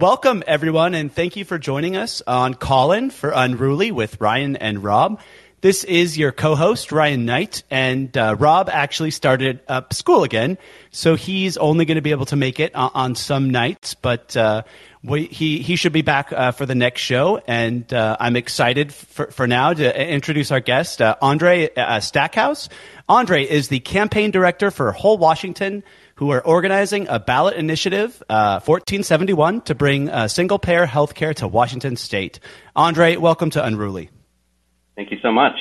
Welcome, 0.00 0.44
everyone, 0.46 0.94
and 0.94 1.12
thank 1.12 1.34
you 1.34 1.44
for 1.44 1.58
joining 1.58 1.96
us 1.96 2.22
on 2.24 2.54
Callin 2.54 3.10
for 3.10 3.32
Unruly 3.34 3.90
with 3.90 4.20
Ryan 4.20 4.54
and 4.54 4.84
Rob. 4.84 5.20
This 5.60 5.82
is 5.82 6.16
your 6.16 6.30
co-host, 6.30 6.92
Ryan 6.92 7.24
Knight, 7.24 7.64
and 7.68 8.16
uh, 8.16 8.36
Rob 8.38 8.68
actually 8.68 9.10
started 9.10 9.58
up 9.66 9.92
school 9.92 10.22
again, 10.22 10.56
so 10.92 11.16
he's 11.16 11.56
only 11.56 11.84
going 11.84 11.96
to 11.96 12.00
be 12.00 12.12
able 12.12 12.26
to 12.26 12.36
make 12.36 12.60
it 12.60 12.76
on, 12.76 12.92
on 12.94 13.14
some 13.16 13.50
nights, 13.50 13.94
but 13.94 14.36
uh, 14.36 14.62
we, 15.02 15.24
he, 15.24 15.58
he 15.62 15.74
should 15.74 15.92
be 15.92 16.02
back 16.02 16.32
uh, 16.32 16.52
for 16.52 16.64
the 16.64 16.76
next 16.76 17.00
show, 17.00 17.42
and 17.48 17.92
uh, 17.92 18.16
I'm 18.20 18.36
excited 18.36 18.94
for, 18.94 19.32
for 19.32 19.48
now 19.48 19.72
to 19.72 20.08
introduce 20.08 20.52
our 20.52 20.60
guest, 20.60 21.02
uh, 21.02 21.16
Andre 21.20 21.70
uh, 21.74 21.98
Stackhouse. 21.98 22.68
Andre 23.08 23.42
is 23.42 23.66
the 23.66 23.80
campaign 23.80 24.30
director 24.30 24.70
for 24.70 24.92
Whole 24.92 25.18
Washington, 25.18 25.82
who 26.18 26.30
are 26.32 26.44
organizing 26.44 27.06
a 27.08 27.20
ballot 27.20 27.54
initiative, 27.54 28.20
uh, 28.28 28.58
1471, 28.58 29.60
to 29.60 29.74
bring 29.76 30.10
uh, 30.10 30.26
single 30.26 30.58
payer 30.58 30.84
health 30.84 31.14
care 31.14 31.32
to 31.32 31.46
Washington 31.46 31.94
state. 31.94 32.40
Andre, 32.74 33.14
welcome 33.14 33.50
to 33.50 33.64
Unruly. 33.64 34.10
Thank 34.96 35.12
you 35.12 35.18
so 35.22 35.30
much. 35.30 35.54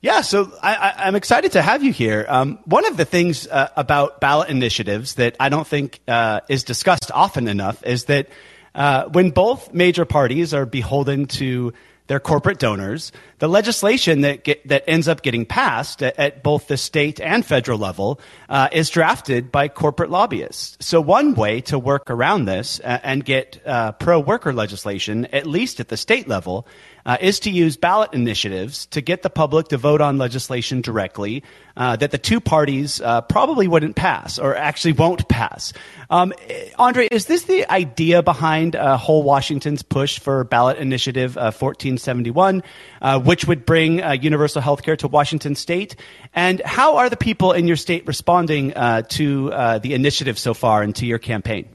Yeah, 0.00 0.22
so 0.22 0.50
I, 0.62 1.08
am 1.08 1.14
excited 1.14 1.52
to 1.52 1.60
have 1.60 1.84
you 1.84 1.92
here. 1.92 2.24
Um, 2.26 2.60
one 2.64 2.86
of 2.86 2.96
the 2.96 3.04
things 3.04 3.46
uh, 3.46 3.68
about 3.76 4.18
ballot 4.18 4.48
initiatives 4.48 5.16
that 5.16 5.36
I 5.38 5.50
don't 5.50 5.66
think 5.66 6.00
uh, 6.08 6.40
is 6.48 6.64
discussed 6.64 7.10
often 7.12 7.48
enough 7.48 7.84
is 7.84 8.04
that 8.04 8.30
uh, 8.74 9.10
when 9.10 9.28
both 9.28 9.74
major 9.74 10.06
parties 10.06 10.54
are 10.54 10.64
beholden 10.64 11.26
to 11.26 11.74
their 12.08 12.18
corporate 12.20 12.58
donors. 12.58 13.12
The 13.38 13.48
legislation 13.48 14.22
that 14.22 14.42
get, 14.42 14.66
that 14.66 14.82
ends 14.88 15.06
up 15.06 15.22
getting 15.22 15.46
passed 15.46 16.02
at, 16.02 16.18
at, 16.18 16.42
both 16.42 16.66
the 16.66 16.76
state 16.76 17.20
and 17.20 17.46
federal 17.46 17.78
level 17.78 18.20
uh, 18.48 18.68
is 18.72 18.90
drafted 18.90 19.52
by 19.52 19.68
corporate 19.68 20.10
lobbyists. 20.10 20.76
So 20.84 21.00
one 21.00 21.34
way 21.34 21.60
to 21.62 21.78
work 21.78 22.10
around 22.10 22.46
this 22.46 22.80
uh, 22.80 22.98
and 23.02 23.24
get 23.24 23.60
uh, 23.64 23.92
pro-worker 23.92 24.52
legislation, 24.52 25.26
at 25.26 25.46
least 25.46 25.78
at 25.80 25.88
the 25.88 25.96
state 25.96 26.26
level, 26.26 26.66
uh, 27.08 27.16
is 27.22 27.40
to 27.40 27.50
use 27.50 27.78
ballot 27.78 28.12
initiatives 28.12 28.84
to 28.86 29.00
get 29.00 29.22
the 29.22 29.30
public 29.30 29.68
to 29.68 29.78
vote 29.78 30.02
on 30.02 30.18
legislation 30.18 30.82
directly 30.82 31.42
uh, 31.78 31.96
that 31.96 32.10
the 32.10 32.18
two 32.18 32.38
parties 32.38 33.00
uh, 33.00 33.22
probably 33.22 33.66
wouldn't 33.66 33.96
pass 33.96 34.38
or 34.38 34.54
actually 34.54 34.92
won't 34.92 35.26
pass. 35.26 35.72
Um, 36.10 36.34
Andre, 36.78 37.08
is 37.10 37.24
this 37.24 37.44
the 37.44 37.68
idea 37.72 38.22
behind 38.22 38.76
uh, 38.76 38.98
Whole 38.98 39.22
Washington's 39.22 39.82
push 39.82 40.18
for 40.18 40.44
ballot 40.44 40.76
initiative 40.76 41.36
1471, 41.36 42.60
uh, 43.00 43.04
uh, 43.04 43.20
which 43.20 43.46
would 43.46 43.64
bring 43.64 44.00
universal 44.22 44.60
health 44.60 44.82
care 44.82 44.96
to 44.96 45.08
Washington 45.08 45.54
state? 45.54 45.96
And 46.34 46.60
how 46.62 46.98
are 46.98 47.08
the 47.08 47.16
people 47.16 47.52
in 47.52 47.66
your 47.66 47.76
state 47.76 48.06
responding 48.06 48.72
to 48.72 49.48
the 49.48 49.94
initiative 49.94 50.38
so 50.38 50.52
far 50.52 50.82
and 50.82 50.94
to 50.96 51.06
your 51.06 51.18
campaign? 51.18 51.70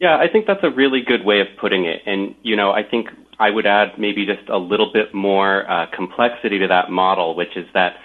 Yeah, 0.00 0.16
I 0.16 0.28
think 0.28 0.46
that's 0.46 0.64
a 0.64 0.70
really 0.70 1.02
good 1.02 1.24
way 1.24 1.40
of 1.40 1.46
putting 1.60 1.84
it. 1.84 2.00
And, 2.06 2.34
you 2.42 2.56
know, 2.56 2.72
I 2.72 2.82
think 2.82 3.08
I 3.40 3.48
would 3.48 3.64
add 3.64 3.98
maybe 3.98 4.26
just 4.26 4.48
a 4.50 4.58
little 4.58 4.92
bit 4.92 5.14
more 5.14 5.68
uh, 5.68 5.86
complexity 5.96 6.58
to 6.58 6.68
that 6.68 6.90
model, 6.90 7.34
which 7.34 7.56
is 7.56 7.66
that 7.72 7.96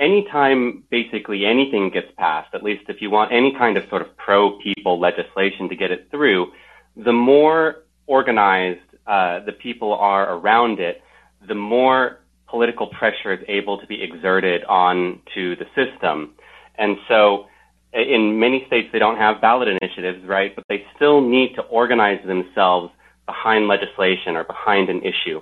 anytime 0.00 0.82
basically 0.90 1.46
anything 1.46 1.90
gets 1.90 2.08
passed, 2.18 2.52
at 2.54 2.64
least 2.64 2.82
if 2.88 3.00
you 3.00 3.08
want 3.08 3.32
any 3.32 3.54
kind 3.56 3.76
of 3.76 3.88
sort 3.88 4.02
of 4.02 4.16
pro 4.16 4.58
people 4.58 4.98
legislation 4.98 5.68
to 5.68 5.76
get 5.76 5.92
it 5.92 6.08
through, 6.10 6.50
the 6.96 7.12
more 7.12 7.84
organized 8.08 8.80
uh, 9.06 9.38
the 9.46 9.52
people 9.52 9.94
are 9.94 10.34
around 10.34 10.80
it, 10.80 11.00
the 11.46 11.54
more 11.54 12.18
political 12.48 12.88
pressure 12.88 13.32
is 13.32 13.44
able 13.46 13.78
to 13.78 13.86
be 13.86 14.02
exerted 14.02 14.64
on 14.64 15.20
to 15.34 15.54
the 15.54 15.66
system. 15.76 16.34
And 16.76 16.96
so 17.06 17.46
in 17.92 18.40
many 18.40 18.64
states, 18.66 18.88
they 18.92 18.98
don't 18.98 19.18
have 19.18 19.40
ballot 19.40 19.68
initiatives, 19.68 20.26
right? 20.26 20.52
But 20.54 20.64
they 20.68 20.84
still 20.96 21.20
need 21.20 21.54
to 21.54 21.62
organize 21.62 22.24
themselves 22.26 22.90
behind 23.26 23.68
legislation 23.68 24.36
or 24.36 24.44
behind 24.44 24.88
an 24.88 25.02
issue. 25.02 25.40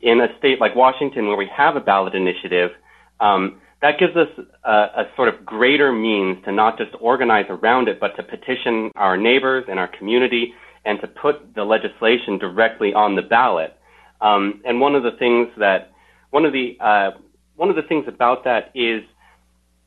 In 0.00 0.20
a 0.20 0.28
state 0.38 0.60
like 0.60 0.74
Washington, 0.74 1.26
where 1.26 1.36
we 1.36 1.48
have 1.54 1.76
a 1.76 1.80
ballot 1.80 2.14
initiative, 2.14 2.70
um, 3.20 3.60
that 3.82 3.98
gives 3.98 4.16
us 4.16 4.28
a, 4.64 4.70
a, 4.70 5.04
sort 5.16 5.28
of 5.28 5.44
greater 5.44 5.92
means 5.92 6.42
to 6.44 6.52
not 6.52 6.76
just 6.76 6.90
organize 7.00 7.46
around 7.48 7.88
it, 7.88 7.98
but 7.98 8.14
to 8.16 8.22
petition 8.22 8.90
our 8.94 9.16
neighbors 9.16 9.64
and 9.68 9.78
our 9.78 9.88
community 9.88 10.52
and 10.84 11.00
to 11.00 11.06
put 11.06 11.54
the 11.54 11.64
legislation 11.64 12.38
directly 12.38 12.92
on 12.92 13.16
the 13.16 13.22
ballot. 13.22 13.76
Um, 14.20 14.62
and 14.64 14.80
one 14.80 14.94
of 14.94 15.02
the 15.02 15.12
things 15.18 15.48
that 15.58 15.92
one 16.30 16.44
of 16.44 16.52
the 16.52 16.76
uh, 16.80 17.10
one 17.56 17.70
of 17.70 17.76
the 17.76 17.82
things 17.82 18.04
about 18.06 18.44
that 18.44 18.70
is 18.74 19.02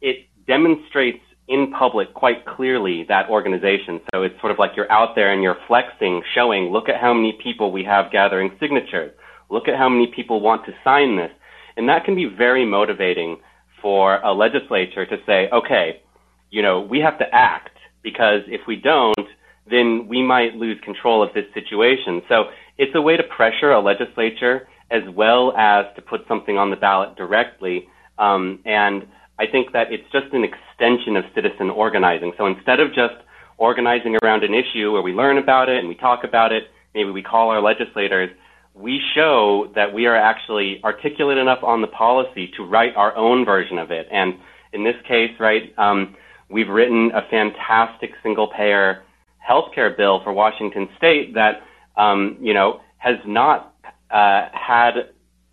it 0.01 0.27
demonstrates 0.47 1.21
in 1.47 1.71
public 1.77 2.13
quite 2.13 2.45
clearly 2.45 3.05
that 3.09 3.29
organization. 3.29 3.99
So 4.13 4.23
it's 4.23 4.39
sort 4.39 4.51
of 4.51 4.59
like 4.59 4.71
you're 4.75 4.91
out 4.91 5.15
there 5.15 5.33
and 5.33 5.43
you're 5.43 5.57
flexing, 5.67 6.23
showing, 6.33 6.71
look 6.71 6.87
at 6.89 6.99
how 6.99 7.13
many 7.13 7.37
people 7.43 7.71
we 7.71 7.83
have 7.83 8.11
gathering 8.11 8.51
signatures. 8.59 9.11
Look 9.49 9.67
at 9.67 9.77
how 9.77 9.89
many 9.89 10.07
people 10.07 10.39
want 10.39 10.65
to 10.65 10.71
sign 10.83 11.17
this. 11.17 11.31
And 11.75 11.89
that 11.89 12.05
can 12.05 12.15
be 12.15 12.25
very 12.25 12.65
motivating 12.65 13.37
for 13.81 14.21
a 14.21 14.31
legislature 14.33 15.05
to 15.05 15.17
say, 15.25 15.49
okay, 15.51 16.01
you 16.49 16.61
know, 16.61 16.81
we 16.81 16.99
have 16.99 17.19
to 17.19 17.25
act 17.33 17.77
because 18.01 18.41
if 18.47 18.61
we 18.67 18.75
don't, 18.77 19.27
then 19.69 20.07
we 20.07 20.21
might 20.21 20.55
lose 20.55 20.79
control 20.83 21.21
of 21.23 21.33
this 21.33 21.45
situation. 21.53 22.21
So 22.29 22.45
it's 22.77 22.93
a 22.95 23.01
way 23.01 23.17
to 23.17 23.23
pressure 23.23 23.71
a 23.71 23.81
legislature 23.81 24.67
as 24.91 25.01
well 25.13 25.55
as 25.57 25.85
to 25.95 26.01
put 26.01 26.21
something 26.27 26.57
on 26.57 26.69
the 26.69 26.75
ballot 26.75 27.15
directly. 27.15 27.87
Um, 28.17 28.59
and 28.65 29.07
I 29.39 29.47
think 29.47 29.73
that 29.73 29.91
it's 29.91 30.09
just 30.11 30.33
an 30.33 30.43
extension 30.43 31.17
of 31.17 31.25
citizen 31.33 31.69
organizing. 31.69 32.33
So 32.37 32.45
instead 32.45 32.79
of 32.79 32.89
just 32.89 33.15
organizing 33.57 34.17
around 34.21 34.43
an 34.43 34.53
issue 34.53 34.91
where 34.91 35.01
we 35.01 35.13
learn 35.13 35.37
about 35.37 35.69
it 35.69 35.79
and 35.79 35.87
we 35.87 35.95
talk 35.95 36.23
about 36.23 36.51
it, 36.51 36.63
maybe 36.93 37.09
we 37.09 37.23
call 37.23 37.49
our 37.49 37.61
legislators, 37.61 38.29
we 38.73 38.99
show 39.13 39.71
that 39.75 39.93
we 39.93 40.05
are 40.05 40.15
actually 40.15 40.81
articulate 40.83 41.37
enough 41.37 41.63
on 41.63 41.81
the 41.81 41.87
policy 41.87 42.51
to 42.57 42.63
write 42.63 42.95
our 42.95 43.15
own 43.15 43.45
version 43.45 43.77
of 43.77 43.91
it. 43.91 44.07
And 44.11 44.35
in 44.71 44.83
this 44.83 44.95
case, 45.07 45.31
right, 45.39 45.73
um, 45.77 46.15
we've 46.49 46.69
written 46.69 47.11
a 47.13 47.21
fantastic 47.29 48.11
single 48.23 48.47
payer 48.47 49.03
healthcare 49.47 49.95
bill 49.95 50.21
for 50.23 50.31
Washington 50.33 50.89
State 50.97 51.33
that, 51.35 51.61
um, 51.97 52.37
you 52.39 52.53
know, 52.53 52.81
has 52.97 53.17
not 53.25 53.75
uh, 54.09 54.47
had, 54.53 54.93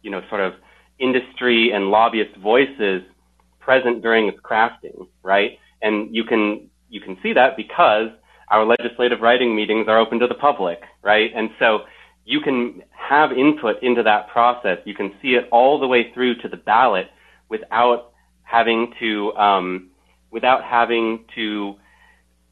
you 0.03 0.11
know, 0.11 0.23
sort 0.29 0.41
of 0.41 0.55
industry 0.99 1.73
and 1.73 1.91
lobbyist 1.91 2.37
voices 2.37 3.03
present 3.71 4.03
during 4.03 4.27
its 4.27 4.39
crafting, 4.41 5.07
right? 5.23 5.53
And 5.81 6.13
you 6.13 6.25
can 6.25 6.69
you 6.89 7.01
can 7.01 7.17
see 7.23 7.33
that 7.35 7.57
because 7.57 8.09
our 8.49 8.67
legislative 8.67 9.21
writing 9.21 9.55
meetings 9.55 9.87
are 9.87 10.01
open 10.01 10.19
to 10.19 10.27
the 10.27 10.35
public, 10.35 10.81
right? 11.03 11.31
And 11.37 11.51
so 11.61 11.81
you 12.25 12.41
can 12.41 12.83
have 12.91 13.31
input 13.31 13.77
into 13.81 14.03
that 14.03 14.29
process. 14.29 14.79
You 14.85 14.95
can 14.95 15.13
see 15.23 15.35
it 15.39 15.45
all 15.53 15.79
the 15.79 15.87
way 15.87 16.13
through 16.13 16.35
to 16.43 16.49
the 16.49 16.57
ballot 16.57 17.07
without 17.49 18.11
having 18.43 18.93
to 18.99 19.33
um, 19.35 19.91
without 20.33 20.65
having 20.65 21.25
to 21.37 21.75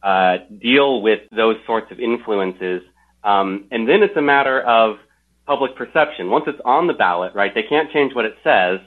uh, 0.04 0.36
deal 0.62 1.02
with 1.02 1.22
those 1.34 1.56
sorts 1.66 1.90
of 1.90 1.98
influences. 1.98 2.82
Um, 3.24 3.66
and 3.72 3.88
then 3.88 4.04
it's 4.04 4.16
a 4.16 4.22
matter 4.22 4.60
of 4.60 4.98
public 5.46 5.74
perception. 5.74 6.30
Once 6.30 6.44
it's 6.46 6.60
on 6.64 6.86
the 6.86 6.94
ballot, 6.94 7.34
right? 7.34 7.52
They 7.52 7.64
can't 7.68 7.90
change 7.90 8.14
what 8.14 8.24
it 8.24 8.36
says. 8.44 8.78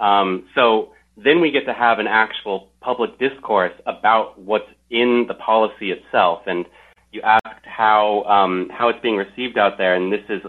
Um, 0.00 0.48
so 0.56 0.92
then 1.24 1.40
we 1.40 1.50
get 1.50 1.66
to 1.66 1.74
have 1.74 1.98
an 1.98 2.06
actual 2.06 2.68
public 2.80 3.18
discourse 3.18 3.72
about 3.86 4.38
what's 4.38 4.70
in 4.90 5.24
the 5.26 5.34
policy 5.34 5.90
itself. 5.90 6.42
And 6.46 6.64
you 7.12 7.20
asked 7.22 7.64
how 7.64 8.22
um, 8.24 8.70
how 8.70 8.88
it's 8.88 9.00
being 9.00 9.16
received 9.16 9.58
out 9.58 9.78
there, 9.78 9.94
and 9.94 10.12
this 10.12 10.24
is 10.28 10.42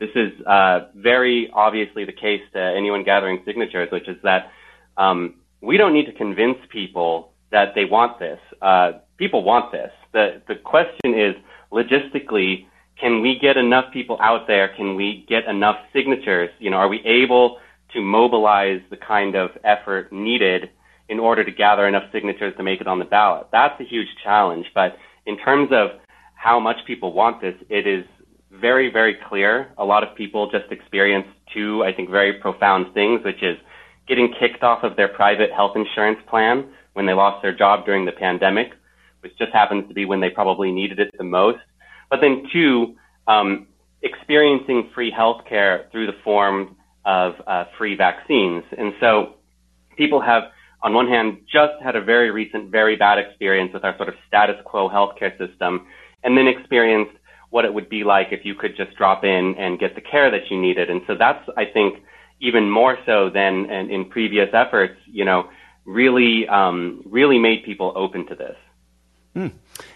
this 0.00 0.10
is 0.14 0.32
uh, 0.46 0.88
very 0.96 1.50
obviously 1.52 2.04
the 2.04 2.12
case 2.12 2.40
to 2.54 2.60
anyone 2.60 3.04
gathering 3.04 3.42
signatures, 3.44 3.88
which 3.92 4.08
is 4.08 4.16
that 4.22 4.50
um, 4.96 5.34
we 5.60 5.76
don't 5.76 5.92
need 5.92 6.06
to 6.06 6.12
convince 6.12 6.56
people 6.70 7.32
that 7.50 7.74
they 7.74 7.84
want 7.84 8.18
this. 8.18 8.38
Uh, 8.62 8.92
people 9.18 9.44
want 9.44 9.70
this. 9.70 9.90
The 10.12 10.42
the 10.48 10.54
question 10.56 11.18
is 11.18 11.34
logistically, 11.70 12.66
can 12.98 13.20
we 13.20 13.38
get 13.38 13.56
enough 13.56 13.92
people 13.92 14.18
out 14.20 14.46
there? 14.46 14.68
Can 14.74 14.96
we 14.96 15.26
get 15.28 15.44
enough 15.44 15.76
signatures? 15.92 16.50
You 16.58 16.70
know, 16.70 16.78
are 16.78 16.88
we 16.88 17.00
able 17.04 17.58
to 17.92 18.00
mobilize 18.00 18.80
the 18.90 18.96
kind 18.96 19.34
of 19.34 19.50
effort 19.64 20.12
needed 20.12 20.70
in 21.08 21.18
order 21.18 21.42
to 21.42 21.50
gather 21.50 21.88
enough 21.88 22.04
signatures 22.12 22.54
to 22.56 22.62
make 22.62 22.80
it 22.80 22.86
on 22.86 22.98
the 22.98 23.04
ballot. 23.04 23.46
That's 23.50 23.80
a 23.80 23.84
huge 23.84 24.08
challenge. 24.22 24.66
But 24.74 24.96
in 25.26 25.38
terms 25.38 25.70
of 25.72 26.00
how 26.34 26.60
much 26.60 26.76
people 26.86 27.12
want 27.12 27.40
this, 27.40 27.54
it 27.68 27.86
is 27.86 28.04
very, 28.50 28.90
very 28.90 29.16
clear. 29.28 29.72
A 29.78 29.84
lot 29.84 30.02
of 30.02 30.14
people 30.16 30.50
just 30.50 30.70
experienced 30.70 31.30
two, 31.54 31.82
I 31.82 31.92
think, 31.92 32.10
very 32.10 32.34
profound 32.34 32.92
things, 32.94 33.24
which 33.24 33.42
is 33.42 33.56
getting 34.06 34.34
kicked 34.38 34.62
off 34.62 34.84
of 34.84 34.96
their 34.96 35.08
private 35.08 35.50
health 35.52 35.76
insurance 35.76 36.18
plan 36.28 36.68
when 36.94 37.06
they 37.06 37.12
lost 37.12 37.42
their 37.42 37.56
job 37.56 37.84
during 37.84 38.04
the 38.04 38.12
pandemic, 38.12 38.72
which 39.20 39.36
just 39.38 39.52
happens 39.52 39.86
to 39.88 39.94
be 39.94 40.04
when 40.04 40.20
they 40.20 40.30
probably 40.30 40.72
needed 40.72 40.98
it 40.98 41.10
the 41.16 41.24
most. 41.24 41.58
But 42.10 42.20
then 42.20 42.44
two, 42.52 42.96
um, 43.26 43.66
experiencing 44.02 44.90
free 44.94 45.10
health 45.10 45.42
care 45.48 45.88
through 45.92 46.06
the 46.06 46.16
form 46.24 46.76
of 47.08 47.30
uh, 47.46 47.64
free 47.76 47.96
vaccines. 47.96 48.62
And 48.76 48.92
so 49.00 49.34
people 49.96 50.20
have, 50.20 50.42
on 50.82 50.92
one 50.92 51.08
hand, 51.08 51.38
just 51.50 51.76
had 51.82 51.96
a 51.96 52.02
very 52.02 52.30
recent, 52.30 52.70
very 52.70 52.96
bad 52.96 53.18
experience 53.18 53.70
with 53.72 53.84
our 53.84 53.96
sort 53.96 54.10
of 54.10 54.16
status 54.28 54.58
quo 54.64 54.88
healthcare 54.88 55.32
system. 55.38 55.72
and 56.24 56.36
then 56.36 56.46
experienced 56.46 57.12
what 57.50 57.64
it 57.64 57.72
would 57.72 57.88
be 57.88 58.04
like 58.04 58.28
if 58.30 58.44
you 58.44 58.54
could 58.54 58.76
just 58.76 58.94
drop 58.96 59.24
in 59.24 59.54
and 59.58 59.78
get 59.78 59.94
the 59.94 60.00
care 60.00 60.30
that 60.30 60.50
you 60.50 60.60
needed. 60.60 60.90
And 60.90 61.00
so 61.06 61.14
that's, 61.14 61.48
I 61.56 61.64
think, 61.64 62.02
even 62.40 62.70
more 62.70 62.98
so 63.06 63.30
than 63.30 63.70
in, 63.70 64.04
previous 64.04 64.48
efforts, 64.52 64.94
you 65.06 65.24
know, 65.24 65.48
really, 65.84 66.46
um, 66.48 67.02
really 67.06 67.38
made 67.38 67.64
people 67.64 67.92
open 67.96 68.26
to 68.26 68.34
this. 68.34 68.56
Hmm. 69.34 69.48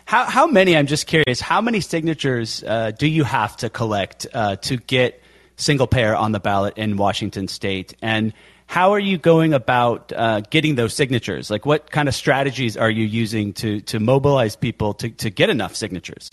How, 0.06 0.24
how 0.24 0.46
many, 0.46 0.76
I'm 0.76 0.86
just 0.86 1.06
curious, 1.06 1.40
how 1.40 1.60
many 1.60 1.80
signatures 1.80 2.64
uh, 2.64 2.92
do 2.92 3.06
you 3.06 3.24
have 3.24 3.56
to 3.58 3.68
collect 3.68 4.26
uh, 4.32 4.56
to 4.56 4.76
get 4.76 5.21
single 5.56 5.86
payer 5.86 6.14
on 6.14 6.32
the 6.32 6.40
ballot 6.40 6.76
in 6.76 6.96
Washington 6.96 7.48
state? 7.48 7.94
And 8.02 8.32
how 8.66 8.92
are 8.92 8.98
you 8.98 9.18
going 9.18 9.52
about 9.52 10.12
uh, 10.14 10.40
getting 10.48 10.76
those 10.76 10.94
signatures? 10.94 11.50
Like, 11.50 11.66
what 11.66 11.90
kind 11.90 12.08
of 12.08 12.14
strategies 12.14 12.76
are 12.76 12.90
you 12.90 13.04
using 13.04 13.52
to, 13.54 13.80
to 13.82 14.00
mobilize 14.00 14.56
people 14.56 14.94
to, 14.94 15.10
to 15.10 15.30
get 15.30 15.50
enough 15.50 15.76
signatures? 15.76 16.30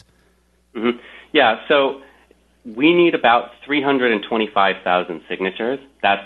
Mm-hmm. 0.75 0.99
Yeah, 1.33 1.59
so 1.67 2.01
we 2.65 2.93
need 2.93 3.13
about 3.13 3.51
325,000 3.65 5.21
signatures. 5.27 5.79
That's 6.01 6.23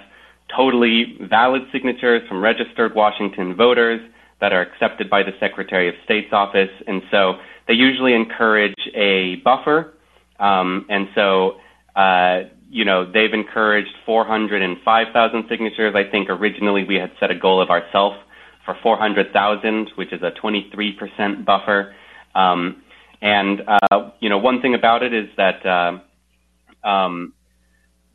totally 0.56 1.18
valid 1.22 1.64
signatures 1.72 2.28
from 2.28 2.42
registered 2.42 2.96
Washington 2.96 3.56
voters 3.56 4.02
that 4.40 4.54
are 4.54 4.62
accepted 4.62 5.10
by 5.10 5.24
the 5.24 5.32
Secretary 5.40 5.88
of 5.88 5.96
State's 6.04 6.34
office. 6.34 6.70
And 6.86 7.02
so 7.10 7.36
they 7.68 7.74
usually 7.74 8.14
encourage 8.14 8.76
a 8.94 9.38
buffer. 9.38 9.94
Um, 10.40 10.86
and 10.90 11.08
so, 11.16 11.58
uh, 11.96 12.44
you 12.74 12.86
know, 12.86 13.06
they've 13.06 13.34
encouraged 13.34 13.94
405,000 14.04 15.46
signatures. 15.48 15.94
I 15.96 16.10
think 16.10 16.28
originally 16.28 16.84
we 16.84 16.96
had 16.96 17.12
set 17.20 17.30
a 17.30 17.36
goal 17.36 17.62
of 17.62 17.70
ourselves 17.70 18.18
for 18.66 18.76
400,000, 18.82 19.92
which 19.94 20.12
is 20.12 20.24
a 20.24 20.32
23% 20.32 21.46
buffer. 21.46 21.94
Um, 22.34 22.82
and, 23.22 23.62
uh, 23.68 24.10
you 24.20 24.28
know, 24.28 24.40
one 24.40 24.60
thing 24.60 24.74
about 24.74 25.04
it 25.04 25.14
is 25.14 25.30
that 25.38 25.64
uh, 25.64 26.88
um, 26.88 27.34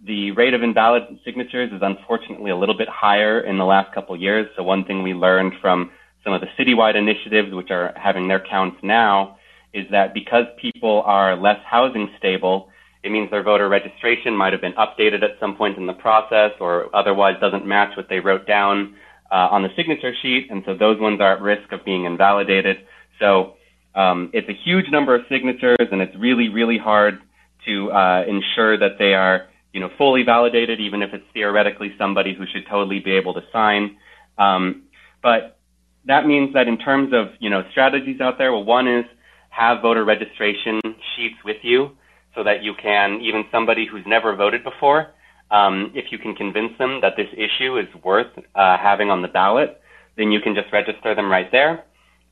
the 0.04 0.32
rate 0.32 0.54
of 0.54 0.64
invalid 0.64 1.04
signatures 1.24 1.70
is 1.72 1.80
unfortunately 1.80 2.50
a 2.50 2.56
little 2.56 2.76
bit 2.76 2.88
higher 2.88 3.38
in 3.38 3.58
the 3.58 3.64
last 3.64 3.94
couple 3.94 4.16
years. 4.16 4.48
So 4.56 4.64
one 4.64 4.84
thing 4.84 5.04
we 5.04 5.14
learned 5.14 5.52
from 5.60 5.92
some 6.24 6.32
of 6.32 6.40
the 6.40 6.48
citywide 6.58 6.96
initiatives, 6.96 7.54
which 7.54 7.70
are 7.70 7.94
having 7.94 8.26
their 8.26 8.40
counts 8.40 8.78
now, 8.82 9.38
is 9.72 9.86
that 9.92 10.14
because 10.14 10.46
people 10.60 11.02
are 11.06 11.36
less 11.36 11.60
housing 11.64 12.10
stable, 12.18 12.70
it 13.02 13.12
means 13.12 13.30
their 13.30 13.42
voter 13.42 13.68
registration 13.68 14.36
might 14.36 14.52
have 14.52 14.60
been 14.60 14.74
updated 14.74 15.22
at 15.22 15.38
some 15.38 15.56
point 15.56 15.78
in 15.78 15.86
the 15.86 15.92
process 15.92 16.52
or 16.60 16.94
otherwise 16.94 17.34
doesn't 17.40 17.66
match 17.66 17.96
what 17.96 18.08
they 18.08 18.20
wrote 18.20 18.46
down 18.46 18.96
uh, 19.30 19.48
on 19.50 19.62
the 19.62 19.68
signature 19.76 20.12
sheet. 20.20 20.48
And 20.50 20.62
so 20.66 20.74
those 20.74 21.00
ones 21.00 21.20
are 21.20 21.34
at 21.34 21.40
risk 21.40 21.70
of 21.72 21.84
being 21.84 22.04
invalidated. 22.04 22.78
So 23.20 23.54
um, 23.94 24.30
it's 24.32 24.48
a 24.48 24.58
huge 24.64 24.86
number 24.90 25.14
of 25.14 25.22
signatures 25.28 25.88
and 25.92 26.00
it's 26.00 26.16
really, 26.16 26.48
really 26.48 26.78
hard 26.78 27.20
to 27.66 27.90
uh, 27.92 28.24
ensure 28.26 28.78
that 28.78 28.98
they 28.98 29.14
are 29.14 29.48
you 29.72 29.80
know, 29.80 29.90
fully 29.98 30.22
validated, 30.22 30.80
even 30.80 31.02
if 31.02 31.10
it's 31.12 31.24
theoretically 31.34 31.94
somebody 31.98 32.34
who 32.34 32.44
should 32.52 32.66
totally 32.68 33.00
be 33.00 33.12
able 33.12 33.34
to 33.34 33.42
sign. 33.52 33.96
Um, 34.38 34.84
but 35.22 35.58
that 36.06 36.26
means 36.26 36.54
that 36.54 36.68
in 36.68 36.78
terms 36.78 37.12
of, 37.12 37.28
you 37.38 37.50
know, 37.50 37.62
strategies 37.70 38.20
out 38.20 38.38
there, 38.38 38.52
well, 38.52 38.64
one 38.64 38.88
is 38.88 39.04
have 39.50 39.82
voter 39.82 40.04
registration 40.04 40.80
sheets 41.14 41.36
with 41.44 41.58
you 41.62 41.96
so 42.38 42.44
that 42.44 42.62
you 42.62 42.72
can, 42.80 43.20
even 43.20 43.44
somebody 43.50 43.84
who's 43.84 44.04
never 44.06 44.36
voted 44.36 44.62
before, 44.62 45.08
um, 45.50 45.90
if 45.92 46.12
you 46.12 46.18
can 46.18 46.36
convince 46.36 46.70
them 46.78 47.00
that 47.02 47.14
this 47.16 47.26
issue 47.32 47.76
is 47.78 47.88
worth 48.04 48.30
uh, 48.54 48.78
having 48.78 49.10
on 49.10 49.22
the 49.22 49.28
ballot, 49.28 49.80
then 50.16 50.30
you 50.30 50.40
can 50.40 50.54
just 50.54 50.72
register 50.72 51.16
them 51.16 51.28
right 51.28 51.50
there. 51.50 51.84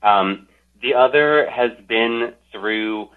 Um, 0.05 0.47
the 0.81 0.94
other 0.94 1.50
has 1.50 1.73
been 1.88 2.35
through 2.53 3.08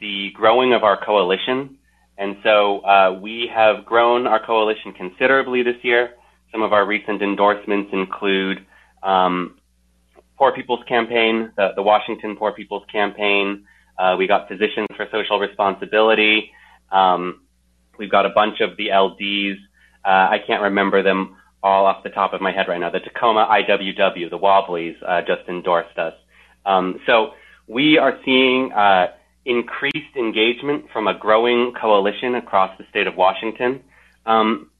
the 0.00 0.32
growing 0.34 0.74
of 0.74 0.82
our 0.82 1.02
coalition. 1.04 1.78
And 2.18 2.36
so 2.42 2.80
uh, 2.80 3.18
we 3.22 3.48
have 3.54 3.84
grown 3.84 4.26
our 4.26 4.44
coalition 4.44 4.92
considerably 4.92 5.62
this 5.62 5.76
year. 5.82 6.14
Some 6.50 6.62
of 6.62 6.72
our 6.72 6.84
recent 6.84 7.22
endorsements 7.22 7.90
include 7.92 8.66
um, 9.04 9.56
Poor 10.36 10.50
People's 10.52 10.84
Campaign, 10.88 11.52
the, 11.56 11.68
the 11.76 11.82
Washington 11.82 12.34
Poor 12.36 12.50
People's 12.50 12.84
Campaign. 12.90 13.66
Uh, 13.98 14.16
we 14.18 14.26
got 14.26 14.48
Physicians 14.48 14.88
for 14.96 15.06
Social 15.12 15.38
Responsibility. 15.38 16.50
Um, 16.90 17.42
we've 17.98 18.10
got 18.10 18.26
a 18.26 18.30
bunch 18.30 18.60
of 18.60 18.76
the 18.76 18.88
LDs. 18.88 19.56
Uh, 20.04 20.08
I 20.08 20.38
can't 20.46 20.62
remember 20.62 21.02
them 21.02 21.36
all 21.62 21.86
off 21.86 22.02
the 22.02 22.10
top 22.10 22.34
of 22.34 22.40
my 22.40 22.52
head 22.52 22.66
right 22.68 22.78
now. 22.78 22.90
The 22.90 23.00
Tacoma 23.00 23.48
IWW, 23.50 24.28
the 24.30 24.38
Wobblies, 24.38 24.96
uh, 25.06 25.22
just 25.22 25.48
endorsed 25.48 25.98
us. 25.98 26.14
Um, 26.66 27.00
so 27.06 27.32
we 27.66 27.98
are 27.98 28.18
seeing 28.24 28.72
uh, 28.72 29.08
increased 29.44 30.16
engagement 30.16 30.86
from 30.92 31.06
a 31.06 31.18
growing 31.18 31.72
coalition 31.80 32.34
across 32.34 32.76
the 32.78 32.84
state 32.90 33.06
of 33.06 33.16
Washington. 33.16 33.82
Um, 34.26 34.70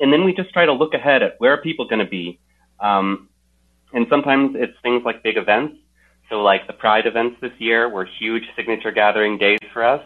and 0.00 0.12
then 0.12 0.24
we 0.24 0.34
just 0.34 0.52
try 0.52 0.66
to 0.66 0.72
look 0.72 0.94
ahead 0.94 1.22
at 1.22 1.34
where 1.38 1.52
are 1.52 1.62
people 1.62 1.88
going 1.88 2.04
to 2.04 2.10
be. 2.10 2.38
Um, 2.80 3.28
and 3.92 4.06
sometimes 4.10 4.56
it's 4.58 4.76
things 4.82 5.02
like 5.04 5.22
big 5.22 5.36
events. 5.36 5.76
So 6.28 6.42
like 6.42 6.66
the 6.66 6.72
Pride 6.72 7.06
events 7.06 7.36
this 7.40 7.52
year 7.58 7.88
were 7.88 8.08
huge 8.18 8.42
signature 8.56 8.90
gathering 8.90 9.38
days 9.38 9.58
for 9.72 9.84
us. 9.84 10.02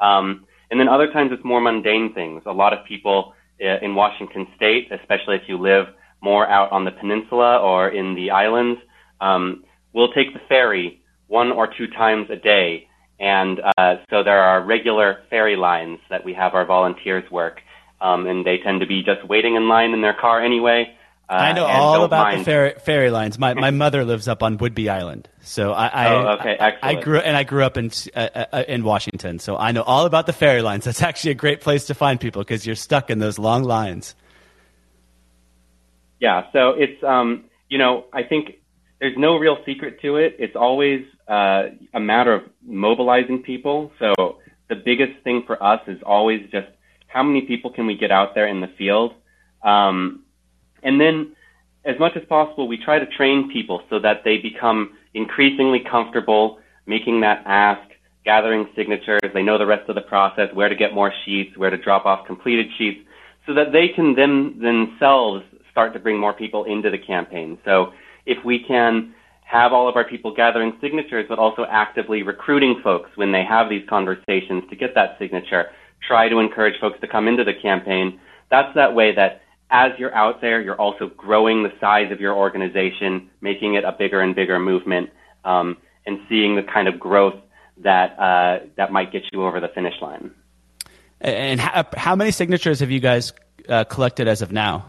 Um, 0.00 0.46
and 0.70 0.78
then 0.80 0.88
other 0.88 1.10
times 1.12 1.30
it's 1.32 1.44
more 1.44 1.60
mundane 1.60 2.12
things. 2.14 2.42
A 2.46 2.52
lot 2.52 2.72
of 2.72 2.84
people 2.86 3.34
uh, 3.60 3.78
in 3.82 3.94
Washington 3.94 4.46
state, 4.56 4.88
especially 4.90 5.36
if 5.36 5.42
you 5.48 5.58
live 5.58 5.86
more 6.20 6.48
out 6.48 6.72
on 6.72 6.84
the 6.84 6.90
peninsula 6.90 7.58
or 7.58 7.88
in 7.88 8.14
the 8.14 8.30
islands, 8.30 8.80
um, 9.20 9.64
will 9.92 10.12
take 10.12 10.32
the 10.32 10.40
ferry 10.48 11.00
one 11.28 11.50
or 11.50 11.66
two 11.66 11.86
times 11.88 12.28
a 12.30 12.36
day. 12.36 12.86
And 13.18 13.60
uh, 13.78 13.96
so 14.10 14.22
there 14.22 14.42
are 14.42 14.64
regular 14.64 15.18
ferry 15.30 15.56
lines 15.56 15.98
that 16.10 16.24
we 16.24 16.34
have 16.34 16.54
our 16.54 16.66
volunteers 16.66 17.24
work. 17.30 17.60
Um, 18.00 18.26
and 18.26 18.44
they 18.44 18.58
tend 18.58 18.80
to 18.80 18.86
be 18.86 19.02
just 19.02 19.26
waiting 19.26 19.56
in 19.56 19.68
line 19.68 19.92
in 19.92 20.02
their 20.02 20.16
car 20.20 20.44
anyway. 20.44 20.94
Uh, 21.28 21.32
I 21.32 21.52
know 21.54 21.66
all 21.66 22.04
about 22.04 22.26
mind. 22.26 22.40
the 22.40 22.44
ferry, 22.44 22.74
ferry 22.78 23.10
lines. 23.10 23.36
My 23.36 23.54
my 23.54 23.72
mother 23.72 24.04
lives 24.04 24.28
up 24.28 24.44
on 24.44 24.58
Whidbey 24.58 24.88
Island, 24.88 25.28
so 25.40 25.72
I, 25.72 25.86
I 25.88 26.14
oh, 26.14 26.28
okay. 26.38 26.56
I, 26.60 26.76
I 26.82 26.94
grew 26.94 27.18
and 27.18 27.36
I 27.36 27.42
grew 27.42 27.64
up 27.64 27.76
in 27.76 27.90
uh, 28.14 28.44
uh, 28.52 28.62
in 28.68 28.84
Washington, 28.84 29.40
so 29.40 29.56
I 29.56 29.72
know 29.72 29.82
all 29.82 30.06
about 30.06 30.26
the 30.26 30.32
ferry 30.32 30.62
lines. 30.62 30.84
That's 30.84 31.02
actually 31.02 31.32
a 31.32 31.34
great 31.34 31.60
place 31.60 31.86
to 31.86 31.94
find 31.94 32.20
people 32.20 32.42
because 32.42 32.64
you're 32.64 32.76
stuck 32.76 33.10
in 33.10 33.18
those 33.18 33.40
long 33.40 33.64
lines. 33.64 34.14
Yeah, 36.20 36.44
so 36.52 36.70
it's 36.70 37.02
um, 37.02 37.46
you 37.68 37.78
know 37.78 38.04
I 38.12 38.22
think 38.22 38.58
there's 39.00 39.16
no 39.18 39.36
real 39.36 39.58
secret 39.66 40.00
to 40.02 40.18
it. 40.18 40.36
It's 40.38 40.54
always 40.54 41.04
uh, 41.26 41.70
a 41.92 41.98
matter 41.98 42.34
of 42.34 42.42
mobilizing 42.64 43.42
people. 43.42 43.90
So 43.98 44.38
the 44.68 44.76
biggest 44.76 45.24
thing 45.24 45.42
for 45.44 45.60
us 45.60 45.80
is 45.88 46.00
always 46.04 46.48
just 46.52 46.68
how 47.08 47.24
many 47.24 47.42
people 47.42 47.72
can 47.72 47.86
we 47.86 47.96
get 47.96 48.12
out 48.12 48.36
there 48.36 48.46
in 48.46 48.60
the 48.60 48.70
field. 48.78 49.12
Um, 49.64 50.22
and 50.86 51.00
then, 51.00 51.34
as 51.84 51.98
much 51.98 52.12
as 52.16 52.22
possible, 52.28 52.68
we 52.68 52.78
try 52.78 52.98
to 53.00 53.06
train 53.06 53.50
people 53.52 53.82
so 53.90 53.98
that 53.98 54.22
they 54.24 54.38
become 54.38 54.96
increasingly 55.14 55.80
comfortable 55.80 56.60
making 56.86 57.20
that 57.22 57.42
ask, 57.44 57.90
gathering 58.24 58.68
signatures. 58.76 59.20
They 59.34 59.42
know 59.42 59.58
the 59.58 59.66
rest 59.66 59.88
of 59.88 59.96
the 59.96 60.00
process, 60.02 60.48
where 60.54 60.68
to 60.68 60.76
get 60.76 60.94
more 60.94 61.12
sheets, 61.24 61.58
where 61.58 61.70
to 61.70 61.76
drop 61.76 62.06
off 62.06 62.24
completed 62.24 62.66
sheets, 62.78 63.00
so 63.46 63.54
that 63.54 63.72
they 63.72 63.88
can 63.88 64.14
then 64.14 64.58
themselves 64.60 65.44
start 65.72 65.92
to 65.94 65.98
bring 65.98 66.18
more 66.18 66.32
people 66.32 66.64
into 66.64 66.88
the 66.88 66.98
campaign. 66.98 67.58
So 67.64 67.92
if 68.24 68.44
we 68.44 68.62
can 68.62 69.12
have 69.44 69.72
all 69.72 69.88
of 69.88 69.96
our 69.96 70.04
people 70.04 70.34
gathering 70.34 70.72
signatures, 70.80 71.26
but 71.28 71.38
also 71.40 71.66
actively 71.68 72.22
recruiting 72.22 72.80
folks 72.82 73.10
when 73.16 73.32
they 73.32 73.44
have 73.44 73.68
these 73.68 73.88
conversations 73.88 74.62
to 74.70 74.76
get 74.76 74.94
that 74.94 75.16
signature, 75.18 75.66
try 76.06 76.28
to 76.28 76.38
encourage 76.38 76.78
folks 76.80 77.00
to 77.00 77.08
come 77.08 77.26
into 77.26 77.42
the 77.42 77.54
campaign. 77.60 78.20
That's 78.50 78.72
that 78.76 78.94
way 78.94 79.14
that 79.16 79.42
as 79.70 79.92
you're 79.98 80.14
out 80.14 80.40
there, 80.40 80.60
you're 80.60 80.80
also 80.80 81.10
growing 81.16 81.62
the 81.62 81.72
size 81.80 82.12
of 82.12 82.20
your 82.20 82.34
organization, 82.34 83.30
making 83.40 83.74
it 83.74 83.84
a 83.84 83.92
bigger 83.92 84.20
and 84.20 84.34
bigger 84.34 84.58
movement, 84.58 85.10
um, 85.44 85.76
and 86.06 86.18
seeing 86.28 86.56
the 86.56 86.62
kind 86.62 86.88
of 86.88 87.00
growth 87.00 87.34
that 87.78 88.18
uh, 88.18 88.66
that 88.76 88.92
might 88.92 89.12
get 89.12 89.22
you 89.32 89.44
over 89.44 89.60
the 89.60 89.68
finish 89.68 89.94
line. 90.00 90.30
And 91.20 91.60
how, 91.60 91.84
how 91.96 92.16
many 92.16 92.30
signatures 92.30 92.80
have 92.80 92.90
you 92.90 93.00
guys 93.00 93.32
uh, 93.68 93.84
collected 93.84 94.28
as 94.28 94.42
of 94.42 94.52
now? 94.52 94.86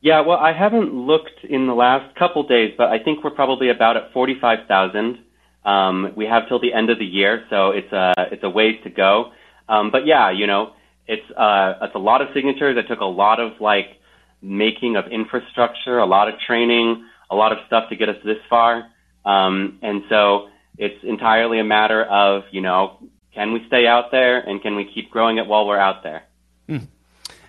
Yeah, 0.00 0.20
well, 0.20 0.38
I 0.38 0.52
haven't 0.52 0.92
looked 0.94 1.44
in 1.44 1.66
the 1.66 1.74
last 1.74 2.14
couple 2.16 2.42
days, 2.46 2.74
but 2.76 2.88
I 2.88 2.98
think 2.98 3.24
we're 3.24 3.30
probably 3.30 3.70
about 3.70 3.96
at 3.96 4.12
forty-five 4.12 4.66
thousand. 4.68 5.18
Um, 5.64 6.12
we 6.16 6.26
have 6.26 6.48
till 6.48 6.60
the 6.60 6.72
end 6.72 6.90
of 6.90 6.98
the 6.98 7.04
year, 7.04 7.44
so 7.50 7.70
it's 7.70 7.92
a 7.92 8.14
it's 8.32 8.42
a 8.42 8.50
ways 8.50 8.76
to 8.84 8.90
go. 8.90 9.32
Um, 9.68 9.90
but 9.90 10.06
yeah, 10.06 10.30
you 10.30 10.46
know, 10.46 10.72
it's 11.06 11.30
uh, 11.36 11.74
it's 11.82 11.94
a 11.94 11.98
lot 11.98 12.22
of 12.22 12.28
signatures. 12.34 12.76
It 12.76 12.88
took 12.88 13.00
a 13.00 13.04
lot 13.04 13.40
of 13.40 13.60
like 13.60 14.00
making 14.42 14.96
of 14.96 15.06
infrastructure, 15.06 15.98
a 15.98 16.06
lot 16.06 16.28
of 16.28 16.34
training, 16.46 17.06
a 17.30 17.36
lot 17.36 17.52
of 17.52 17.58
stuff 17.66 17.88
to 17.90 17.96
get 17.96 18.08
us 18.08 18.16
this 18.24 18.38
far. 18.48 18.88
Um, 19.24 19.78
and 19.82 20.02
so 20.08 20.48
it's 20.78 21.02
entirely 21.02 21.58
a 21.58 21.64
matter 21.64 22.04
of 22.04 22.44
you 22.50 22.60
know 22.60 22.98
can 23.34 23.52
we 23.52 23.64
stay 23.66 23.86
out 23.86 24.10
there 24.10 24.38
and 24.38 24.62
can 24.62 24.76
we 24.76 24.90
keep 24.92 25.10
growing 25.10 25.38
it 25.38 25.46
while 25.46 25.66
we're 25.66 25.78
out 25.78 26.02
there. 26.02 26.24
Mm. 26.68 26.88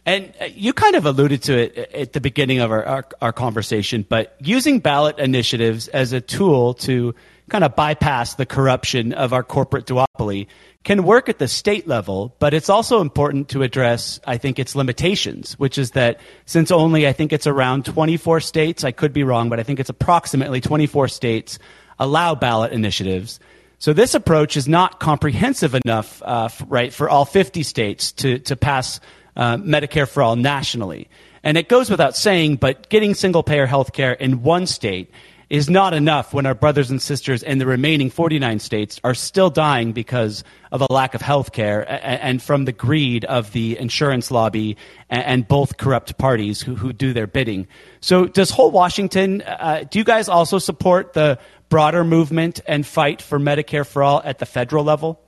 And 0.06 0.34
uh, 0.40 0.46
you 0.46 0.72
kind 0.72 0.96
of 0.96 1.06
alluded 1.06 1.44
to 1.44 1.58
it 1.58 1.78
at 1.94 2.14
the 2.14 2.22
beginning 2.22 2.60
of 2.60 2.72
our, 2.72 2.86
our, 2.86 3.06
our 3.22 3.34
conversation, 3.34 4.06
but 4.08 4.38
using 4.40 4.80
ballot 4.80 5.20
initiatives 5.20 5.90
as 5.90 6.14
a 6.14 6.22
tool 6.22 6.76
to 6.76 7.14
kind 7.50 7.64
of 7.64 7.76
bypass 7.76 8.36
the 8.36 8.46
corruption 8.46 9.14
of 9.14 9.34
our 9.34 9.44
corporate 9.44 9.86
duopoly 9.86 10.48
can 10.84 11.04
work 11.04 11.28
at 11.28 11.38
the 11.38 11.48
state 11.48 11.88
level, 11.88 12.36
but 12.40 12.54
it's 12.54 12.70
also 12.70 13.02
important 13.02 13.50
to 13.50 13.62
address, 13.62 14.20
I 14.26 14.38
think, 14.38 14.58
its 14.60 14.76
limitations, 14.76 15.54
which 15.60 15.78
is 15.78 15.92
that 15.92 16.20
since 16.46 16.72
only, 16.72 17.08
I 17.08 17.14
think 17.14 17.34
it's 17.34 17.48
around 17.48 17.86
24 17.86 18.40
states, 18.40 18.84
I 18.84 18.92
could 18.92 19.12
be 19.12 19.24
wrong, 19.24 19.50
but 19.50 19.60
I 19.60 19.64
think 19.64 19.80
it's 19.80 19.90
approximately 19.90 20.62
24 20.62 21.08
states 21.10 21.60
allow 22.00 22.36
ballot 22.36 22.72
initiatives. 22.72 23.40
So 23.80 23.94
this 23.94 24.16
approach 24.16 24.58
is 24.58 24.68
not 24.68 25.00
comprehensive 25.00 25.76
enough, 25.76 26.22
uh, 26.24 26.50
right, 26.68 26.94
for 26.94 27.10
all 27.10 27.26
50 27.26 27.64
states 27.64 28.12
to, 28.14 28.40
to 28.40 28.56
pass 28.56 29.00
uh, 29.36 29.58
Medicare 29.58 30.08
for 30.08 30.24
all 30.24 30.36
nationally. 30.36 31.10
And 31.44 31.58
it 31.58 31.70
goes 31.70 31.90
without 31.90 32.16
saying, 32.16 32.56
but 32.56 32.90
getting 32.90 33.14
single 33.14 33.44
payer 33.44 33.66
health 33.66 33.94
care 33.94 34.14
in 34.14 34.42
one 34.42 34.68
state 34.68 35.12
is 35.50 35.70
not 35.70 35.94
enough 35.94 36.34
when 36.34 36.46
our 36.46 36.54
brothers 36.54 36.92
and 36.92 37.02
sisters 37.02 37.42
in 37.42 37.58
the 37.58 37.66
remaining 37.66 38.10
49 38.10 38.60
states 38.60 39.00
are 39.04 39.14
still 39.14 39.50
dying 39.50 39.94
because 39.94 40.44
of 40.72 40.82
a 40.82 40.92
lack 40.92 41.14
of 41.14 41.22
health 41.22 41.54
care 41.54 41.86
and 41.90 42.42
from 42.42 42.66
the 42.66 42.74
greed 42.74 43.24
of 43.26 43.54
the 43.54 43.78
insurance 43.78 44.30
lobby 44.30 44.76
and 45.10 45.48
both 45.48 45.78
corrupt 45.78 46.18
parties 46.18 46.62
who, 46.62 46.76
who 46.76 46.92
do 46.92 47.14
their 47.14 47.28
bidding. 47.28 47.68
So, 48.02 48.26
does 48.26 48.50
whole 48.50 48.72
Washington, 48.72 49.42
uh, 49.42 49.86
do 49.90 50.00
you 50.00 50.06
guys 50.06 50.28
also 50.28 50.60
support 50.60 51.14
the 51.14 51.40
broader 51.70 52.04
movement 52.04 52.60
and 52.68 52.86
fight 52.86 53.22
for 53.22 53.40
Medicare 53.40 53.86
for 53.86 54.04
all 54.04 54.22
at 54.24 54.40
the 54.40 54.46
federal 54.46 54.84
level? 54.84 55.22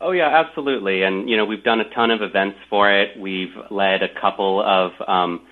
Oh 0.00 0.10
yeah, 0.10 0.28
absolutely. 0.28 1.02
And 1.02 1.28
you 1.30 1.36
know, 1.36 1.44
we've 1.44 1.64
done 1.64 1.80
a 1.80 1.88
ton 1.90 2.10
of 2.10 2.22
events 2.22 2.58
for 2.68 2.92
it. 2.92 3.18
We've 3.18 3.54
led 3.70 4.02
a 4.02 4.08
couple 4.20 4.60
of 4.60 4.92
um, 5.08 5.46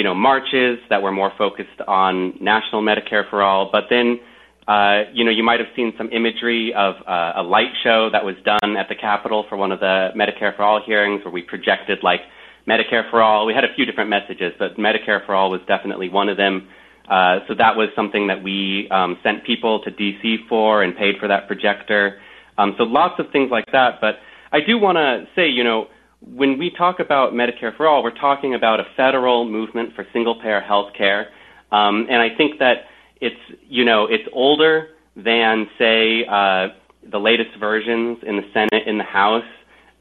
you 0.00 0.04
know 0.04 0.14
marches 0.14 0.78
that 0.88 1.02
were 1.02 1.12
more 1.12 1.30
focused 1.36 1.78
on 1.86 2.32
national 2.40 2.80
Medicare 2.80 3.28
for 3.28 3.42
all. 3.42 3.68
But 3.70 3.84
then, 3.90 4.18
uh, 4.66 5.02
you 5.12 5.26
know, 5.26 5.30
you 5.30 5.42
might 5.42 5.60
have 5.60 5.68
seen 5.76 5.92
some 5.98 6.08
imagery 6.10 6.72
of 6.72 6.94
uh, 7.06 7.32
a 7.36 7.42
light 7.42 7.76
show 7.84 8.08
that 8.10 8.24
was 8.24 8.34
done 8.42 8.78
at 8.78 8.88
the 8.88 8.94
Capitol 8.94 9.44
for 9.46 9.58
one 9.58 9.72
of 9.72 9.80
the 9.80 10.08
Medicare 10.16 10.56
for 10.56 10.62
all 10.62 10.80
hearings, 10.82 11.22
where 11.22 11.34
we 11.34 11.42
projected 11.42 11.98
like 12.02 12.20
Medicare 12.66 13.10
for 13.10 13.20
all. 13.20 13.44
We 13.44 13.52
had 13.52 13.64
a 13.64 13.74
few 13.76 13.84
different 13.84 14.08
messages, 14.08 14.54
but 14.58 14.78
Medicare 14.78 15.20
for 15.26 15.34
all 15.34 15.50
was 15.50 15.60
definitely 15.68 16.08
one 16.08 16.30
of 16.30 16.38
them. 16.38 16.66
Uh, 17.06 17.40
so 17.46 17.54
that 17.58 17.76
was 17.76 17.90
something 17.94 18.28
that 18.28 18.42
we 18.42 18.88
um, 18.90 19.18
sent 19.22 19.44
people 19.44 19.82
to 19.82 19.90
DC 19.90 20.48
for 20.48 20.82
and 20.82 20.96
paid 20.96 21.16
for 21.20 21.28
that 21.28 21.46
projector. 21.46 22.22
Um, 22.56 22.74
so 22.78 22.84
lots 22.84 23.20
of 23.20 23.26
things 23.32 23.50
like 23.50 23.66
that. 23.72 24.00
But 24.00 24.14
I 24.50 24.60
do 24.66 24.78
want 24.78 24.96
to 24.96 25.28
say, 25.36 25.46
you 25.46 25.62
know, 25.62 25.88
when 26.20 26.58
we 26.58 26.70
talk 26.70 27.00
about 27.00 27.32
Medicare 27.32 27.74
for 27.76 27.86
all, 27.86 28.02
we're 28.02 28.10
talking 28.10 28.54
about 28.54 28.80
a 28.80 28.84
federal 28.96 29.48
movement 29.48 29.94
for 29.94 30.06
single 30.12 30.40
payer 30.40 30.60
health 30.60 30.92
care. 30.96 31.28
Um, 31.72 32.06
and 32.10 32.20
I 32.20 32.34
think 32.36 32.58
that 32.58 32.86
it's, 33.20 33.40
you 33.68 33.84
know, 33.84 34.06
it's 34.06 34.28
older 34.32 34.88
than, 35.16 35.68
say, 35.78 36.24
uh, 36.26 36.68
the 37.10 37.18
latest 37.18 37.50
versions 37.58 38.18
in 38.22 38.36
the 38.36 38.44
Senate, 38.52 38.86
in 38.86 38.98
the 38.98 39.04
House. 39.04 39.44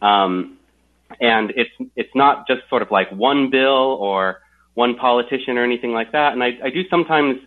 Um, 0.01 0.57
and 1.21 1.51
it's, 1.55 1.91
it's 1.95 2.13
not 2.15 2.47
just 2.47 2.61
sort 2.69 2.81
of 2.81 2.91
like 2.91 3.09
one 3.11 3.49
bill 3.49 3.97
or 3.99 4.41
one 4.73 4.95
politician 4.95 5.57
or 5.57 5.63
anything 5.63 5.91
like 5.91 6.11
that. 6.11 6.33
And 6.33 6.43
I, 6.43 6.51
I 6.63 6.69
do 6.69 6.87
sometimes 6.89 7.37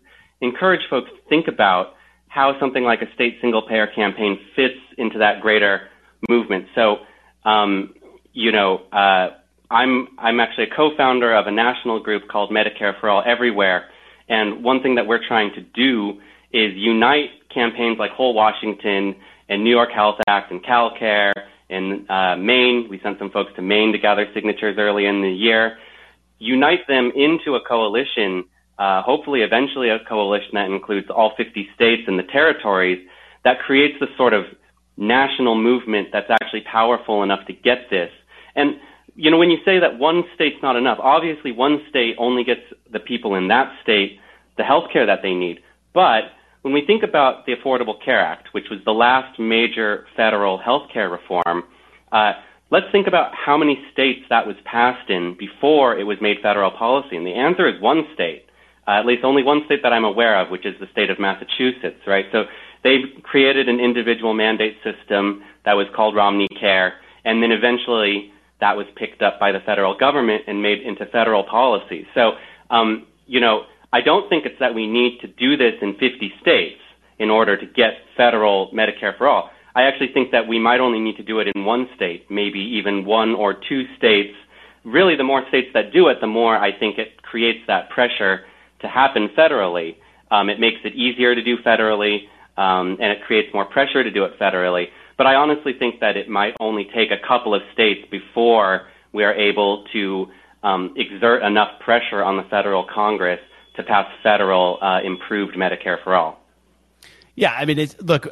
encourage 0.40 0.82
folks 0.88 1.10
to 1.10 1.28
think 1.28 1.46
about 1.46 1.94
how 2.28 2.58
something 2.58 2.82
like 2.84 3.02
a 3.02 3.12
state 3.14 3.38
single 3.40 3.62
payer 3.62 3.86
campaign 3.86 4.38
fits 4.56 4.78
into 4.96 5.18
that 5.18 5.40
greater 5.40 5.88
movement. 6.28 6.66
So, 6.74 6.98
um, 7.44 7.94
you 8.32 8.52
know, 8.52 8.82
uh, 8.92 9.30
I'm 9.70 10.08
I'm 10.18 10.40
actually 10.40 10.64
a 10.64 10.74
co-founder 10.74 11.34
of 11.34 11.46
a 11.46 11.50
national 11.50 12.00
group 12.00 12.28
called 12.28 12.50
Medicare 12.50 12.98
for 13.00 13.08
All 13.08 13.22
Everywhere, 13.24 13.86
and 14.28 14.62
one 14.62 14.82
thing 14.82 14.96
that 14.96 15.06
we're 15.06 15.26
trying 15.26 15.52
to 15.54 15.60
do 15.60 16.20
is 16.52 16.72
unite 16.74 17.30
campaigns 17.52 17.98
like 17.98 18.10
Whole 18.12 18.34
Washington 18.34 19.14
and 19.48 19.64
New 19.64 19.70
York 19.70 19.90
Health 19.90 20.16
Act 20.28 20.50
and 20.50 20.62
CalCare 20.62 21.32
in 21.68 22.06
uh, 22.10 22.36
Maine. 22.36 22.86
We 22.90 23.00
sent 23.02 23.18
some 23.18 23.30
folks 23.30 23.52
to 23.56 23.62
Maine 23.62 23.92
to 23.92 23.98
gather 23.98 24.26
signatures 24.34 24.76
early 24.78 25.06
in 25.06 25.22
the 25.22 25.30
year. 25.30 25.78
Unite 26.38 26.86
them 26.88 27.12
into 27.14 27.54
a 27.54 27.60
coalition 27.66 28.44
uh, 28.78 29.02
hopefully 29.02 29.42
eventually 29.42 29.90
a 29.90 29.98
coalition 30.08 30.50
that 30.54 30.66
includes 30.66 31.08
all 31.08 31.34
50 31.36 31.68
states 31.74 32.02
and 32.06 32.18
the 32.18 32.24
territories 32.24 32.98
that 33.44 33.60
creates 33.60 33.94
this 34.00 34.08
sort 34.16 34.32
of 34.32 34.44
national 34.96 35.54
movement 35.54 36.08
that's 36.12 36.30
actually 36.30 36.62
powerful 36.62 37.22
enough 37.22 37.46
to 37.46 37.52
get 37.52 37.90
this. 37.90 38.10
And, 38.54 38.76
you 39.14 39.30
know, 39.30 39.38
when 39.38 39.50
you 39.50 39.58
say 39.64 39.78
that 39.78 39.98
one 39.98 40.24
state's 40.34 40.62
not 40.62 40.76
enough, 40.76 40.98
obviously 41.00 41.52
one 41.52 41.82
state 41.88 42.16
only 42.18 42.44
gets 42.44 42.62
the 42.90 43.00
people 43.00 43.34
in 43.34 43.48
that 43.48 43.72
state 43.82 44.18
the 44.58 44.64
health 44.64 44.84
care 44.92 45.06
that 45.06 45.20
they 45.22 45.32
need. 45.32 45.60
But 45.94 46.24
when 46.60 46.74
we 46.74 46.84
think 46.86 47.02
about 47.02 47.46
the 47.46 47.54
Affordable 47.54 48.02
Care 48.04 48.20
Act, 48.20 48.48
which 48.52 48.66
was 48.70 48.80
the 48.84 48.92
last 48.92 49.38
major 49.38 50.06
federal 50.14 50.58
health 50.58 50.90
care 50.92 51.08
reform, 51.08 51.64
uh, 52.12 52.32
let's 52.70 52.86
think 52.92 53.06
about 53.06 53.34
how 53.34 53.56
many 53.56 53.82
states 53.92 54.20
that 54.28 54.46
was 54.46 54.56
passed 54.64 55.08
in 55.08 55.36
before 55.38 55.98
it 55.98 56.04
was 56.04 56.18
made 56.20 56.36
federal 56.42 56.70
policy. 56.70 57.16
And 57.16 57.26
the 57.26 57.34
answer 57.34 57.66
is 57.66 57.80
one 57.80 58.04
state 58.14 58.46
uh, 58.86 58.98
at 58.98 59.06
least 59.06 59.24
only 59.24 59.42
one 59.42 59.62
state 59.66 59.82
that 59.82 59.92
I'm 59.92 60.04
aware 60.04 60.40
of, 60.40 60.50
which 60.50 60.66
is 60.66 60.74
the 60.80 60.88
state 60.90 61.10
of 61.10 61.18
Massachusetts, 61.18 62.00
right? 62.06 62.26
So 62.32 62.44
they 62.82 62.98
created 63.22 63.68
an 63.68 63.78
individual 63.78 64.34
mandate 64.34 64.76
system 64.82 65.42
that 65.64 65.74
was 65.74 65.86
called 65.94 66.16
Romney 66.16 66.48
Care, 66.58 66.94
and 67.24 67.42
then 67.42 67.52
eventually 67.52 68.32
that 68.62 68.76
was 68.76 68.86
picked 68.94 69.22
up 69.22 69.40
by 69.40 69.50
the 69.50 69.58
federal 69.66 69.98
government 69.98 70.44
and 70.46 70.62
made 70.62 70.80
into 70.82 71.04
federal 71.06 71.42
policy. 71.42 72.06
So, 72.14 72.32
um, 72.70 73.08
you 73.26 73.40
know, 73.40 73.62
I 73.92 74.00
don't 74.00 74.28
think 74.28 74.46
it's 74.46 74.58
that 74.60 74.72
we 74.72 74.86
need 74.86 75.18
to 75.20 75.26
do 75.26 75.56
this 75.56 75.74
in 75.82 75.94
50 75.94 76.32
states 76.40 76.78
in 77.18 77.28
order 77.28 77.58
to 77.58 77.66
get 77.66 77.90
federal 78.16 78.70
Medicare 78.70 79.18
for 79.18 79.26
all. 79.26 79.50
I 79.74 79.82
actually 79.82 80.12
think 80.14 80.30
that 80.30 80.46
we 80.46 80.60
might 80.60 80.78
only 80.78 81.00
need 81.00 81.16
to 81.16 81.24
do 81.24 81.40
it 81.40 81.48
in 81.52 81.64
one 81.64 81.88
state, 81.96 82.30
maybe 82.30 82.60
even 82.60 83.04
one 83.04 83.34
or 83.34 83.52
two 83.68 83.82
states. 83.98 84.34
Really, 84.84 85.16
the 85.16 85.24
more 85.24 85.42
states 85.48 85.68
that 85.74 85.92
do 85.92 86.06
it, 86.06 86.18
the 86.20 86.28
more 86.28 86.56
I 86.56 86.70
think 86.78 86.98
it 86.98 87.20
creates 87.22 87.60
that 87.66 87.90
pressure 87.90 88.44
to 88.80 88.88
happen 88.88 89.28
federally. 89.36 89.96
Um, 90.30 90.48
it 90.48 90.60
makes 90.60 90.78
it 90.84 90.94
easier 90.94 91.34
to 91.34 91.42
do 91.42 91.56
federally, 91.66 92.28
um, 92.56 92.96
and 93.00 93.10
it 93.10 93.18
creates 93.26 93.52
more 93.52 93.64
pressure 93.64 94.04
to 94.04 94.10
do 94.10 94.24
it 94.24 94.38
federally. 94.38 94.86
But 95.16 95.26
I 95.26 95.34
honestly 95.34 95.72
think 95.78 96.00
that 96.00 96.16
it 96.16 96.28
might 96.28 96.54
only 96.60 96.84
take 96.84 97.10
a 97.10 97.26
couple 97.26 97.54
of 97.54 97.62
states 97.72 98.06
before 98.10 98.88
we 99.12 99.24
are 99.24 99.34
able 99.34 99.84
to 99.92 100.28
um, 100.62 100.94
exert 100.96 101.42
enough 101.42 101.80
pressure 101.80 102.22
on 102.22 102.36
the 102.36 102.44
federal 102.44 102.84
Congress 102.84 103.40
to 103.76 103.82
pass 103.82 104.06
federal 104.22 104.78
uh, 104.82 105.00
improved 105.02 105.54
Medicare 105.56 106.02
for 106.02 106.14
all. 106.14 106.40
Yeah, 107.34 107.52
I 107.52 107.64
mean, 107.64 107.78
it's, 107.78 108.00
look, 108.00 108.28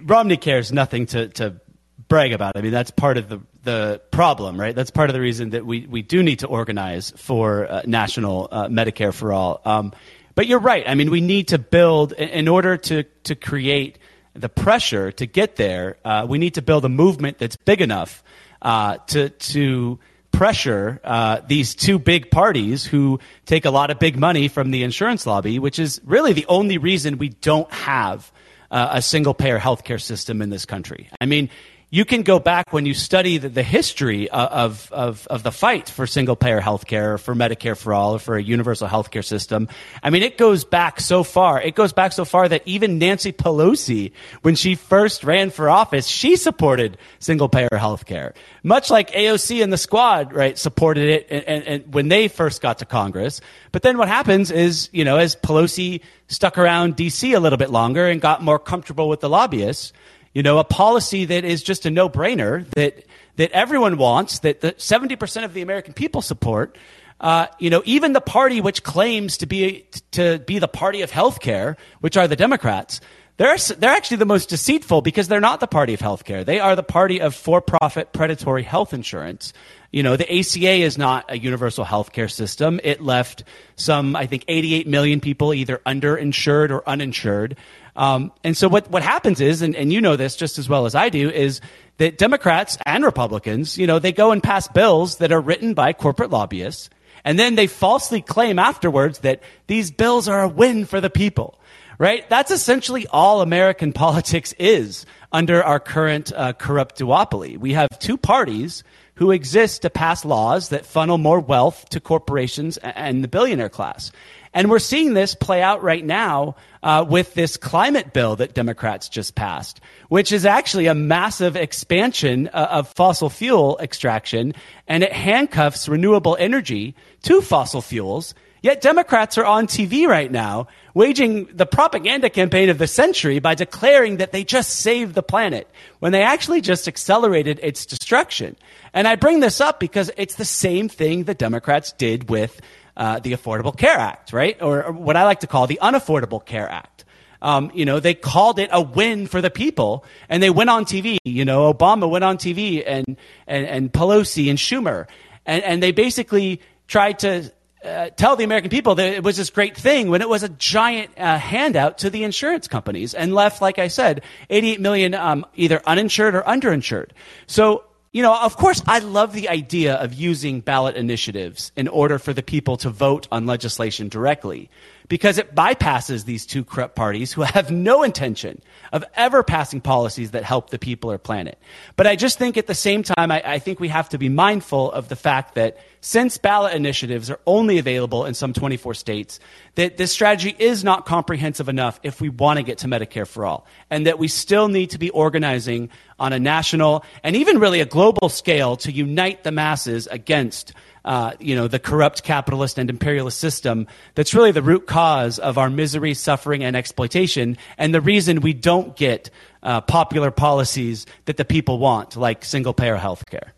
Romney 0.00 0.36
Care's 0.36 0.72
nothing 0.72 1.06
to, 1.06 1.28
to 1.28 1.60
brag 2.08 2.32
about. 2.32 2.56
I 2.56 2.60
mean, 2.60 2.72
that's 2.72 2.90
part 2.90 3.16
of 3.16 3.28
the 3.28 3.40
the 3.64 4.02
problem, 4.10 4.60
right? 4.60 4.74
That's 4.74 4.90
part 4.90 5.08
of 5.08 5.14
the 5.14 5.20
reason 5.20 5.50
that 5.50 5.64
we, 5.64 5.86
we 5.86 6.02
do 6.02 6.20
need 6.22 6.40
to 6.40 6.48
organize 6.48 7.12
for 7.16 7.70
uh, 7.70 7.82
national 7.86 8.48
uh, 8.50 8.66
Medicare 8.66 9.14
for 9.14 9.32
all. 9.32 9.60
Um, 9.64 9.92
but 10.34 10.48
you're 10.48 10.58
right. 10.58 10.82
I 10.84 10.96
mean, 10.96 11.12
we 11.12 11.20
need 11.20 11.48
to 11.48 11.58
build 11.58 12.12
in 12.12 12.48
order 12.48 12.76
to 12.76 13.04
to 13.24 13.34
create 13.34 13.98
the 14.34 14.48
pressure 14.48 15.12
to 15.12 15.26
get 15.26 15.56
there. 15.56 15.96
Uh, 16.04 16.26
we 16.28 16.38
need 16.38 16.54
to 16.54 16.62
build 16.62 16.84
a 16.84 16.88
movement 16.88 17.38
that's 17.38 17.56
big 17.56 17.80
enough 17.80 18.22
uh, 18.62 18.98
to 19.08 19.28
to 19.30 19.98
pressure 20.30 21.00
uh, 21.04 21.40
these 21.46 21.74
two 21.74 21.98
big 21.98 22.30
parties 22.30 22.84
who 22.84 23.20
take 23.44 23.64
a 23.64 23.70
lot 23.70 23.90
of 23.90 23.98
big 23.98 24.18
money 24.18 24.48
from 24.48 24.70
the 24.70 24.82
insurance 24.82 25.26
lobby, 25.26 25.58
which 25.58 25.78
is 25.78 26.00
really 26.04 26.32
the 26.32 26.46
only 26.46 26.78
reason 26.78 27.18
we 27.18 27.28
don't 27.28 27.70
have 27.70 28.32
uh, 28.70 28.88
a 28.92 29.02
single 29.02 29.34
payer 29.34 29.58
healthcare 29.58 30.00
system 30.00 30.40
in 30.40 30.48
this 30.48 30.64
country. 30.64 31.08
I 31.20 31.26
mean, 31.26 31.50
you 31.92 32.06
can 32.06 32.22
go 32.22 32.38
back 32.38 32.72
when 32.72 32.86
you 32.86 32.94
study 32.94 33.36
the, 33.36 33.50
the 33.50 33.62
history 33.62 34.30
uh, 34.30 34.46
of, 34.46 34.90
of, 34.92 35.26
of, 35.26 35.42
the 35.42 35.52
fight 35.52 35.90
for 35.90 36.06
single 36.06 36.34
payer 36.34 36.58
health 36.58 36.86
care, 36.86 37.18
for 37.18 37.34
Medicare 37.34 37.76
for 37.76 37.92
all, 37.92 38.14
or 38.14 38.18
for 38.18 38.34
a 38.34 38.42
universal 38.42 38.88
health 38.88 39.10
care 39.10 39.20
system. 39.20 39.68
I 40.02 40.08
mean, 40.08 40.22
it 40.22 40.38
goes 40.38 40.64
back 40.64 41.00
so 41.00 41.22
far. 41.22 41.60
It 41.60 41.74
goes 41.74 41.92
back 41.92 42.12
so 42.12 42.24
far 42.24 42.48
that 42.48 42.62
even 42.64 42.98
Nancy 42.98 43.30
Pelosi, 43.30 44.12
when 44.40 44.54
she 44.54 44.74
first 44.74 45.22
ran 45.22 45.50
for 45.50 45.68
office, 45.68 46.06
she 46.06 46.36
supported 46.36 46.96
single 47.18 47.50
payer 47.50 47.68
health 47.76 48.06
care. 48.06 48.32
Much 48.62 48.88
like 48.88 49.10
AOC 49.10 49.62
and 49.62 49.70
the 49.70 49.76
squad, 49.76 50.32
right, 50.32 50.56
supported 50.56 51.10
it 51.10 51.26
and, 51.28 51.44
and, 51.44 51.64
and 51.64 51.94
when 51.94 52.08
they 52.08 52.26
first 52.26 52.62
got 52.62 52.78
to 52.78 52.86
Congress. 52.86 53.42
But 53.70 53.82
then 53.82 53.98
what 53.98 54.08
happens 54.08 54.50
is, 54.50 54.88
you 54.92 55.04
know, 55.04 55.18
as 55.18 55.36
Pelosi 55.36 56.00
stuck 56.28 56.56
around 56.56 56.96
DC 56.96 57.36
a 57.36 57.38
little 57.38 57.58
bit 57.58 57.68
longer 57.68 58.08
and 58.08 58.18
got 58.18 58.42
more 58.42 58.58
comfortable 58.58 59.10
with 59.10 59.20
the 59.20 59.28
lobbyists, 59.28 59.92
you 60.34 60.42
know, 60.42 60.58
a 60.58 60.64
policy 60.64 61.24
that 61.26 61.44
is 61.44 61.62
just 61.62 61.86
a 61.86 61.90
no 61.90 62.08
brainer 62.08 62.68
that, 62.70 63.04
that 63.36 63.50
everyone 63.52 63.98
wants, 63.98 64.40
that 64.40 64.60
the 64.60 64.72
70% 64.72 65.44
of 65.44 65.54
the 65.54 65.62
American 65.62 65.92
people 65.92 66.22
support. 66.22 66.76
Uh, 67.20 67.46
you 67.58 67.70
know, 67.70 67.82
even 67.84 68.12
the 68.12 68.20
party 68.20 68.60
which 68.60 68.82
claims 68.82 69.38
to 69.38 69.46
be, 69.46 69.86
to 70.10 70.40
be 70.40 70.58
the 70.58 70.68
party 70.68 71.02
of 71.02 71.10
healthcare, 71.10 71.76
which 72.00 72.16
are 72.16 72.26
the 72.26 72.36
Democrats, 72.36 73.00
they're, 73.36 73.56
they're 73.78 73.90
actually 73.90 74.18
the 74.18 74.26
most 74.26 74.48
deceitful 74.48 75.02
because 75.02 75.28
they're 75.28 75.40
not 75.40 75.60
the 75.60 75.66
party 75.66 75.94
of 75.94 76.00
healthcare. 76.00 76.44
They 76.44 76.60
are 76.60 76.76
the 76.76 76.82
party 76.82 77.20
of 77.20 77.34
for-profit 77.34 78.12
predatory 78.12 78.62
health 78.62 78.92
insurance. 78.92 79.52
You 79.90 80.02
know, 80.02 80.16
the 80.16 80.30
ACA 80.30 80.82
is 80.82 80.98
not 80.98 81.26
a 81.28 81.38
universal 81.38 81.84
healthcare 81.84 82.30
system. 82.30 82.80
It 82.82 83.00
left 83.00 83.44
some, 83.76 84.16
I 84.16 84.26
think, 84.26 84.44
88 84.48 84.86
million 84.86 85.20
people 85.20 85.54
either 85.54 85.80
underinsured 85.86 86.70
or 86.70 86.88
uninsured. 86.88 87.56
Um, 87.94 88.32
and 88.42 88.56
so 88.56 88.68
what, 88.68 88.90
what 88.90 89.02
happens 89.02 89.40
is, 89.40 89.62
and, 89.62 89.76
and 89.76 89.92
you 89.92 90.00
know 90.00 90.16
this 90.16 90.36
just 90.36 90.58
as 90.58 90.68
well 90.68 90.86
as 90.86 90.94
I 90.94 91.08
do, 91.08 91.30
is 91.30 91.60
that 91.98 92.18
Democrats 92.18 92.78
and 92.86 93.04
Republicans, 93.04 93.76
you 93.76 93.86
know, 93.86 93.98
they 93.98 94.12
go 94.12 94.32
and 94.32 94.42
pass 94.42 94.68
bills 94.68 95.18
that 95.18 95.32
are 95.32 95.40
written 95.40 95.74
by 95.74 95.92
corporate 95.92 96.30
lobbyists. 96.30 96.88
And 97.24 97.38
then 97.38 97.54
they 97.54 97.66
falsely 97.66 98.20
claim 98.20 98.58
afterwards 98.58 99.20
that 99.20 99.42
these 99.66 99.90
bills 99.90 100.26
are 100.28 100.42
a 100.42 100.48
win 100.48 100.86
for 100.86 101.00
the 101.00 101.10
people, 101.10 101.58
right? 101.98 102.28
That's 102.28 102.50
essentially 102.50 103.06
all 103.08 103.42
American 103.42 103.92
politics 104.04 104.54
is 104.58 105.06
under 105.30 105.62
our 105.62 105.78
current 105.78 106.32
uh, 106.34 106.52
corrupt 106.54 106.98
duopoly. 106.98 107.58
We 107.58 107.74
have 107.74 107.88
two 107.98 108.16
parties 108.16 108.82
who 109.14 109.30
exist 109.30 109.82
to 109.82 109.90
pass 109.90 110.24
laws 110.24 110.70
that 110.70 110.86
funnel 110.86 111.18
more 111.18 111.38
wealth 111.38 111.88
to 111.90 112.00
corporations 112.00 112.76
and 112.78 113.22
the 113.22 113.28
billionaire 113.28 113.68
class. 113.68 114.10
And 114.54 114.68
we're 114.68 114.78
seeing 114.78 115.14
this 115.14 115.34
play 115.34 115.62
out 115.62 115.82
right 115.82 116.04
now 116.04 116.56
uh, 116.82 117.04
with 117.08 117.34
this 117.34 117.56
climate 117.56 118.12
bill 118.12 118.36
that 118.36 118.54
Democrats 118.54 119.08
just 119.08 119.34
passed, 119.34 119.80
which 120.08 120.30
is 120.30 120.44
actually 120.44 120.86
a 120.86 120.94
massive 120.94 121.56
expansion 121.56 122.48
uh, 122.52 122.68
of 122.70 122.88
fossil 122.88 123.30
fuel 123.30 123.78
extraction, 123.80 124.54
and 124.86 125.02
it 125.02 125.12
handcuffs 125.12 125.88
renewable 125.88 126.36
energy 126.38 126.94
to 127.22 127.40
fossil 127.40 127.80
fuels. 127.80 128.34
Yet 128.62 128.80
Democrats 128.80 129.38
are 129.38 129.44
on 129.44 129.66
TV 129.66 130.06
right 130.06 130.30
now 130.30 130.68
waging 130.94 131.46
the 131.46 131.66
propaganda 131.66 132.30
campaign 132.30 132.68
of 132.68 132.78
the 132.78 132.86
century 132.86 133.40
by 133.40 133.56
declaring 133.56 134.18
that 134.18 134.30
they 134.30 134.44
just 134.44 134.70
saved 134.70 135.14
the 135.14 135.22
planet 135.22 135.68
when 135.98 136.12
they 136.12 136.22
actually 136.22 136.60
just 136.60 136.86
accelerated 136.86 137.58
its 137.60 137.86
destruction. 137.86 138.56
And 138.92 139.08
I 139.08 139.16
bring 139.16 139.40
this 139.40 139.60
up 139.60 139.80
because 139.80 140.12
it's 140.16 140.36
the 140.36 140.44
same 140.44 140.88
thing 140.88 141.24
the 141.24 141.34
Democrats 141.34 141.90
did 141.92 142.28
with 142.28 142.60
uh, 142.96 143.18
the 143.20 143.32
Affordable 143.32 143.76
Care 143.76 143.96
Act, 143.98 144.32
right? 144.32 144.60
Or, 144.60 144.84
or, 144.84 144.92
what 144.92 145.16
I 145.16 145.24
like 145.24 145.40
to 145.40 145.46
call 145.46 145.66
the 145.66 145.78
Unaffordable 145.82 146.44
Care 146.44 146.68
Act. 146.68 147.04
Um, 147.40 147.72
you 147.74 147.84
know, 147.84 147.98
they 147.98 148.14
called 148.14 148.58
it 148.58 148.70
a 148.72 148.80
win 148.80 149.26
for 149.26 149.40
the 149.40 149.50
people, 149.50 150.04
and 150.28 150.42
they 150.42 150.50
went 150.50 150.70
on 150.70 150.84
TV. 150.84 151.18
You 151.24 151.44
know, 151.44 151.72
Obama 151.72 152.08
went 152.08 152.22
on 152.22 152.38
TV, 152.38 152.84
and 152.86 153.16
and, 153.46 153.66
and 153.66 153.92
Pelosi 153.92 154.48
and 154.48 154.58
Schumer, 154.58 155.06
and, 155.44 155.62
and 155.64 155.82
they 155.82 155.90
basically 155.90 156.60
tried 156.86 157.18
to 157.20 157.50
uh, 157.84 158.10
tell 158.10 158.36
the 158.36 158.44
American 158.44 158.70
people 158.70 158.94
that 158.94 159.12
it 159.12 159.24
was 159.24 159.36
this 159.36 159.50
great 159.50 159.76
thing 159.76 160.08
when 160.08 160.22
it 160.22 160.28
was 160.28 160.44
a 160.44 160.48
giant 160.48 161.10
uh, 161.18 161.36
handout 161.36 161.98
to 161.98 162.10
the 162.10 162.22
insurance 162.22 162.68
companies 162.68 163.12
and 163.12 163.34
left, 163.34 163.60
like 163.60 163.78
I 163.80 163.88
said, 163.88 164.22
88 164.50 164.80
million 164.80 165.14
um, 165.14 165.44
either 165.56 165.82
uninsured 165.84 166.36
or 166.36 166.42
underinsured. 166.42 167.10
So 167.48 167.84
you 168.12 168.22
know, 168.22 168.38
of 168.38 168.56
course, 168.58 168.82
I 168.86 168.98
love 168.98 169.32
the 169.32 169.48
idea 169.48 169.94
of 169.94 170.12
using 170.12 170.60
ballot 170.60 170.96
initiatives 170.96 171.72
in 171.76 171.88
order 171.88 172.18
for 172.18 172.34
the 172.34 172.42
people 172.42 172.76
to 172.78 172.90
vote 172.90 173.26
on 173.32 173.46
legislation 173.46 174.10
directly 174.10 174.68
because 175.12 175.36
it 175.36 175.54
bypasses 175.54 176.24
these 176.24 176.46
two 176.46 176.64
corrupt 176.64 176.96
parties 176.96 177.34
who 177.34 177.42
have 177.42 177.70
no 177.70 178.02
intention 178.02 178.62
of 178.94 179.04
ever 179.14 179.42
passing 179.42 179.78
policies 179.78 180.30
that 180.30 180.42
help 180.42 180.70
the 180.70 180.78
people 180.78 181.12
or 181.12 181.18
planet. 181.18 181.58
But 181.96 182.06
I 182.06 182.16
just 182.16 182.38
think 182.38 182.56
at 182.56 182.66
the 182.66 182.74
same 182.74 183.02
time, 183.02 183.30
I, 183.30 183.42
I 183.44 183.58
think 183.58 183.78
we 183.78 183.88
have 183.88 184.08
to 184.08 184.16
be 184.16 184.30
mindful 184.30 184.90
of 184.90 185.10
the 185.10 185.14
fact 185.14 185.54
that 185.56 185.76
since 186.00 186.38
ballot 186.38 186.72
initiatives 186.72 187.30
are 187.30 187.38
only 187.44 187.76
available 187.76 188.24
in 188.24 188.32
some 188.32 188.54
24 188.54 188.94
states, 188.94 189.38
that 189.74 189.98
this 189.98 190.12
strategy 190.12 190.56
is 190.58 190.82
not 190.82 191.04
comprehensive 191.04 191.68
enough 191.68 192.00
if 192.02 192.22
we 192.22 192.30
want 192.30 192.56
to 192.56 192.62
get 192.62 192.78
to 192.78 192.86
Medicare 192.86 193.26
for 193.26 193.44
all, 193.44 193.66
and 193.90 194.06
that 194.06 194.18
we 194.18 194.28
still 194.28 194.68
need 194.68 194.88
to 194.90 194.98
be 194.98 195.10
organizing 195.10 195.90
on 196.18 196.32
a 196.32 196.40
national 196.40 197.04
and 197.22 197.36
even 197.36 197.58
really 197.58 197.80
a 197.80 197.86
global 197.86 198.30
scale 198.30 198.76
to 198.78 198.90
unite 198.90 199.44
the 199.44 199.52
masses 199.52 200.06
against 200.06 200.72
uh, 201.04 201.32
you 201.40 201.54
know, 201.54 201.68
the 201.68 201.78
corrupt 201.78 202.22
capitalist 202.22 202.78
and 202.78 202.88
imperialist 202.88 203.38
system 203.38 203.86
that's 204.14 204.34
really 204.34 204.52
the 204.52 204.62
root 204.62 204.86
cause 204.86 205.38
of 205.38 205.58
our 205.58 205.70
misery, 205.70 206.14
suffering, 206.14 206.62
and 206.62 206.76
exploitation, 206.76 207.56
and 207.78 207.94
the 207.94 208.00
reason 208.00 208.40
we 208.40 208.52
don't 208.52 208.96
get 208.96 209.30
uh, 209.62 209.80
popular 209.80 210.30
policies 210.30 211.06
that 211.24 211.36
the 211.36 211.44
people 211.44 211.78
want, 211.78 212.16
like 212.16 212.44
single 212.44 212.72
payer 212.72 212.96
health 212.96 213.24
care. 213.30 213.52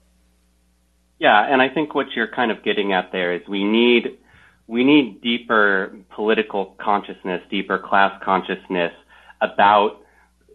Yeah, 1.19 1.41
and 1.41 1.63
I 1.63 1.69
think 1.69 1.95
what 1.95 2.13
you're 2.15 2.29
kind 2.29 2.51
of 2.51 2.63
getting 2.63 2.93
at 2.93 3.13
there 3.13 3.33
is 3.33 3.47
we 3.49 3.65
need 3.65 4.19
we 4.67 4.83
need 4.83 5.21
deeper 5.21 5.95
political 6.11 6.75
consciousness, 6.79 7.43
deeper 7.51 7.79
class 7.79 8.19
consciousness 8.23 8.93
about 9.41 10.01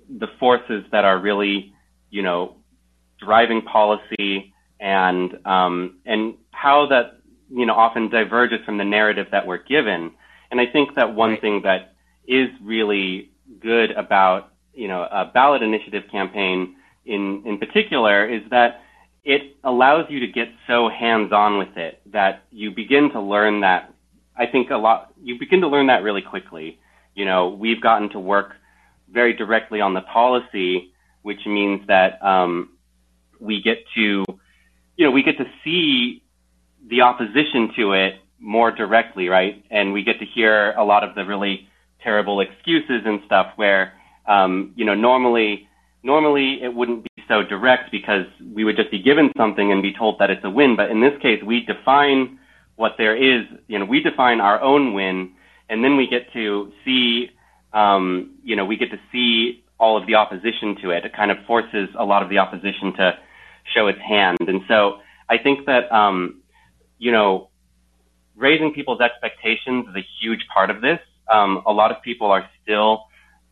the 0.10 0.28
forces 0.40 0.84
that 0.92 1.06
are 1.06 1.20
really, 1.20 1.74
you 2.10 2.24
know, 2.24 2.56
driving 3.20 3.62
policy 3.62 4.54
and 4.80 5.46
um, 5.46 6.00
and 6.06 6.36
how 6.52 6.88
that 6.88 7.20
you 7.50 7.66
know 7.66 7.74
often 7.74 8.10
diverges 8.10 8.60
from 8.66 8.78
the 8.78 8.86
narrative 8.86 9.28
that 9.32 9.48
we're 9.48 9.64
given. 9.64 10.12
And 10.52 10.60
I 10.60 10.66
think 10.66 10.96
that 10.96 11.14
one 11.14 11.32
right. 11.32 11.42
thing 11.42 11.62
that 11.64 11.94
is 12.28 12.50
really 12.62 13.32
good 13.60 13.92
about 13.92 14.52
you 14.74 14.88
know 14.88 15.02
a 15.04 15.26
ballot 15.26 15.62
initiative 15.62 16.04
campaign 16.12 16.76
in 17.06 17.44
in 17.46 17.58
particular 17.58 18.28
is 18.28 18.42
that 18.52 18.82
it 19.24 19.58
allows 19.64 20.06
you 20.10 20.22
to 20.22 20.28
get 20.28 20.48
so 20.68 20.90
hands 20.90 21.32
on 21.34 21.58
with 21.58 21.76
it 21.76 22.02
that 22.12 22.44
you 22.52 22.72
begin 22.72 23.12
to 23.12 23.22
learn 23.22 23.62
that 23.62 23.94
I 24.38 24.46
think 24.46 24.70
a 24.70 24.78
lot 24.78 25.14
you 25.22 25.38
begin 25.38 25.62
to 25.62 25.68
learn 25.68 25.88
that 25.88 26.04
really 26.04 26.22
quickly. 26.22 26.80
You 27.16 27.26
know, 27.26 27.50
we've 27.50 27.82
gotten 27.82 28.10
to 28.12 28.20
work 28.20 28.54
very 29.12 29.34
directly 29.34 29.82
on 29.82 29.94
the 29.94 30.02
policy, 30.02 30.94
which 31.24 31.46
means 31.46 31.86
that 31.88 32.24
um, 32.24 32.70
we 33.40 33.62
get 33.62 33.80
to 33.96 34.24
you 35.00 35.06
know, 35.06 35.12
we 35.12 35.24
get 35.24 35.38
to 35.38 35.46
see 35.64 36.22
the 36.90 37.00
opposition 37.00 37.72
to 37.78 37.94
it 37.94 38.16
more 38.38 38.70
directly, 38.70 39.30
right? 39.30 39.64
And 39.72 39.94
we 39.94 40.04
get 40.04 40.20
to 40.20 40.26
hear 40.26 40.74
a 40.74 40.84
lot 40.84 41.06
of 41.06 41.16
the 41.16 41.24
really 41.24 41.70
terrible 42.04 42.42
excuses 42.42 43.04
and 43.06 43.22
stuff 43.26 43.54
where, 43.56 43.94
um, 44.28 44.74
you 44.76 44.84
know, 44.84 44.96
normally, 44.96 45.70
normally 46.04 46.60
it 46.62 46.76
wouldn't 46.76 47.04
be 47.04 47.24
so 47.30 47.44
direct 47.44 47.94
because 47.94 48.26
we 48.54 48.66
would 48.66 48.76
just 48.76 48.92
be 48.92 49.02
given 49.02 49.32
something 49.38 49.72
and 49.72 49.82
be 49.82 49.94
told 49.94 50.20
that 50.20 50.30
it's 50.30 50.44
a 50.44 50.50
win. 50.50 50.76
But 50.76 50.92
in 50.92 51.00
this 51.00 51.14
case, 51.22 51.42
we 51.46 51.62
define 51.66 52.38
what 52.76 52.96
there 52.98 53.16
is, 53.16 53.46
you 53.70 53.80
know, 53.80 53.86
we 53.86 54.02
define 54.04 54.42
our 54.42 54.62
own 54.62 54.94
win 54.94 55.32
and 55.70 55.82
then 55.82 55.96
we 55.96 56.08
get 56.08 56.34
to 56.34 56.74
see, 56.84 57.30
um, 57.72 58.36
you 58.44 58.58
know, 58.58 58.66
we 58.66 58.76
get 58.76 58.92
to 58.92 59.00
see 59.14 59.64
all 59.80 59.96
of 59.96 60.06
the 60.08 60.16
opposition 60.16 60.76
to 60.82 60.90
it. 60.90 61.06
It 61.06 61.16
kind 61.16 61.32
of 61.32 61.38
forces 61.48 61.88
a 61.98 62.04
lot 62.04 62.22
of 62.22 62.30
the 62.30 62.40
opposition 62.40 62.92
to, 62.98 63.18
show 63.74 63.88
its 63.88 64.00
hand. 64.00 64.38
And 64.42 64.62
so 64.68 65.00
I 65.30 65.38
think 65.38 65.66
that, 65.66 65.92
um, 65.92 66.42
you 66.98 67.12
know, 67.12 67.50
raising 68.36 68.74
people's 68.74 69.02
expectations 69.02 69.88
is 69.90 69.96
a 69.96 70.06
huge 70.22 70.46
part 70.54 70.70
of 70.70 70.82
this. 70.82 71.00
Um, 71.32 71.62
a 71.66 71.72
lot 71.72 71.92
of 71.92 72.02
people 72.02 72.32
are 72.32 72.50
still 72.64 73.06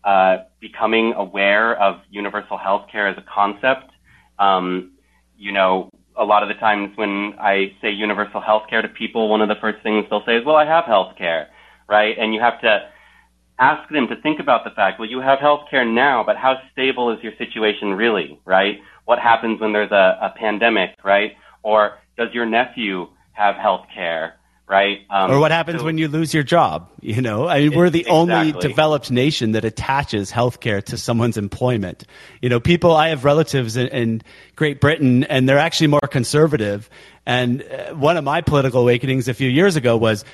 uh, 0.04 0.38
becoming 0.60 1.14
aware 1.14 1.80
of 1.80 2.02
universal 2.10 2.58
health 2.58 2.88
care 2.92 3.08
as 3.08 3.18
a 3.18 3.26
concept. 3.34 3.92
Um, 4.40 4.94
you 5.38 5.52
know, 5.52 5.90
a 6.16 6.24
lot 6.24 6.42
of 6.42 6.50
the 6.50 6.56
times 6.56 6.98
when 6.98 7.34
I 7.40 7.74
say 7.82 7.92
universal 7.92 8.42
health 8.42 8.64
care 8.70 8.82
to 8.82 8.88
people, 8.88 9.30
one 9.30 9.42
of 9.42 9.50
the 9.50 9.56
first 9.62 9.84
things 9.84 10.06
they'll 10.10 10.26
say 10.26 10.38
is, 10.38 10.46
well, 10.46 10.56
I 10.56 10.66
have 10.66 10.86
health 10.86 11.16
care, 11.18 11.50
right? 11.88 12.18
And 12.18 12.34
you 12.34 12.40
have 12.42 12.60
to 12.62 12.90
ask 13.60 13.90
them 13.92 14.08
to 14.08 14.16
think 14.22 14.40
about 14.40 14.64
the 14.64 14.72
fact, 14.72 15.00
well, 15.00 15.10
you 15.10 15.20
have 15.20 15.40
health 15.40 15.62
care 15.70 15.86
now, 15.86 16.24
but 16.26 16.38
how 16.38 16.56
stable 16.72 17.12
is 17.12 17.22
your 17.24 17.34
situation 17.38 17.94
really, 17.94 18.40
right? 18.46 18.80
What 19.08 19.20
happens 19.20 19.62
when 19.62 19.72
there's 19.72 19.92
a, 19.92 20.20
a 20.22 20.34
pandemic, 20.38 20.90
right? 21.02 21.38
Or 21.64 21.98
does 22.18 22.28
your 22.34 22.46
nephew 22.46 23.08
have 23.32 23.56
health 23.56 23.86
care? 23.94 24.36
right? 24.70 25.06
Um, 25.10 25.32
or 25.32 25.40
what 25.40 25.52
happens 25.52 25.80
so, 25.80 25.86
when 25.86 25.98
you 25.98 26.10
lose 26.10 26.34
your 26.34 26.44
job? 26.44 26.90
You 27.00 27.22
know, 27.22 27.48
I 27.48 27.62
mean, 27.62 27.78
we're 27.78 27.90
the 27.90 28.02
exactly. 28.02 28.20
only 28.20 28.52
developed 28.52 29.10
nation 29.10 29.54
that 29.54 29.64
attaches 29.64 30.30
healthcare 30.30 30.84
to 30.84 30.98
someone's 30.98 31.38
employment. 31.38 32.04
You 32.42 32.50
know, 32.50 32.60
people, 32.60 32.94
I 32.94 33.08
have 33.08 33.24
relatives 33.24 33.78
in, 33.78 33.88
in 33.88 34.22
Great 34.58 34.82
Britain 34.82 35.24
and 35.24 35.48
they're 35.48 35.58
actually 35.58 35.88
more 35.88 36.02
conservative. 36.02 36.90
And 37.26 37.64
uh, 37.64 37.94
one 37.94 38.18
of 38.18 38.26
my 38.26 38.42
political 38.42 38.82
awakenings 38.82 39.30
a 39.30 39.34
few 39.34 39.50
years 39.50 39.78
ago 39.78 39.96
was, 39.96 40.26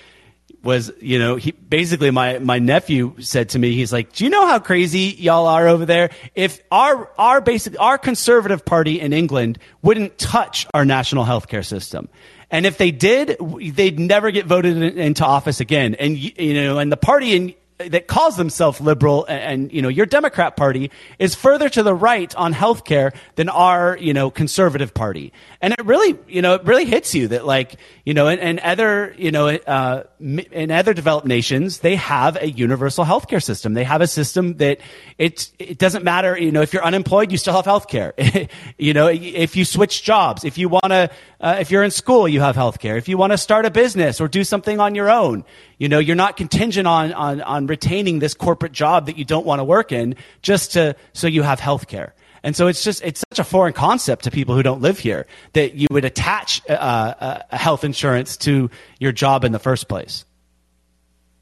was, 0.64 0.92
you 1.02 1.20
know, 1.20 1.36
he 1.36 1.52
basically 1.52 2.10
my, 2.10 2.40
my 2.40 2.60
nephew 2.60 3.16
said 3.20 3.50
to 3.50 3.60
me, 3.60 3.74
he's 3.74 3.92
like, 3.92 4.14
do 4.14 4.24
you 4.24 4.30
know 4.30 4.48
how 4.48 4.60
crazy 4.60 5.16
y'all 5.18 5.46
are 5.48 5.68
over 5.68 5.86
there? 5.86 6.10
If 6.36 6.62
our, 6.72 7.10
our 7.18 7.42
basic, 7.42 7.80
our 7.80 7.98
conservative 7.98 8.64
party 8.64 9.00
in 9.00 9.12
England 9.12 9.60
wouldn't 9.82 10.18
touch 10.18 10.66
our 10.74 10.86
national 10.86 11.26
healthcare 11.26 11.66
system. 11.66 12.08
And 12.50 12.66
if 12.66 12.78
they 12.78 12.92
did, 12.92 13.38
they'd 13.40 14.00
never 14.00 14.32
get 14.32 14.46
voted 14.46 14.82
into 14.98 15.26
office 15.26 15.60
again. 15.60 15.96
And, 15.96 16.18
you 16.18 16.54
know, 16.54 16.78
and 16.78 16.92
the 16.92 16.98
party 16.98 17.36
in, 17.36 17.56
that 17.78 18.08
calls 18.08 18.38
themselves 18.38 18.80
liberal 18.80 19.26
and, 19.26 19.42
and, 19.42 19.74
you 19.74 19.82
know 19.82 19.90
your 19.90 20.06
Democrat 20.06 20.56
Party 20.56 20.92
is 21.20 21.36
further 21.36 21.70
to 21.70 21.84
the 21.84 21.94
right 21.94 22.34
on 22.36 22.54
healthcare 22.54 23.16
than 23.36 23.50
our 23.50 23.98
you 23.98 24.14
know 24.14 24.30
conservative 24.30 24.94
party, 24.94 25.34
and 25.62 25.74
it 25.74 25.86
really 25.86 26.18
you 26.28 26.42
know 26.42 26.56
it 26.56 26.64
really 26.66 26.86
hits 26.86 27.16
you 27.16 27.28
that 27.30 27.46
like 27.46 27.76
you 28.06 28.14
know 28.14 28.28
in, 28.28 28.60
other 28.60 29.16
you 29.18 29.32
know 29.32 29.48
uh, 29.48 30.04
in 30.20 30.72
other 30.72 30.94
developed 30.94 31.28
nations 31.28 31.80
they 31.80 31.96
have 31.96 32.36
a 32.42 32.50
universal 32.50 33.06
healthcare 33.06 33.42
system. 33.42 33.74
They 33.74 33.84
have 33.84 34.02
a 34.02 34.08
system 34.08 34.58
that 34.58 34.80
it 35.18 35.52
it 35.58 35.78
doesn't 35.78 36.04
matter 36.04 36.38
you 36.38 36.52
know 36.52 36.62
if 36.62 36.74
you're 36.74 36.86
unemployed 36.86 37.32
you 37.32 37.38
still 37.38 37.56
have 37.56 37.66
healthcare. 37.66 38.50
you 38.78 38.94
know 38.94 39.08
if 39.08 39.56
you 39.56 39.66
switch 39.66 40.04
jobs, 40.04 40.44
if 40.44 40.58
you 40.58 40.70
want 40.70 40.90
to 40.90 41.10
uh, 41.42 41.58
if 41.60 41.72
you're 41.72 41.84
in 41.84 41.92
school 41.92 42.28
you 42.28 42.42
have 42.42 42.56
healthcare. 42.56 42.98
If 42.98 43.08
you 43.08 43.18
want 43.18 43.34
to 43.34 43.38
start 43.38 43.66
a 43.66 43.72
business 43.72 44.22
or 44.22 44.28
do 44.28 44.44
something 44.44 44.80
on 44.80 44.96
your 44.96 45.10
own, 45.10 45.44
you 45.78 45.90
know 45.90 46.00
you're 46.00 46.16
not 46.16 46.38
contingent 46.38 46.88
on 46.88 47.14
on 47.14 47.42
on 47.42 47.63
on 47.64 47.68
retaining 47.68 48.20
this 48.20 48.34
corporate 48.34 48.72
job 48.72 49.06
that 49.06 49.18
you 49.18 49.26
don't 49.26 49.46
want 49.46 49.60
to 49.60 49.64
work 49.64 49.92
in 49.92 50.16
just 50.42 50.74
to 50.74 50.96
so 51.14 51.28
you 51.28 51.44
have 51.44 51.60
health 51.60 51.88
care. 51.88 52.14
And 52.44 52.56
so 52.56 52.68
it's 52.68 52.84
just 52.84 53.02
it's 53.04 53.24
such 53.32 53.40
a 53.40 53.44
foreign 53.44 53.74
concept 53.74 54.26
to 54.26 54.32
people 54.32 54.54
who 54.54 54.64
don't 54.64 54.82
live 54.82 55.00
here 55.00 55.26
that 55.54 55.76
you 55.76 55.88
would 55.92 56.04
attach 56.04 56.62
uh, 56.70 56.74
uh, 56.74 57.40
a 57.52 57.58
health 57.58 57.86
insurance 57.86 58.36
to 58.38 58.70
your 59.00 59.14
job 59.14 59.46
in 59.46 59.54
the 59.54 59.60
first 59.60 59.88
place. 59.88 60.26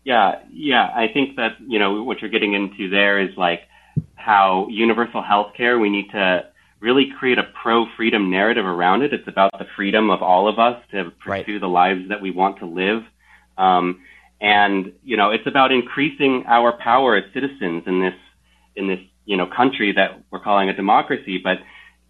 Yeah, 0.04 0.40
yeah, 0.52 0.90
I 0.96 1.08
think 1.12 1.38
that 1.38 1.58
you 1.68 1.80
know 1.80 2.04
what 2.04 2.22
you're 2.22 2.30
getting 2.30 2.54
into 2.54 2.90
there 2.90 3.20
is 3.20 3.36
like 3.36 3.62
how 4.16 4.68
universal 4.70 5.24
health 5.24 5.54
care 5.58 5.80
we 5.80 5.90
need 5.90 6.12
to 6.12 6.46
really 6.80 7.12
create 7.18 7.38
a 7.40 7.44
pro 7.62 7.86
freedom 7.96 8.30
narrative 8.30 8.66
around 8.66 9.02
it. 9.02 9.14
It's 9.14 9.28
about 9.28 9.52
the 9.58 9.66
freedom 9.76 10.12
of 10.12 10.22
all 10.22 10.48
of 10.48 10.60
us 10.60 10.82
to 10.92 11.12
pursue 11.24 11.30
right. 11.30 11.60
the 11.60 11.68
lives 11.68 12.10
that 12.10 12.22
we 12.22 12.30
want 12.30 12.60
to 12.60 12.66
live. 12.66 13.04
Um, 13.58 14.02
and, 14.42 14.92
you 15.04 15.16
know, 15.16 15.30
it's 15.30 15.46
about 15.46 15.72
increasing 15.72 16.44
our 16.48 16.76
power 16.78 17.16
as 17.16 17.24
citizens 17.34 17.84
in 17.86 18.02
this, 18.02 18.16
in 18.76 18.88
this, 18.88 19.00
you 19.26 19.38
know, 19.38 19.46
country 19.46 19.94
that 19.94 20.24
we're 20.32 20.40
calling 20.40 20.68
a 20.68 20.76
democracy. 20.76 21.40
But 21.42 21.58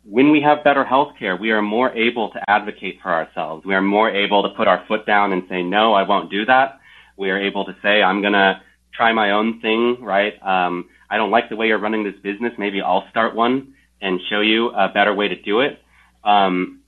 when 0.04 0.32
we 0.32 0.42
have 0.42 0.64
better 0.64 0.86
health 0.86 1.14
care, 1.20 1.36
we 1.36 1.52
are 1.52 1.62
more 1.62 1.92
able 1.92 2.32
to 2.32 2.40
advocate 2.50 3.00
for 3.04 3.14
ourselves. 3.14 3.66
We 3.66 3.76
are 3.76 3.82
more 3.82 4.10
able 4.10 4.44
to 4.44 4.50
put 4.56 4.68
our 4.68 4.84
foot 4.88 5.06
down 5.06 5.34
and 5.34 5.44
say, 5.50 5.62
no, 5.62 5.94
I 5.94 6.04
won't 6.08 6.32
do 6.32 6.46
that. 6.46 6.80
We 7.18 7.30
are 7.30 7.40
able 7.40 7.66
to 7.66 7.76
say, 7.84 8.02
I'm 8.02 8.22
going 8.22 8.34
to 8.34 8.62
try 8.94 9.12
my 9.12 9.32
own 9.32 9.60
thing, 9.60 9.98
right? 10.02 10.34
Um, 10.42 10.90
I 11.10 11.18
don't 11.18 11.32
like 11.32 11.50
the 11.50 11.58
way 11.58 11.68
you're 11.68 11.80
running 11.80 12.04
this 12.06 12.16
business. 12.24 12.54
Maybe 12.58 12.82
I'll 12.82 13.08
start 13.10 13.36
one 13.36 13.74
and 14.02 14.20
show 14.30 14.40
you 14.40 14.70
a 14.70 14.88
better 14.88 15.14
way 15.14 15.28
to 15.28 15.36
do 15.42 15.60
it. 15.60 15.80
Um, 16.24 16.82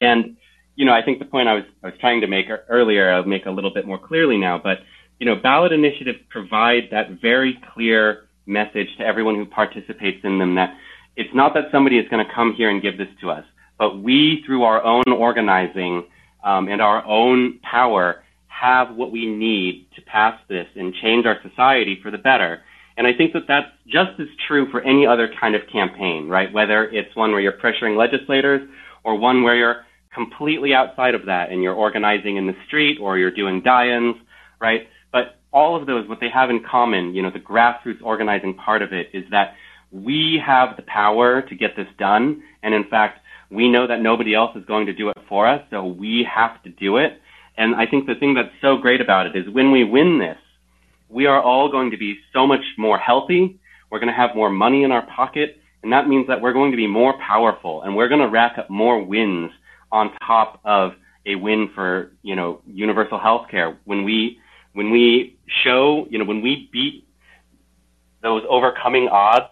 and 0.00 0.36
you 0.80 0.86
know, 0.86 0.94
I 0.94 1.02
think 1.04 1.18
the 1.18 1.26
point 1.26 1.46
I 1.46 1.52
was 1.52 1.64
I 1.82 1.88
was 1.88 1.96
trying 2.00 2.22
to 2.22 2.26
make 2.26 2.46
earlier, 2.70 3.12
I'll 3.12 3.22
make 3.22 3.44
a 3.44 3.50
little 3.50 3.70
bit 3.70 3.86
more 3.86 3.98
clearly 3.98 4.38
now. 4.38 4.58
But 4.58 4.78
you 5.18 5.26
know, 5.26 5.36
ballot 5.36 5.72
initiatives 5.72 6.18
provide 6.30 6.84
that 6.90 7.20
very 7.20 7.60
clear 7.74 8.28
message 8.46 8.88
to 8.96 9.04
everyone 9.04 9.34
who 9.34 9.44
participates 9.44 10.24
in 10.24 10.38
them 10.38 10.54
that 10.54 10.70
it's 11.16 11.34
not 11.34 11.52
that 11.52 11.64
somebody 11.70 11.98
is 11.98 12.08
going 12.08 12.24
to 12.26 12.34
come 12.34 12.54
here 12.56 12.70
and 12.70 12.80
give 12.80 12.96
this 12.96 13.08
to 13.20 13.30
us, 13.30 13.44
but 13.78 13.98
we, 14.02 14.42
through 14.46 14.62
our 14.62 14.82
own 14.82 15.04
organizing 15.14 16.06
um, 16.42 16.68
and 16.68 16.80
our 16.80 17.04
own 17.04 17.60
power, 17.60 18.22
have 18.48 18.96
what 18.96 19.12
we 19.12 19.26
need 19.26 19.86
to 19.96 20.00
pass 20.02 20.40
this 20.48 20.66
and 20.76 20.94
change 21.02 21.26
our 21.26 21.36
society 21.46 21.98
for 22.02 22.10
the 22.10 22.16
better. 22.16 22.62
And 22.96 23.06
I 23.06 23.12
think 23.12 23.34
that 23.34 23.42
that's 23.46 23.68
just 23.86 24.18
as 24.18 24.28
true 24.48 24.70
for 24.70 24.80
any 24.80 25.06
other 25.06 25.28
kind 25.38 25.54
of 25.54 25.60
campaign, 25.70 26.26
right? 26.26 26.50
Whether 26.50 26.84
it's 26.84 27.14
one 27.14 27.32
where 27.32 27.40
you're 27.40 27.60
pressuring 27.60 27.98
legislators 27.98 28.66
or 29.04 29.18
one 29.18 29.42
where 29.42 29.56
you're 29.56 29.84
completely 30.12 30.74
outside 30.74 31.14
of 31.14 31.26
that 31.26 31.50
and 31.50 31.62
you're 31.62 31.74
organizing 31.74 32.36
in 32.36 32.46
the 32.46 32.56
street 32.66 32.98
or 33.00 33.18
you're 33.18 33.30
doing 33.30 33.62
die-ins, 33.62 34.16
right? 34.60 34.88
But 35.12 35.38
all 35.52 35.80
of 35.80 35.86
those, 35.86 36.08
what 36.08 36.20
they 36.20 36.30
have 36.30 36.50
in 36.50 36.62
common, 36.68 37.14
you 37.14 37.22
know, 37.22 37.30
the 37.30 37.40
grassroots 37.40 38.02
organizing 38.02 38.54
part 38.54 38.82
of 38.82 38.92
it 38.92 39.08
is 39.12 39.24
that 39.30 39.54
we 39.92 40.40
have 40.44 40.76
the 40.76 40.82
power 40.82 41.42
to 41.42 41.54
get 41.54 41.76
this 41.76 41.86
done. 41.98 42.42
And 42.62 42.74
in 42.74 42.84
fact, 42.84 43.20
we 43.50 43.68
know 43.68 43.86
that 43.86 44.00
nobody 44.00 44.34
else 44.34 44.56
is 44.56 44.64
going 44.64 44.86
to 44.86 44.92
do 44.92 45.08
it 45.08 45.16
for 45.28 45.46
us, 45.48 45.62
so 45.70 45.84
we 45.84 46.26
have 46.32 46.62
to 46.62 46.70
do 46.70 46.98
it. 46.98 47.20
And 47.56 47.74
I 47.74 47.86
think 47.86 48.06
the 48.06 48.14
thing 48.14 48.34
that's 48.34 48.54
so 48.62 48.76
great 48.76 49.00
about 49.00 49.26
it 49.26 49.36
is 49.36 49.52
when 49.52 49.72
we 49.72 49.82
win 49.82 50.18
this, 50.18 50.38
we 51.08 51.26
are 51.26 51.42
all 51.42 51.70
going 51.70 51.90
to 51.90 51.96
be 51.96 52.16
so 52.32 52.46
much 52.46 52.60
more 52.78 52.96
healthy. 52.96 53.58
We're 53.90 53.98
going 53.98 54.12
to 54.12 54.14
have 54.14 54.36
more 54.36 54.50
money 54.50 54.84
in 54.84 54.92
our 54.92 55.04
pocket. 55.04 55.56
And 55.82 55.92
that 55.92 56.06
means 56.06 56.28
that 56.28 56.40
we're 56.40 56.52
going 56.52 56.70
to 56.70 56.76
be 56.76 56.86
more 56.86 57.14
powerful 57.18 57.82
and 57.82 57.96
we're 57.96 58.08
going 58.08 58.20
to 58.20 58.28
rack 58.28 58.58
up 58.58 58.70
more 58.70 59.02
wins 59.02 59.50
on 59.92 60.12
top 60.26 60.60
of 60.64 60.92
a 61.26 61.34
win 61.34 61.70
for, 61.74 62.12
you 62.22 62.34
know, 62.36 62.60
universal 62.66 63.18
health 63.18 63.48
care. 63.50 63.78
When 63.84 64.04
we, 64.04 64.38
when 64.72 64.90
we 64.90 65.38
show, 65.64 66.06
you 66.10 66.18
know, 66.18 66.24
when 66.24 66.42
we 66.42 66.68
beat 66.72 67.06
those 68.22 68.42
overcoming 68.48 69.08
odds, 69.08 69.46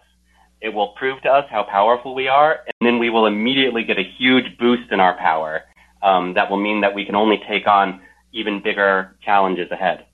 it 0.61 0.71
will 0.71 0.89
prove 0.89 1.21
to 1.23 1.29
us 1.29 1.45
how 1.51 1.63
powerful 1.65 2.15
we 2.15 2.29
are. 2.29 2.61
And 2.67 2.87
then 2.87 2.99
we 2.99 3.11
will 3.11 3.27
immediately 3.27 3.85
get 3.85 3.99
a 3.99 4.05
huge 4.19 4.59
boost 4.59 4.91
in 4.91 5.01
our 5.01 5.17
power. 5.17 5.63
Um, 6.03 6.35
that 6.35 6.51
will 6.51 6.61
mean 6.61 6.81
that 6.81 6.95
we 6.95 7.05
can 7.05 7.15
only 7.15 7.41
take 7.49 7.67
on 7.67 8.01
even 8.33 8.63
bigger 8.63 9.17
challenges 9.23 9.71
ahead. 9.71 10.05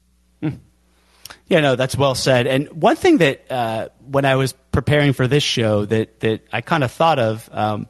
Yeah, 1.46 1.60
no, 1.60 1.76
that's 1.76 1.96
well 1.96 2.14
said. 2.14 2.46
And 2.46 2.68
one 2.70 2.96
thing 2.96 3.18
that 3.18 3.50
uh, 3.50 3.88
when 4.10 4.24
I 4.24 4.36
was 4.36 4.52
preparing 4.72 5.12
for 5.12 5.28
this 5.28 5.42
show 5.42 5.84
that 5.84 6.20
that 6.20 6.46
I 6.52 6.62
kind 6.62 6.82
of 6.82 6.90
thought 6.90 7.18
of, 7.18 7.48
um, 7.52 7.86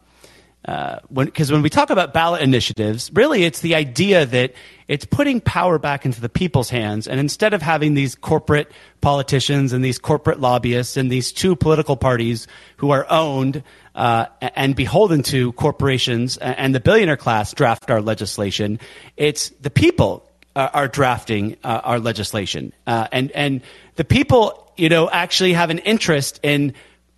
uh, 0.66 0.98
when 1.08 1.26
because 1.26 1.52
when 1.52 1.60
we 1.60 1.68
talk 1.68 1.90
about 1.90 2.14
ballot 2.14 2.40
initiatives, 2.40 3.10
really 3.12 3.44
it's 3.44 3.60
the 3.60 3.74
idea 3.74 4.24
that 4.24 4.54
it's 4.88 5.04
putting 5.04 5.40
power 5.40 5.78
back 5.78 6.06
into 6.06 6.20
the 6.20 6.28
people's 6.28 6.70
hands, 6.70 7.06
and 7.06 7.20
instead 7.20 7.52
of 7.52 7.60
having 7.60 7.94
these 7.94 8.14
corporate 8.14 8.72
politicians 9.02 9.74
and 9.74 9.84
these 9.84 9.98
corporate 9.98 10.40
lobbyists 10.40 10.96
and 10.96 11.10
these 11.10 11.32
two 11.32 11.54
political 11.54 11.96
parties 11.96 12.46
who 12.78 12.90
are 12.90 13.06
owned 13.10 13.62
uh, 13.94 14.26
and 14.40 14.74
beholden 14.74 15.22
to 15.22 15.52
corporations 15.52 16.38
and 16.38 16.74
the 16.74 16.80
billionaire 16.80 17.18
class 17.18 17.52
draft 17.52 17.90
our 17.90 18.00
legislation, 18.00 18.80
it's 19.18 19.50
the 19.60 19.70
people 19.70 20.26
uh, 20.56 20.70
are 20.72 20.88
drafting 20.88 21.56
uh, 21.62 21.80
our 21.84 21.98
legislation, 21.98 22.72
uh, 22.86 23.06
and 23.12 23.30
and 23.32 23.60
the 23.96 24.04
people, 24.04 24.72
you 24.78 24.88
know, 24.88 25.10
actually 25.10 25.52
have 25.52 25.68
an 25.68 25.78
interest 25.80 26.40
in 26.42 26.72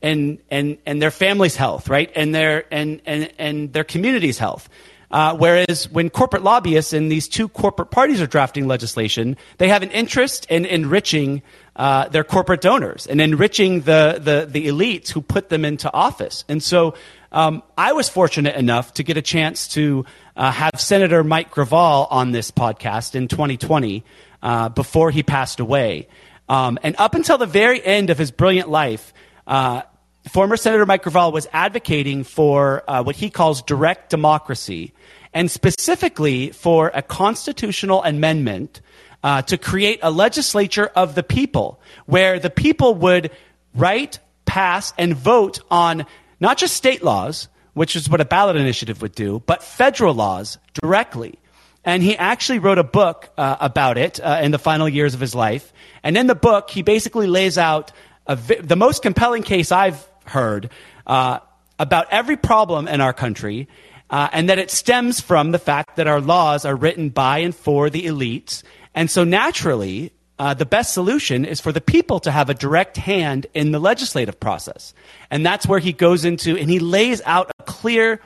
and 0.07 0.39
and 0.51 0.79
and 0.87 1.03
their 1.03 1.11
family's 1.11 1.57
health, 1.57 1.89
right, 1.89 2.11
and 2.15 2.35
their 2.35 2.65
and 2.73 3.01
and 3.07 3.33
and 3.39 3.73
their 3.73 3.85
community's 3.85 4.39
health. 4.39 4.69
Uh, 5.11 5.37
whereas 5.37 5.89
when 5.91 6.11
corporate 6.11 6.43
lobbyists 6.43 6.93
and 6.93 7.11
these 7.11 7.29
two 7.29 7.49
corporate 7.49 7.91
parties 7.91 8.21
are 8.21 8.27
drafting 8.27 8.67
legislation, 8.67 9.37
they 9.59 9.69
have 9.69 9.83
an 9.83 9.91
interest 9.91 10.47
in 10.51 10.65
enriching 10.65 11.43
uh, 11.77 12.09
their 12.09 12.25
corporate 12.25 12.61
donors 12.61 13.07
and 13.07 13.21
enriching 13.21 13.83
the, 13.83 14.19
the, 14.21 14.47
the 14.51 14.67
elites 14.67 15.11
who 15.11 15.21
put 15.21 15.49
them 15.49 15.65
into 15.65 15.93
office. 15.93 16.45
And 16.49 16.61
so 16.61 16.95
um, 17.31 17.63
I 17.79 17.93
was 17.93 18.09
fortunate 18.09 18.57
enough 18.57 18.95
to 18.95 19.05
get 19.05 19.17
a 19.17 19.23
chance 19.23 19.69
to 19.69 20.05
uh, 20.37 20.51
have 20.51 20.81
Senator 20.81 21.23
Mike 21.23 21.51
Gravel 21.51 22.09
on 22.11 22.33
this 22.33 22.51
podcast 22.51 23.15
in 23.15 23.29
2020 23.29 24.05
uh, 24.43 24.71
before 24.71 25.11
he 25.13 25.23
passed 25.23 25.61
away. 25.61 26.09
Um, 26.49 26.79
and 26.83 26.97
up 26.99 27.15
until 27.15 27.39
the 27.39 27.47
very 27.47 27.85
end 27.85 28.11
of 28.11 28.19
his 28.19 28.31
brilliant 28.31 28.69
life, 28.69 29.13
uh, 29.47 29.83
former 30.29 30.57
Senator 30.57 30.87
Mike 30.87 31.03
Gravel 31.03 31.33
was 31.33 31.47
advocating 31.53 32.25
for 32.25 32.83
uh, 32.89 33.03
what 33.03 33.17
he 33.17 33.31
calls 33.31 33.63
direct 33.63 34.11
democracy, 34.11 34.93
and 35.33 35.51
specifically 35.51 36.51
for 36.51 36.91
a 36.95 37.03
constitutional 37.03 38.03
amendment 38.03 38.81
uh, 39.23 39.43
to 39.43 39.59
create 39.59 40.01
a 40.03 40.11
legislature 40.11 40.87
of 40.95 41.15
the 41.15 41.23
people, 41.23 41.81
where 42.07 42.39
the 42.39 42.51
people 42.51 42.95
would 42.95 43.31
write, 43.75 44.19
pass, 44.45 44.93
and 44.99 45.15
vote 45.15 45.61
on 45.71 46.07
not 46.41 46.59
just 46.59 46.75
state 46.77 47.03
laws, 47.03 47.49
which 47.75 47.97
is 47.97 48.09
what 48.09 48.21
a 48.21 48.25
ballot 48.25 48.57
initiative 48.57 49.03
would 49.03 49.15
do, 49.15 49.43
but 49.47 49.63
federal 49.63 50.15
laws 50.15 50.59
directly. 50.75 51.39
And 51.85 52.03
he 52.03 52.17
actually 52.17 52.59
wrote 52.59 52.79
a 52.79 52.85
book 52.85 53.31
uh, 53.39 53.57
about 53.61 53.97
it 53.97 54.19
uh, 54.19 54.41
in 54.43 54.51
the 54.51 54.59
final 54.59 54.89
years 54.89 55.15
of 55.15 55.21
his 55.21 55.35
life. 55.35 55.73
And 56.03 56.17
in 56.17 56.27
the 56.27 56.35
book, 56.35 56.71
he 56.71 56.83
basically 56.83 57.29
lays 57.29 57.59
out 57.59 57.93
vi- 58.29 58.61
the 58.61 58.77
most 58.77 59.03
compelling 59.03 59.43
case 59.45 59.71
I've 59.71 60.05
heard 60.29 60.71
uh, 61.07 61.41
about 61.79 62.07
every 62.11 62.37
problem 62.37 62.89
in 62.89 63.01
our 63.01 63.13
country, 63.13 63.69
uh, 64.11 64.29
and 64.33 64.49
that 64.49 64.59
it 64.59 64.71
stems 64.71 65.21
from 65.21 65.53
the 65.53 65.59
fact 65.59 65.97
that 65.97 66.07
our 66.07 66.21
laws 66.21 66.65
are 66.65 66.77
written 66.77 67.09
by 67.11 67.39
and 67.39 67.55
for 67.55 67.91
the 67.91 68.07
elites. 68.07 68.63
And 68.95 69.11
so 69.11 69.25
naturally, 69.25 70.13
uh, 70.39 70.55
the 70.55 70.67
best 70.67 70.93
solution 70.93 71.45
is 71.45 71.61
for 71.61 71.73
the 71.73 71.81
people 71.81 72.21
to 72.21 72.31
have 72.31 72.51
a 72.51 72.55
direct 72.55 72.97
hand 72.97 73.47
in 73.55 73.73
the 73.73 73.79
legislative 73.79 74.39
process. 74.39 74.95
And 75.31 75.45
that's 75.45 75.67
where 75.67 75.79
he 75.79 75.93
goes 75.93 76.25
into, 76.25 76.57
and 76.57 76.71
he 76.71 76.79
lays 76.79 77.23
out 77.25 77.51
a 77.59 77.63
clear, 77.65 78.21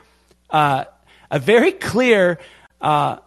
uh, 0.49 0.85
a 1.29 1.39
very 1.39 1.71
clear 1.71 2.39
uh, 2.81 3.17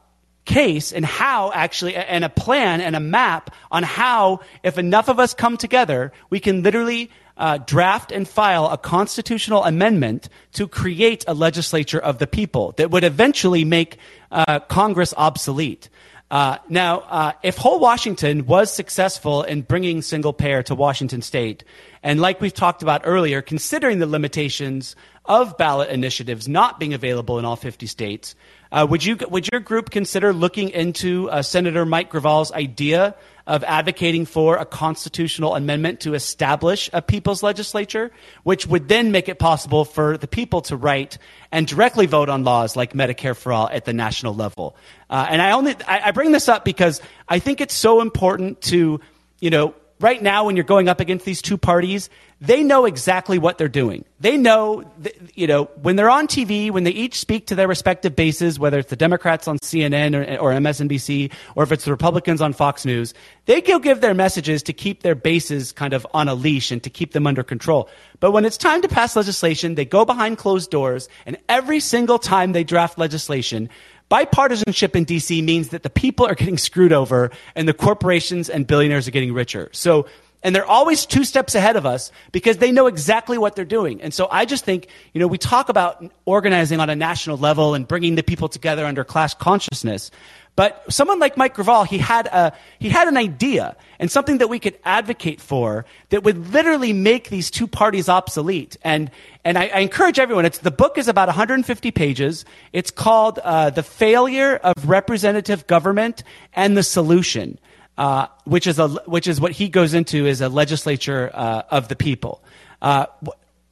case 0.44 0.92
and 0.92 1.04
how 1.04 1.50
actually, 1.52 1.96
and 1.96 2.24
a 2.24 2.28
plan 2.28 2.80
and 2.80 2.94
a 2.94 3.00
map 3.00 3.54
on 3.70 3.82
how, 3.82 4.40
if 4.62 4.76
enough 4.76 5.08
of 5.08 5.18
us 5.18 5.32
come 5.34 5.56
together, 5.56 6.12
we 6.28 6.38
can 6.38 6.62
literally 6.62 7.10
uh, 7.36 7.58
draft 7.58 8.12
and 8.12 8.28
file 8.28 8.68
a 8.68 8.78
constitutional 8.78 9.64
amendment 9.64 10.28
to 10.52 10.68
create 10.68 11.24
a 11.26 11.34
legislature 11.34 11.98
of 11.98 12.18
the 12.18 12.26
people 12.26 12.72
that 12.76 12.90
would 12.90 13.04
eventually 13.04 13.64
make 13.64 13.98
uh, 14.30 14.60
Congress 14.60 15.12
obsolete. 15.16 15.88
Uh, 16.30 16.58
now, 16.68 17.00
uh, 17.00 17.32
if 17.42 17.56
whole 17.56 17.78
Washington 17.78 18.46
was 18.46 18.72
successful 18.72 19.42
in 19.42 19.62
bringing 19.62 20.02
single 20.02 20.32
payer 20.32 20.62
to 20.62 20.74
Washington 20.74 21.22
state, 21.22 21.64
and 22.02 22.20
like 22.20 22.40
we've 22.40 22.54
talked 22.54 22.82
about 22.82 23.02
earlier, 23.04 23.42
considering 23.42 23.98
the 23.98 24.06
limitations 24.06 24.96
of 25.26 25.56
ballot 25.58 25.90
initiatives 25.90 26.48
not 26.48 26.80
being 26.80 26.92
available 26.94 27.38
in 27.38 27.44
all 27.44 27.56
50 27.56 27.86
states, 27.86 28.34
uh, 28.72 28.86
would 28.88 29.04
you 29.04 29.16
would 29.30 29.48
your 29.52 29.60
group 29.60 29.90
consider 29.90 30.32
looking 30.32 30.70
into 30.70 31.30
uh, 31.30 31.42
Senator 31.42 31.86
Mike 31.86 32.10
Gravel's 32.10 32.50
idea 32.50 33.14
of 33.46 33.62
advocating 33.64 34.24
for 34.24 34.56
a 34.56 34.64
constitutional 34.64 35.54
amendment 35.54 36.00
to 36.00 36.14
establish 36.14 36.88
a 36.92 37.02
people's 37.02 37.42
legislature, 37.42 38.10
which 38.42 38.66
would 38.66 38.88
then 38.88 39.12
make 39.12 39.28
it 39.28 39.38
possible 39.38 39.84
for 39.84 40.16
the 40.16 40.26
people 40.26 40.62
to 40.62 40.76
write 40.76 41.18
and 41.52 41.66
directly 41.66 42.06
vote 42.06 42.28
on 42.28 42.42
laws 42.44 42.74
like 42.74 42.94
Medicare 42.94 43.36
for 43.36 43.52
all 43.52 43.68
at 43.68 43.84
the 43.84 43.92
national 43.92 44.34
level? 44.34 44.76
Uh, 45.10 45.26
and 45.28 45.42
I 45.42 45.52
only 45.52 45.76
I, 45.86 46.08
I 46.08 46.10
bring 46.12 46.32
this 46.32 46.48
up 46.48 46.64
because 46.64 47.02
I 47.28 47.38
think 47.38 47.60
it's 47.60 47.74
so 47.74 48.00
important 48.00 48.62
to 48.62 49.00
you 49.40 49.50
know 49.50 49.74
right 50.00 50.22
now 50.22 50.44
when 50.44 50.56
you're 50.56 50.64
going 50.64 50.88
up 50.88 51.00
against 51.00 51.24
these 51.24 51.40
two 51.40 51.56
parties, 51.56 52.10
they 52.40 52.62
know 52.62 52.84
exactly 52.84 53.38
what 53.38 53.58
they're 53.58 53.68
doing. 53.68 54.04
They 54.20 54.36
know, 54.36 54.84
th- 55.02 55.16
you 55.34 55.46
know, 55.46 55.64
when 55.80 55.96
they're 55.96 56.10
on 56.10 56.26
TV, 56.26 56.70
when 56.70 56.84
they 56.84 56.90
each 56.90 57.18
speak 57.18 57.46
to 57.46 57.54
their 57.54 57.68
respective 57.68 58.14
bases, 58.14 58.58
whether 58.58 58.78
it's 58.78 58.90
the 58.90 58.96
Democrats 58.96 59.48
on 59.48 59.58
CNN 59.58 60.14
or, 60.14 60.38
or 60.38 60.52
MSNBC, 60.52 61.32
or 61.54 61.62
if 61.62 61.72
it's 61.72 61.84
the 61.84 61.90
Republicans 61.90 62.40
on 62.40 62.52
Fox 62.52 62.84
News, 62.84 63.14
they 63.46 63.60
go 63.60 63.78
give 63.78 64.00
their 64.00 64.14
messages 64.14 64.62
to 64.64 64.72
keep 64.72 65.02
their 65.02 65.14
bases 65.14 65.72
kind 65.72 65.94
of 65.94 66.06
on 66.12 66.28
a 66.28 66.34
leash 66.34 66.70
and 66.70 66.82
to 66.82 66.90
keep 66.90 67.12
them 67.12 67.26
under 67.26 67.42
control. 67.42 67.88
But 68.20 68.32
when 68.32 68.44
it's 68.44 68.58
time 68.58 68.82
to 68.82 68.88
pass 68.88 69.16
legislation, 69.16 69.74
they 69.74 69.84
go 69.84 70.04
behind 70.04 70.38
closed 70.38 70.70
doors, 70.70 71.08
and 71.26 71.36
every 71.48 71.80
single 71.80 72.18
time 72.18 72.52
they 72.52 72.64
draft 72.64 72.98
legislation, 72.98 73.68
bipartisanship 74.10 74.94
in 74.94 75.06
DC 75.06 75.42
means 75.42 75.68
that 75.68 75.82
the 75.82 75.90
people 75.90 76.26
are 76.26 76.34
getting 76.34 76.58
screwed 76.58 76.92
over 76.92 77.30
and 77.54 77.68
the 77.68 77.74
corporations 77.74 78.48
and 78.48 78.66
billionaires 78.66 79.08
are 79.08 79.12
getting 79.12 79.32
richer. 79.32 79.68
So 79.72 80.06
and 80.44 80.54
they're 80.54 80.66
always 80.66 81.06
two 81.06 81.24
steps 81.24 81.54
ahead 81.54 81.74
of 81.74 81.86
us 81.86 82.12
because 82.30 82.58
they 82.58 82.70
know 82.70 82.86
exactly 82.86 83.38
what 83.38 83.56
they're 83.56 83.64
doing. 83.64 84.02
And 84.02 84.12
so 84.12 84.28
I 84.30 84.44
just 84.44 84.66
think, 84.66 84.88
you 85.14 85.18
know, 85.18 85.26
we 85.26 85.38
talk 85.38 85.70
about 85.70 86.04
organizing 86.26 86.80
on 86.80 86.90
a 86.90 86.94
national 86.94 87.38
level 87.38 87.72
and 87.72 87.88
bringing 87.88 88.14
the 88.14 88.22
people 88.22 88.48
together 88.48 88.84
under 88.84 89.04
class 89.04 89.32
consciousness. 89.32 90.10
But 90.56 90.84
someone 90.88 91.18
like 91.18 91.36
Mike 91.36 91.54
Gravel, 91.54 91.82
he 91.84 91.98
had 91.98 92.26
a, 92.26 92.52
he 92.78 92.88
had 92.88 93.08
an 93.08 93.16
idea 93.16 93.76
and 93.98 94.10
something 94.10 94.38
that 94.38 94.48
we 94.48 94.60
could 94.60 94.78
advocate 94.84 95.40
for 95.40 95.84
that 96.10 96.22
would 96.22 96.52
literally 96.52 96.92
make 96.92 97.28
these 97.28 97.50
two 97.50 97.66
parties 97.66 98.08
obsolete. 98.08 98.76
And, 98.82 99.10
and 99.44 99.58
I, 99.58 99.66
I 99.66 99.78
encourage 99.80 100.20
everyone, 100.20 100.44
it's, 100.44 100.58
the 100.58 100.70
book 100.70 100.96
is 100.96 101.08
about 101.08 101.26
150 101.26 101.90
pages. 101.90 102.44
It's 102.72 102.92
called, 102.92 103.40
uh, 103.40 103.70
The 103.70 103.82
Failure 103.82 104.56
of 104.56 104.88
Representative 104.88 105.66
Government 105.66 106.22
and 106.52 106.76
the 106.76 106.84
Solution 106.84 107.58
uh, 107.96 108.26
which 108.44 108.66
is 108.66 108.78
a 108.78 108.88
which 108.88 109.26
is 109.26 109.40
what 109.40 109.52
he 109.52 109.68
goes 109.68 109.94
into 109.94 110.26
is 110.26 110.40
a 110.40 110.48
legislature 110.48 111.30
uh, 111.32 111.62
of 111.70 111.88
the 111.88 111.96
people. 111.96 112.42
Uh, 112.82 113.06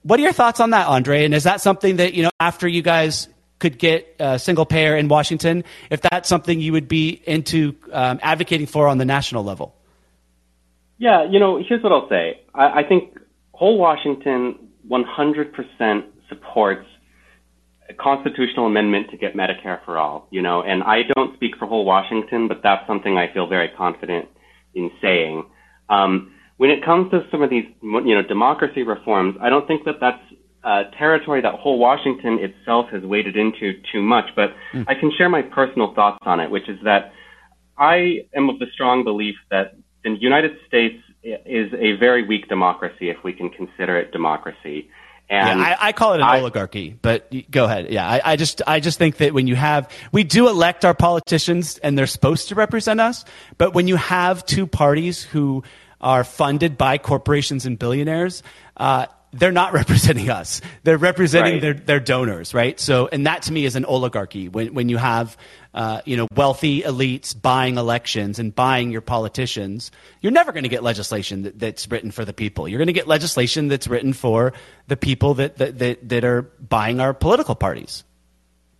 what 0.02 0.18
are 0.18 0.22
your 0.22 0.32
thoughts 0.32 0.60
on 0.60 0.70
that, 0.70 0.86
Andre? 0.86 1.24
And 1.24 1.34
is 1.34 1.44
that 1.44 1.60
something 1.60 1.96
that 1.96 2.14
you 2.14 2.22
know 2.22 2.30
after 2.38 2.68
you 2.68 2.82
guys 2.82 3.28
could 3.62 3.78
get 3.78 4.16
a 4.18 4.40
single 4.40 4.66
payer 4.66 4.96
in 4.96 5.06
Washington, 5.06 5.62
if 5.88 6.00
that's 6.02 6.28
something 6.28 6.60
you 6.60 6.72
would 6.72 6.88
be 6.88 7.22
into 7.26 7.76
um, 7.92 8.18
advocating 8.20 8.66
for 8.66 8.88
on 8.88 8.98
the 8.98 9.04
national 9.04 9.44
level? 9.44 9.76
Yeah, 10.98 11.24
you 11.30 11.38
know, 11.38 11.62
here's 11.66 11.82
what 11.82 11.92
I'll 11.92 12.08
say. 12.08 12.40
I, 12.52 12.80
I 12.80 12.82
think 12.82 13.16
whole 13.52 13.78
Washington 13.78 14.58
100% 14.90 16.02
supports 16.28 16.86
a 17.88 17.94
constitutional 17.94 18.66
amendment 18.66 19.10
to 19.12 19.16
get 19.16 19.34
Medicare 19.36 19.78
for 19.84 19.96
all, 19.96 20.26
you 20.30 20.42
know, 20.42 20.62
and 20.62 20.82
I 20.82 21.02
don't 21.14 21.34
speak 21.36 21.56
for 21.56 21.66
whole 21.66 21.84
Washington, 21.84 22.48
but 22.48 22.62
that's 22.64 22.84
something 22.88 23.16
I 23.16 23.32
feel 23.32 23.46
very 23.46 23.70
confident 23.76 24.28
in 24.74 24.90
saying. 25.00 25.44
Um, 25.88 26.34
when 26.56 26.70
it 26.70 26.84
comes 26.84 27.12
to 27.12 27.24
some 27.30 27.42
of 27.42 27.50
these, 27.50 27.66
you 27.80 28.14
know, 28.16 28.22
democracy 28.22 28.82
reforms, 28.82 29.36
I 29.40 29.50
don't 29.50 29.68
think 29.68 29.84
that 29.84 30.00
that's 30.00 30.22
a 30.64 30.84
territory 30.96 31.40
that 31.40 31.54
whole 31.54 31.78
Washington 31.78 32.38
itself 32.38 32.86
has 32.90 33.02
waded 33.02 33.36
into 33.36 33.80
too 33.92 34.02
much, 34.02 34.26
but 34.36 34.50
mm. 34.72 34.84
I 34.86 34.94
can 34.94 35.10
share 35.16 35.28
my 35.28 35.42
personal 35.42 35.94
thoughts 35.94 36.18
on 36.22 36.40
it, 36.40 36.50
which 36.50 36.68
is 36.68 36.78
that 36.84 37.12
I 37.76 38.26
am 38.34 38.48
of 38.48 38.58
the 38.58 38.66
strong 38.72 39.02
belief 39.02 39.34
that 39.50 39.74
the 40.04 40.16
United 40.20 40.52
States 40.66 41.02
is 41.22 41.72
a 41.74 41.92
very 41.98 42.26
weak 42.26 42.48
democracy 42.48 43.10
if 43.10 43.22
we 43.24 43.32
can 43.32 43.50
consider 43.50 43.98
it 43.98 44.12
democracy. 44.12 44.90
And 45.28 45.60
yeah, 45.60 45.76
I, 45.80 45.88
I, 45.88 45.92
call 45.92 46.12
it 46.12 46.16
an 46.16 46.24
I, 46.24 46.40
oligarchy, 46.40 46.96
but 47.00 47.32
go 47.50 47.64
ahead. 47.64 47.90
Yeah, 47.90 48.06
I, 48.06 48.32
I, 48.32 48.36
just 48.36 48.60
I 48.66 48.80
just 48.80 48.98
think 48.98 49.16
that 49.18 49.32
when 49.32 49.46
you 49.46 49.54
have 49.54 49.90
we 50.10 50.24
do 50.24 50.48
elect 50.48 50.84
our 50.84 50.94
politicians 50.94 51.78
and 51.78 51.96
they're 51.96 52.06
supposed 52.06 52.48
to 52.48 52.54
represent 52.54 53.00
us, 53.00 53.24
but 53.56 53.72
when 53.72 53.88
you 53.88 53.96
have 53.96 54.44
two 54.44 54.66
parties 54.66 55.22
who 55.22 55.62
are 56.00 56.24
funded 56.24 56.76
by 56.76 56.98
corporations 56.98 57.64
and 57.64 57.78
billionaires, 57.78 58.42
uh, 58.76 59.06
they're 59.32 59.52
not 59.52 59.72
representing 59.72 60.30
us. 60.30 60.60
They're 60.82 60.98
representing 60.98 61.54
right. 61.54 61.62
their, 61.62 61.74
their 61.74 62.00
donors, 62.00 62.54
right? 62.54 62.78
So, 62.78 63.08
and 63.08 63.26
that 63.26 63.42
to 63.42 63.52
me 63.52 63.64
is 63.64 63.76
an 63.76 63.84
oligarchy 63.84 64.48
when, 64.48 64.74
when 64.74 64.88
you 64.88 64.98
have, 64.98 65.36
uh, 65.74 66.02
you 66.04 66.16
know, 66.16 66.28
wealthy 66.34 66.82
elites 66.82 67.40
buying 67.40 67.78
elections 67.78 68.38
and 68.38 68.54
buying 68.54 68.90
your 68.90 69.00
politicians. 69.00 69.90
You're 70.20 70.32
never 70.32 70.52
going 70.52 70.64
to 70.64 70.68
get 70.68 70.82
legislation 70.82 71.42
that, 71.42 71.58
that's 71.58 71.90
written 71.90 72.10
for 72.10 72.24
the 72.24 72.32
people. 72.32 72.68
You're 72.68 72.78
going 72.78 72.88
to 72.88 72.92
get 72.92 73.08
legislation 73.08 73.68
that's 73.68 73.88
written 73.88 74.12
for 74.12 74.52
the 74.88 74.96
people 74.96 75.34
that, 75.34 75.56
that, 75.56 75.78
that, 75.78 76.08
that 76.08 76.24
are 76.24 76.42
buying 76.42 77.00
our 77.00 77.14
political 77.14 77.54
parties. 77.54 78.04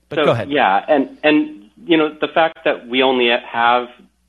But 0.09 0.17
so, 0.17 0.25
go 0.27 0.33
ahead. 0.33 0.51
Yeah. 0.51 0.85
And, 0.87 1.19
and, 1.23 1.71
you 1.85 1.97
know, 1.97 2.15
the 2.21 2.29
fact 2.29 2.61
that 2.65 2.87
we 2.87 3.03
only 3.03 3.29
have 3.29 3.89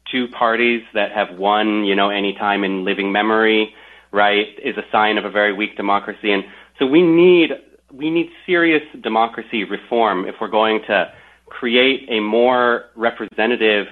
two 0.10 0.28
parties 0.28 0.84
that 0.94 1.12
have 1.12 1.38
won, 1.38 1.84
you 1.84 1.96
know, 1.96 2.10
any 2.10 2.34
time 2.34 2.64
in 2.64 2.86
living 2.86 3.12
memory, 3.12 3.76
right, 4.14 4.48
is 4.64 4.78
a 4.78 4.84
sign 4.92 5.18
of 5.18 5.26
a 5.26 5.30
very 5.30 5.52
weak 5.52 5.76
democracy. 5.76 6.32
And 6.32 6.44
so 6.80 6.86
we 6.86 7.02
need 7.02 7.52
we 7.92 8.10
need 8.10 8.30
serious 8.46 8.82
democracy 9.02 9.64
reform 9.64 10.26
if 10.26 10.36
we're 10.42 10.48
going 10.48 10.82
to 10.88 11.12
create 11.46 12.10
a 12.10 12.20
more 12.20 12.86
representative 12.96 13.86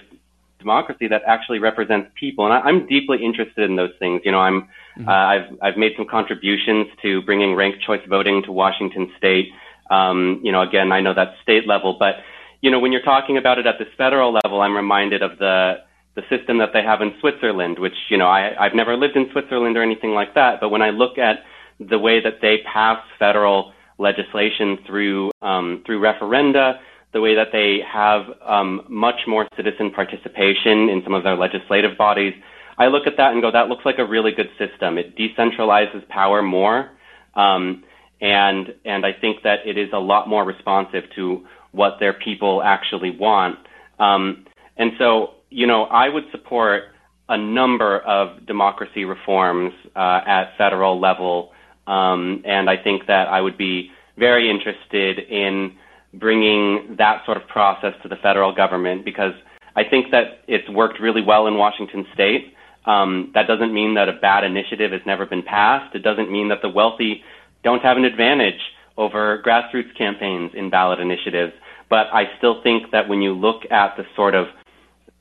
democracy 0.58 1.08
that 1.08 1.22
actually 1.28 1.60
represents 1.60 2.10
people. 2.20 2.46
And 2.46 2.54
I, 2.54 2.70
am 2.70 2.88
deeply 2.88 3.24
interested 3.24 3.70
in 3.70 3.76
those 3.76 3.92
things. 4.00 4.22
You 4.24 4.32
know, 4.32 4.40
I'm 4.40 4.62
mm-hmm. 4.98 5.08
uh, 5.08 5.12
I've 5.12 5.58
I've 5.62 5.78
made 5.78 5.94
some 5.98 6.08
contributions 6.08 6.88
to 7.02 7.22
bringing 7.24 7.56
ranked 7.56 7.84
choice 7.84 8.02
voting 8.08 8.44
to 8.44 8.52
Washington 8.52 9.12
State. 9.18 9.50
Um, 9.90 10.40
you 10.44 10.52
know, 10.52 10.62
again, 10.62 10.92
I 10.92 11.02
know 11.02 11.14
that's 11.14 11.40
state 11.42 11.68
level, 11.68 11.98
but 12.00 12.16
you 12.62 12.70
know, 12.70 12.80
when 12.80 12.92
you're 12.92 13.02
talking 13.02 13.38
about 13.38 13.58
it 13.58 13.66
at 13.66 13.80
this 13.80 13.88
federal 13.98 14.32
level, 14.32 14.62
I'm 14.62 14.76
reminded 14.76 15.22
of 15.24 15.38
the 15.40 15.82
the 16.16 16.22
system 16.30 16.58
that 16.58 16.70
they 16.74 16.84
have 16.84 17.02
in 17.02 17.14
Switzerland, 17.20 17.80
which, 17.80 17.96
you 18.10 18.18
know, 18.18 18.28
I, 18.28 18.52
I've 18.60 18.76
never 18.76 18.98
lived 18.98 19.16
in 19.16 19.30
Switzerland 19.32 19.78
or 19.78 19.84
anything 19.84 20.12
like 20.12 20.34
that, 20.36 20.60
but 20.60 20.70
when 20.70 20.82
I 20.82 20.90
look 20.90 21.18
at 21.18 21.38
the 21.80 21.98
way 21.98 22.22
that 22.22 22.42
they 22.42 22.58
pass 22.72 23.00
federal 23.18 23.74
legislation 23.98 24.80
through, 24.86 25.32
um, 25.42 25.84
through 25.86 26.02
referenda, 26.02 26.80
the 27.14 27.22
way 27.22 27.36
that 27.36 27.48
they 27.52 27.80
have 27.92 28.24
um, 28.46 28.82
much 28.90 29.22
more 29.28 29.48
citizen 29.56 29.92
participation 29.92 30.90
in 30.90 31.02
some 31.04 31.14
of 31.14 31.24
their 31.24 31.36
legislative 31.36 31.98
bodies, 31.98 32.34
I 32.78 32.88
look 32.88 33.06
at 33.06 33.18
that 33.18 33.34
and 33.34 33.42
go, 33.42 33.52
that 33.52 33.68
looks 33.68 33.86
like 33.86 34.00
a 34.00 34.06
really 34.06 34.32
good 34.32 34.50
system. 34.58 34.98
It 34.98 35.16
decentralizes 35.16 36.08
power 36.10 36.42
more, 36.42 36.90
um, 37.36 37.84
and 38.22 38.74
and 38.86 39.06
I 39.06 39.14
think 39.14 39.44
that 39.44 39.60
it 39.66 39.78
is 39.78 39.90
a 39.94 40.00
lot 40.00 40.28
more 40.28 40.44
responsive 40.44 41.04
to 41.16 41.46
what 41.72 41.98
their 42.00 42.14
people 42.14 42.62
actually 42.64 43.12
want. 43.12 43.58
Um, 44.00 44.46
and 44.78 44.92
so 44.98 45.36
you 45.52 45.68
know, 45.68 45.84
I 45.84 46.10
would 46.10 46.24
support 46.32 46.86
a 47.30 47.38
number 47.38 48.00
of 48.00 48.46
democracy 48.48 49.06
reforms 49.06 49.74
uh, 49.96 50.22
at 50.26 50.58
federal 50.58 51.00
level, 51.00 51.52
um, 51.88 52.42
and 52.46 52.70
I 52.70 52.82
think 52.82 53.08
that 53.08 53.28
I 53.28 53.42
would 53.42 53.58
be 53.58 53.92
very 54.18 54.50
interested 54.50 55.20
in 55.20 55.76
bringing 56.14 56.96
that 56.98 57.24
sort 57.26 57.38
of 57.38 57.48
process 57.48 57.94
to 58.04 58.10
the 58.10 58.16
federal 58.18 58.54
government 58.54 59.06
because 59.06 59.34
I 59.76 59.84
think 59.84 60.12
that 60.12 60.44
it's 60.48 60.70
worked 60.70 61.00
really 61.00 61.22
well 61.22 61.48
in 61.48 61.56
Washington 61.56 62.06
state. 62.14 62.54
Um, 62.86 63.32
that 63.34 63.48
doesn't 63.48 63.74
mean 63.74 63.94
that 63.96 64.10
a 64.10 64.14
bad 64.14 64.44
initiative 64.44 64.92
has 64.92 65.02
never 65.06 65.26
been 65.26 65.44
passed. 65.44 65.96
It 65.96 66.04
doesn't 66.04 66.32
mean 66.32 66.50
that 66.50 66.62
the 66.62 66.70
wealthy 66.70 67.24
don't 67.64 67.82
have 67.82 67.98
an 67.98 68.06
advantage 68.06 68.60
over 68.98 69.42
grassroots 69.46 69.96
campaigns 69.98 70.52
in 70.54 70.70
ballot 70.70 71.00
initiatives. 71.00 71.54
But 71.90 72.08
I 72.14 72.24
still 72.38 72.62
think 72.64 72.92
that 72.92 73.08
when 73.08 73.22
you 73.22 73.34
look 73.34 73.64
at 73.72 73.96
the 73.98 74.04
sort 74.16 74.36
of 74.36 74.48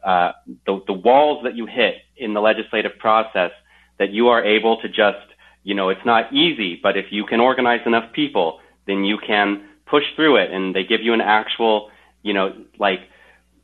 uh, 0.05 0.33
the, 0.67 0.83
the 0.87 0.93
walls 0.93 1.45
that 1.45 1.57
you 1.57 1.67
hit 1.67 1.97
in 2.17 2.35
the 2.35 2.41
legislative 2.41 2.99
process 2.99 3.51
that 3.99 4.11
you 4.11 4.29
are 4.29 4.45
able 4.45 4.81
to 4.81 4.89
just, 4.89 5.19
you 5.63 5.75
know, 5.75 5.91
it's 5.91 6.05
not 6.05 6.33
easy, 6.33 6.79
but 6.83 6.97
if 6.97 7.07
you 7.11 7.27
can 7.27 7.41
organize 7.41 7.81
enough 7.87 8.13
people, 8.13 8.61
then 8.87 9.05
you 9.05 9.19
can 9.19 9.63
push 9.87 10.05
through 10.17 10.37
it. 10.37 10.51
And 10.51 10.75
they 10.75 10.85
give 10.85 11.03
you 11.03 11.13
an 11.13 11.21
actual, 11.21 11.91
you 12.23 12.33
know, 12.33 12.55
like, 12.79 13.01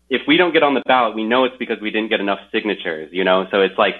if 0.08 0.22
we 0.28 0.36
don't 0.36 0.52
get 0.52 0.62
on 0.62 0.74
the 0.74 0.82
ballot, 0.86 1.16
we 1.16 1.24
know 1.24 1.44
it's 1.44 1.56
because 1.58 1.80
we 1.80 1.90
didn't 1.90 2.10
get 2.10 2.20
enough 2.20 2.38
signatures, 2.52 3.08
you 3.12 3.24
know? 3.24 3.46
So 3.50 3.62
it's 3.62 3.76
like, 3.76 3.94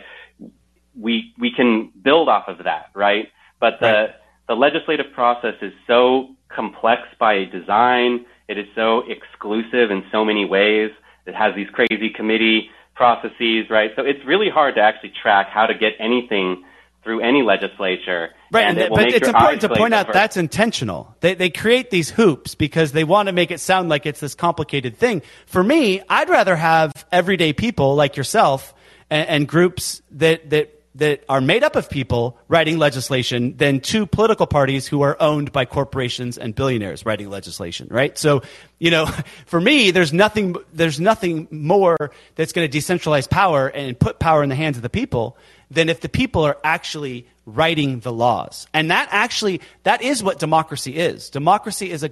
we, 0.99 1.35
we 1.39 1.51
can 1.51 1.91
build 2.01 2.29
off 2.29 2.49
of 2.49 2.59
that, 2.65 2.91
right? 2.95 3.29
But 3.59 3.81
the, 3.81 3.87
right. 3.87 4.11
the 4.47 4.55
legislative 4.55 5.13
process 5.15 5.55
is 5.63 5.73
so 5.87 6.37
complex 6.49 7.03
by 7.19 7.45
design. 7.45 8.27
It 8.47 8.59
is 8.59 8.67
so 8.75 9.03
exclusive 9.09 9.91
in 9.91 10.05
so 10.13 10.25
many 10.25 10.45
ways 10.45 10.91
it 11.27 11.35
has 11.35 11.55
these 11.55 11.69
crazy 11.71 12.11
committee 12.11 12.71
processes, 12.95 13.67
right? 13.71 13.91
So 13.97 14.03
it's 14.03 14.25
really 14.25 14.49
hard 14.49 14.75
to 14.77 14.81
actually 14.81 15.13
track 15.23 15.49
how 15.51 15.67
to 15.67 15.75
get 15.75 15.93
anything 15.99 16.65
through 17.07 17.21
any 17.21 17.43
legislature. 17.43 18.31
Right, 18.51 18.67
and 18.67 18.79
it 18.79 18.91
but 18.91 19.07
it's 19.13 19.29
important 19.29 19.61
to 19.61 19.69
point 19.69 19.95
out 19.95 20.13
that's 20.13 20.37
intentional. 20.37 21.15
They, 21.21 21.35
they 21.35 21.51
create 21.51 21.91
these 21.91 22.11
hoops 22.11 22.57
because 22.57 22.91
they 22.93 23.05
want 23.05 23.29
to 23.29 23.33
make 23.33 23.53
it 23.53 23.61
sound 23.61 23.89
like 23.89 24.07
it's 24.07 24.19
this 24.19 24.35
complicated 24.35 24.97
thing. 24.97 25.23
For 25.47 25.63
me, 25.63 26.03
I'd 26.09 26.29
rather 26.29 26.57
have 26.57 26.93
everyday 27.13 27.53
people 27.53 27.95
like 27.95 28.17
yourself 28.17 28.75
and, 29.09 29.29
and 29.29 29.49
groups 29.49 30.03
that, 30.13 30.51
that 30.51 30.76
that 30.97 31.25
are 31.29 31.41
made 31.41 31.63
up 31.63 31.77
of 31.77 31.89
people 31.91 32.39
writing 32.49 32.79
legislation 32.79 33.57
than 33.57 33.81
two 33.81 34.07
political 34.07 34.47
parties 34.47 34.87
who 34.87 35.03
are 35.03 35.17
owned 35.21 35.53
by 35.53 35.65
corporations 35.65 36.39
and 36.39 36.55
billionaires 36.55 37.05
writing 37.05 37.29
legislation, 37.29 37.87
right? 37.91 38.17
So, 38.19 38.43
you 38.79 38.91
know, 38.91 39.07
for 39.47 39.61
me, 39.61 39.91
there's 39.91 40.13
nothing, 40.13 40.57
there's 40.73 40.99
nothing 40.99 41.49
more 41.51 42.11
that's 42.35 42.53
going 42.53 42.69
to 42.69 42.79
decentralize 42.79 43.29
power 43.29 43.69
and 43.69 43.99
put 43.99 44.19
power 44.19 44.43
in 44.43 44.49
the 44.49 44.55
hands 44.55 44.77
of 44.77 44.83
the 44.83 44.91
people 44.91 45.37
than 45.71 45.89
if 45.89 46.01
the 46.01 46.09
people 46.09 46.45
are 46.45 46.57
actually 46.65 47.27
writing 47.45 48.01
the 48.01 48.13
laws. 48.13 48.67
And 48.73 48.91
that 48.91 49.09
actually, 49.11 49.61
that 49.83 50.03
is 50.03 50.23
what 50.23 50.39
democracy 50.39 50.97
is. 50.97 51.31
Democracy 51.31 51.91
is 51.91 52.05
a, 52.05 52.11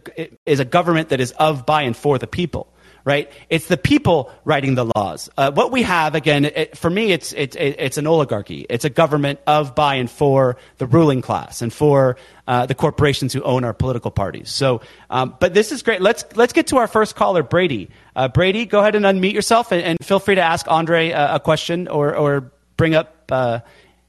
is 0.48 0.60
a 0.60 0.64
government 0.64 1.08
that 1.08 1.20
is 1.20 1.32
of, 1.32 1.64
by, 1.64 1.82
and 1.82 1.96
for 1.96 2.18
the 2.18 2.26
people 2.26 2.73
right? 3.04 3.30
It's 3.50 3.66
the 3.66 3.76
people 3.76 4.32
writing 4.44 4.74
the 4.74 4.90
laws. 4.96 5.28
Uh, 5.36 5.52
what 5.52 5.70
we 5.70 5.82
have, 5.82 6.14
again, 6.14 6.46
it, 6.46 6.76
for 6.76 6.88
me, 6.88 7.12
it's, 7.12 7.32
it's, 7.34 7.54
it's 7.56 7.98
an 7.98 8.06
oligarchy. 8.06 8.64
It's 8.68 8.84
a 8.84 8.90
government 8.90 9.40
of, 9.46 9.74
by, 9.74 9.96
and 9.96 10.10
for 10.10 10.56
the 10.78 10.86
ruling 10.86 11.20
class 11.20 11.60
and 11.60 11.72
for 11.72 12.16
uh, 12.48 12.66
the 12.66 12.74
corporations 12.74 13.32
who 13.32 13.42
own 13.42 13.64
our 13.64 13.74
political 13.74 14.10
parties. 14.10 14.50
So, 14.50 14.80
um, 15.10 15.36
but 15.38 15.52
this 15.52 15.70
is 15.70 15.82
great. 15.82 16.00
Let's, 16.00 16.24
let's 16.34 16.54
get 16.54 16.68
to 16.68 16.78
our 16.78 16.88
first 16.88 17.14
caller, 17.14 17.42
Brady. 17.42 17.90
Uh, 18.16 18.28
Brady, 18.28 18.64
go 18.64 18.80
ahead 18.80 18.94
and 18.94 19.04
unmute 19.04 19.34
yourself 19.34 19.70
and, 19.70 19.82
and 19.82 19.98
feel 20.02 20.18
free 20.18 20.36
to 20.36 20.42
ask 20.42 20.66
Andre 20.70 21.10
a, 21.10 21.36
a 21.36 21.40
question 21.40 21.88
or, 21.88 22.16
or 22.16 22.52
bring 22.76 22.94
up 22.94 23.30
uh, 23.30 23.60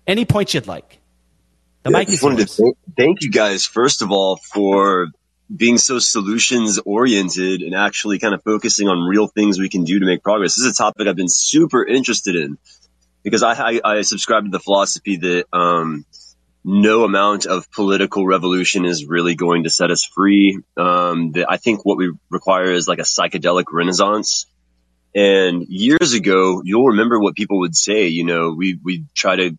any 0.08 0.24
points 0.26 0.54
you'd 0.54 0.68
like. 0.68 1.00
The 1.84 1.92
yeah, 1.92 2.00
mic 2.00 2.10
is 2.10 2.22
yours. 2.22 2.56
Thank, 2.56 2.78
thank 2.98 3.22
you 3.22 3.30
guys, 3.30 3.66
first 3.66 4.02
of 4.02 4.12
all, 4.12 4.38
for 4.38 5.08
being 5.54 5.78
so 5.78 6.00
solutions 6.00 6.80
oriented 6.86 7.62
and 7.62 7.76
actually 7.76 8.20
kind 8.20 8.34
of 8.34 8.44
focusing 8.44 8.88
on 8.88 9.08
real 9.08 9.28
things 9.28 9.60
we 9.60 9.70
can 9.70 9.84
do 9.84 10.00
to 10.00 10.06
make 10.06 10.24
progress. 10.24 10.56
This 10.56 10.66
is 10.66 10.72
a 10.72 10.84
topic 10.84 11.08
I've 11.08 11.16
been 11.16 11.30
super 11.30 11.86
interested 11.86 12.36
in 12.36 12.58
because 13.24 13.44
I, 13.44 13.54
I, 13.54 13.82
I 13.84 14.02
subscribe 14.02 14.46
to 14.46 14.50
the 14.50 14.60
philosophy 14.60 15.18
that, 15.18 15.46
um, 15.54 16.06
no 16.68 17.04
amount 17.04 17.46
of 17.46 17.72
political 17.72 18.26
revolution 18.26 18.86
is 18.86 19.06
really 19.06 19.36
going 19.36 19.66
to 19.66 19.70
set 19.70 19.92
us 19.92 20.04
free. 20.04 20.60
Um, 20.76 21.32
that 21.34 21.46
I 21.48 21.58
think 21.58 21.86
what 21.86 21.96
we 21.96 22.12
require 22.32 22.72
is 22.72 22.88
like 22.88 22.98
a 22.98 23.04
psychedelic 23.04 23.66
renaissance. 23.72 24.48
And 25.14 25.68
years 25.70 26.14
ago, 26.14 26.64
you'll 26.66 26.88
remember 26.88 27.20
what 27.20 27.36
people 27.36 27.60
would 27.60 27.76
say. 27.76 28.08
You 28.08 28.26
know, 28.26 28.52
we 28.58 28.80
we 28.84 29.06
try 29.14 29.36
to 29.36 29.58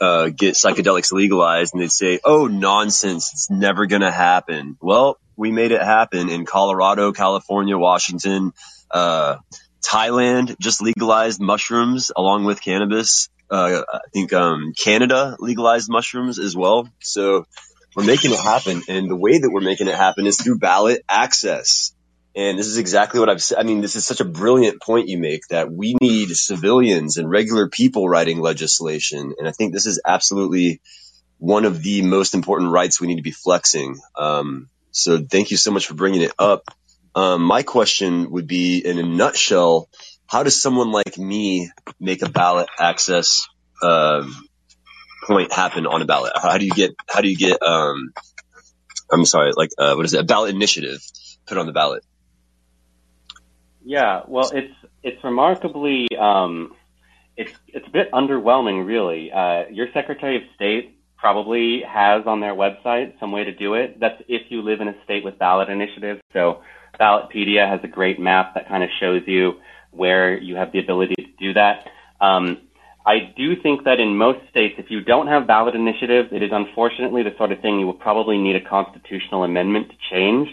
uh, 0.00 0.28
get 0.30 0.54
psychedelics 0.54 1.12
legalized, 1.12 1.74
and 1.74 1.82
they'd 1.82 1.92
say, 1.92 2.20
"Oh, 2.24 2.46
nonsense! 2.46 3.30
It's 3.32 3.50
never 3.50 3.86
going 3.86 4.02
to 4.02 4.10
happen." 4.10 4.78
Well, 4.80 5.18
we 5.36 5.52
made 5.52 5.72
it 5.72 5.82
happen 5.82 6.28
in 6.28 6.46
Colorado, 6.46 7.12
California, 7.12 7.76
Washington, 7.76 8.52
uh, 8.90 9.36
Thailand 9.86 10.58
just 10.58 10.82
legalized 10.82 11.40
mushrooms 11.40 12.10
along 12.16 12.44
with 12.44 12.60
cannabis. 12.60 13.28
Uh, 13.48 13.82
I 13.92 14.00
think, 14.12 14.32
um, 14.32 14.72
Canada 14.76 15.36
legalized 15.38 15.88
mushrooms 15.88 16.38
as 16.40 16.56
well. 16.56 16.88
So 17.00 17.46
we're 17.94 18.04
making 18.04 18.32
it 18.32 18.40
happen. 18.40 18.82
And 18.88 19.08
the 19.08 19.16
way 19.16 19.38
that 19.38 19.50
we're 19.50 19.60
making 19.60 19.86
it 19.86 19.94
happen 19.94 20.26
is 20.26 20.40
through 20.40 20.58
ballot 20.58 21.02
access. 21.08 21.92
And 22.34 22.58
this 22.58 22.66
is 22.66 22.76
exactly 22.76 23.20
what 23.20 23.30
I've 23.30 23.42
said. 23.42 23.58
I 23.58 23.62
mean, 23.62 23.80
this 23.80 23.96
is 23.96 24.04
such 24.06 24.20
a 24.20 24.24
brilliant 24.24 24.82
point 24.82 25.08
you 25.08 25.18
make 25.18 25.46
that 25.48 25.72
we 25.72 25.96
need 26.00 26.28
civilians 26.30 27.16
and 27.16 27.30
regular 27.30 27.68
people 27.68 28.08
writing 28.08 28.40
legislation. 28.40 29.34
And 29.38 29.48
I 29.48 29.52
think 29.52 29.72
this 29.72 29.86
is 29.86 30.02
absolutely 30.04 30.80
one 31.38 31.64
of 31.64 31.82
the 31.82 32.02
most 32.02 32.34
important 32.34 32.72
rights 32.72 33.00
we 33.00 33.06
need 33.06 33.16
to 33.16 33.22
be 33.22 33.30
flexing. 33.30 33.98
Um, 34.16 34.68
so 34.96 35.18
thank 35.18 35.50
you 35.50 35.58
so 35.58 35.70
much 35.70 35.86
for 35.86 35.94
bringing 35.94 36.22
it 36.22 36.32
up. 36.38 36.64
Um, 37.14 37.42
my 37.42 37.62
question 37.62 38.30
would 38.30 38.46
be, 38.46 38.78
in 38.78 38.98
a 38.98 39.02
nutshell, 39.02 39.90
how 40.26 40.42
does 40.42 40.60
someone 40.60 40.90
like 40.90 41.18
me 41.18 41.70
make 42.00 42.22
a 42.22 42.30
ballot 42.30 42.68
access 42.78 43.46
um, 43.82 44.34
point 45.26 45.52
happen 45.52 45.86
on 45.86 46.00
a 46.00 46.06
ballot? 46.06 46.32
How 46.34 46.56
do 46.56 46.64
you 46.64 46.70
get? 46.70 46.94
How 47.06 47.20
do 47.20 47.28
you 47.28 47.36
get? 47.36 47.62
Um, 47.62 48.14
I'm 49.12 49.26
sorry, 49.26 49.52
like 49.54 49.70
uh, 49.76 49.94
what 49.94 50.06
is 50.06 50.14
it? 50.14 50.20
A 50.20 50.24
ballot 50.24 50.54
initiative 50.54 51.00
put 51.46 51.58
on 51.58 51.66
the 51.66 51.72
ballot? 51.72 52.02
Yeah, 53.84 54.22
well, 54.26 54.50
it's 54.50 54.74
it's 55.02 55.22
remarkably 55.22 56.08
um, 56.18 56.74
it's 57.36 57.52
it's 57.68 57.86
a 57.86 57.90
bit 57.90 58.10
underwhelming, 58.12 58.86
really. 58.86 59.30
Uh, 59.30 59.68
your 59.70 59.88
Secretary 59.92 60.36
of 60.36 60.42
State 60.54 60.95
probably 61.16 61.82
has 61.86 62.26
on 62.26 62.40
their 62.40 62.54
website 62.54 63.18
some 63.18 63.32
way 63.32 63.44
to 63.44 63.52
do 63.52 63.74
it. 63.74 63.98
That's 64.00 64.20
if 64.28 64.50
you 64.50 64.62
live 64.62 64.80
in 64.80 64.88
a 64.88 64.94
state 65.04 65.24
with 65.24 65.38
ballot 65.38 65.68
initiatives. 65.68 66.20
So 66.32 66.62
Ballotpedia 67.00 67.68
has 67.68 67.80
a 67.82 67.88
great 67.88 68.18
map 68.18 68.54
that 68.54 68.68
kind 68.68 68.82
of 68.82 68.90
shows 69.00 69.22
you 69.26 69.54
where 69.90 70.38
you 70.38 70.56
have 70.56 70.72
the 70.72 70.78
ability 70.78 71.14
to 71.16 71.26
do 71.38 71.54
that. 71.54 71.86
Um, 72.20 72.58
I 73.06 73.32
do 73.36 73.54
think 73.62 73.84
that 73.84 74.00
in 74.00 74.16
most 74.16 74.40
states, 74.50 74.74
if 74.78 74.90
you 74.90 75.00
don't 75.00 75.28
have 75.28 75.46
ballot 75.46 75.76
initiatives, 75.76 76.30
it 76.32 76.42
is 76.42 76.50
unfortunately 76.52 77.22
the 77.22 77.34
sort 77.38 77.52
of 77.52 77.60
thing 77.60 77.78
you 77.78 77.86
will 77.86 77.94
probably 77.94 78.36
need 78.36 78.56
a 78.56 78.68
constitutional 78.68 79.44
amendment 79.44 79.90
to 79.90 79.96
change. 80.10 80.48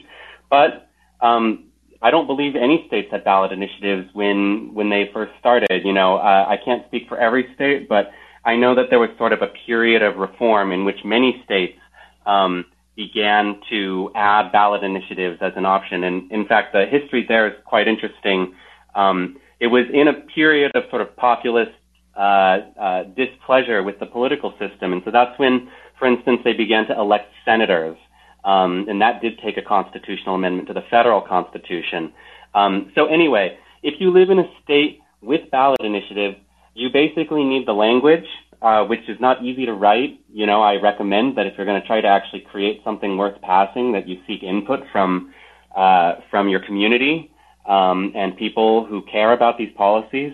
But 0.50 0.88
um, 1.20 1.66
I 2.02 2.12
don't 2.12 2.28
believe 2.28 2.56
any 2.56 2.84
states 2.88 3.08
had 3.12 3.24
ballot 3.24 3.52
initiatives 3.52 4.10
when 4.14 4.74
when 4.74 4.90
they 4.90 5.10
first 5.14 5.32
started. 5.40 5.84
You 5.84 5.94
know, 5.94 6.18
uh, 6.18 6.46
I 6.48 6.58
can't 6.64 6.86
speak 6.88 7.08
for 7.08 7.18
every 7.18 7.48
state, 7.56 7.90
but 7.90 8.12
I 8.46 8.56
know 8.56 8.76
that 8.76 8.86
there 8.90 9.00
was 9.00 9.10
sort 9.18 9.34
of 9.34 9.42
a 9.42 9.52
period 9.66 10.02
of 10.02 10.18
reform 10.18 10.72
in 10.72 10.86
which 10.86 11.00
many 11.06 11.42
states 11.46 11.78
um, 12.26 12.66
began 12.96 13.60
to 13.70 14.12
add 14.16 14.52
ballot 14.52 14.84
initiatives 14.84 15.40
as 15.42 15.54
an 15.56 15.66
option. 15.66 16.04
And 16.04 16.32
in 16.32 16.46
fact, 16.46 16.74
the 16.74 16.86
history 16.86 17.26
there 17.28 17.48
is 17.48 17.54
quite 17.66 17.88
interesting. 17.88 18.54
Um, 18.96 19.38
it 19.60 19.68
was 19.68 19.86
in 19.94 20.08
a 20.08 20.14
period 20.14 20.72
of 20.76 20.84
sort 20.90 21.02
of 21.02 21.16
populist 21.16 21.72
uh, 22.16 22.60
uh, 22.80 23.04
displeasure 23.16 23.82
with 23.82 24.00
the 24.00 24.06
political 24.06 24.52
system. 24.60 24.94
And 24.94 25.02
so 25.06 25.12
that's 25.12 25.38
when, 25.40 25.70
for 25.98 26.08
instance, 26.08 26.42
they 26.44 26.54
began 26.54 26.86
to 26.88 26.94
elect 26.94 27.32
senators. 27.46 27.98
Um, 28.44 28.86
and 28.90 29.02
that 29.02 29.22
did 29.22 29.40
take 29.40 29.58
a 29.58 29.62
constitutional 29.62 30.36
amendment 30.36 30.68
to 30.68 30.74
the 30.74 30.84
federal 30.92 31.22
constitution. 31.22 32.12
Um, 32.54 32.92
so 32.94 33.06
anyway, 33.08 33.58
if 33.82 33.96
you 34.00 34.12
live 34.12 34.30
in 34.30 34.40
a 34.40 34.52
state 34.64 35.00
with 35.22 35.50
ballot 35.50 35.80
initiatives, 35.82 36.38
you 36.74 36.90
basically 36.92 37.44
need 37.44 37.68
the 37.68 37.74
language, 37.74 38.26
uh, 38.62 38.86
which 38.86 39.08
is 39.08 39.20
not 39.20 39.44
easy 39.44 39.66
to 39.66 39.74
write. 39.74 40.20
You 40.32 40.46
know, 40.46 40.62
I 40.62 40.76
recommend 40.76 41.38
that 41.38 41.46
if 41.46 41.54
you're 41.58 41.66
going 41.66 41.82
to 41.82 41.88
try 41.88 42.02
to 42.02 42.08
actually 42.08 42.42
create 42.42 42.82
something 42.84 43.18
worth 43.18 43.40
passing, 43.42 43.94
that 43.94 44.08
you 44.08 44.20
seek 44.28 44.44
input 44.44 44.82
from 44.92 45.34
uh, 45.76 46.16
from 46.30 46.50
your 46.50 46.60
community 46.60 47.32
um, 47.66 48.12
and 48.16 48.38
people 48.38 48.86
who 48.86 49.02
care 49.12 49.34
about 49.34 49.58
these 49.58 49.74
policies 49.76 50.34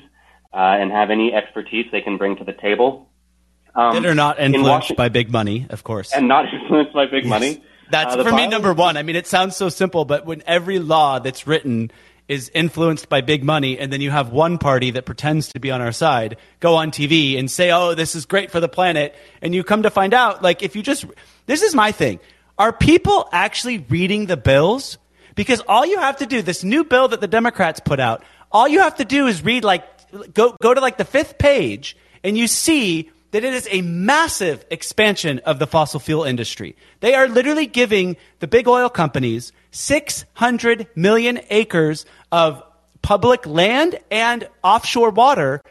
uh, 0.54 0.58
and 0.58 0.92
have 0.92 1.10
any 1.10 1.34
expertise 1.34 1.86
they 1.92 2.02
can 2.02 2.18
bring 2.18 2.36
to 2.38 2.44
the 2.44 2.54
table. 2.54 3.10
Um, 3.76 3.94
that 3.94 4.06
are 4.06 4.16
not 4.16 4.40
influenced 4.40 4.90
in 4.90 4.96
by 4.96 5.10
big 5.10 5.32
money, 5.32 5.68
of 5.70 5.84
course, 5.84 6.14
and 6.14 6.28
not 6.28 6.46
influenced 6.54 6.94
by 6.94 7.06
big 7.06 7.24
yes. 7.24 7.30
money. 7.30 7.64
That's 7.92 8.16
uh, 8.16 8.24
for 8.24 8.32
me 8.32 8.48
number 8.48 8.74
one. 8.74 8.98
I 8.98 9.04
mean, 9.04 9.16
it 9.16 9.28
sounds 9.28 9.56
so 9.56 9.70
simple, 9.70 10.06
but 10.06 10.26
when 10.26 10.44
every 10.46 10.80
law 10.80 11.20
that's 11.20 11.48
written 11.48 11.92
is 12.30 12.50
influenced 12.54 13.10
by 13.10 13.22
big 13.22 13.44
money, 13.44 13.80
and 13.80 13.92
then 13.92 14.02
you 14.02 14.12
have 14.12 14.30
one 14.32 14.60
party 14.60 14.92
that 14.92 15.06
pretends 15.06 15.50
to 15.50 15.60
be 15.60 15.72
on 15.72 15.82
our 15.82 15.92
side 15.92 16.38
go 16.60 16.76
on 16.76 16.92
TV 16.92 17.38
and 17.38 17.50
say, 17.50 17.72
oh, 17.72 17.96
this 17.96 18.16
is 18.16 18.26
great 18.26 18.52
for 18.52 18.60
the 18.60 18.70
planet. 18.70 19.16
And 19.42 19.56
you 19.56 19.64
come 19.64 19.84
to 19.84 19.90
find 19.90 20.14
out, 20.14 20.44
like, 20.44 20.62
if 20.62 20.76
you 20.76 20.84
just, 20.84 21.06
this 21.48 21.64
is 21.64 21.74
my 21.74 21.92
thing. 21.92 22.20
Are 22.60 22.72
people 22.72 23.28
actually 23.32 23.80
reading 23.80 24.28
the 24.28 24.38
bills? 24.38 25.00
Because 25.34 25.62
all 25.62 25.86
you 25.86 25.98
have 25.98 26.18
to 26.18 26.28
do, 26.28 26.44
this 26.44 26.64
new 26.64 26.84
bill 26.84 27.08
that 27.08 27.20
the 27.20 27.28
Democrats 27.28 27.80
put 27.80 28.00
out, 28.00 28.24
all 28.52 28.68
you 28.68 28.82
have 28.82 28.98
to 28.98 29.06
do 29.06 29.26
is 29.26 29.44
read, 29.44 29.64
like, 29.64 29.84
go, 30.34 30.56
go 30.62 30.74
to 30.74 30.80
like 30.80 30.98
the 30.98 31.06
fifth 31.06 31.40
page, 31.40 31.98
and 32.24 32.38
you 32.38 32.48
see 32.48 33.10
that 33.32 33.44
it 33.44 33.54
is 33.54 33.68
a 33.72 33.82
massive 33.82 34.66
expansion 34.70 35.40
of 35.40 35.60
the 35.60 35.68
fossil 35.68 36.00
fuel 36.00 36.24
industry. 36.24 36.76
They 37.00 37.16
are 37.16 37.28
literally 37.28 37.66
giving 37.66 38.18
the 38.40 38.48
big 38.48 38.68
oil 38.68 38.90
companies 38.90 39.52
600 39.72 40.88
million 40.96 41.40
acres 41.50 42.06
of 42.32 42.64
public 43.02 43.46
land 43.46 44.00
and 44.12 44.48
offshore 44.64 45.12
water 45.12 45.62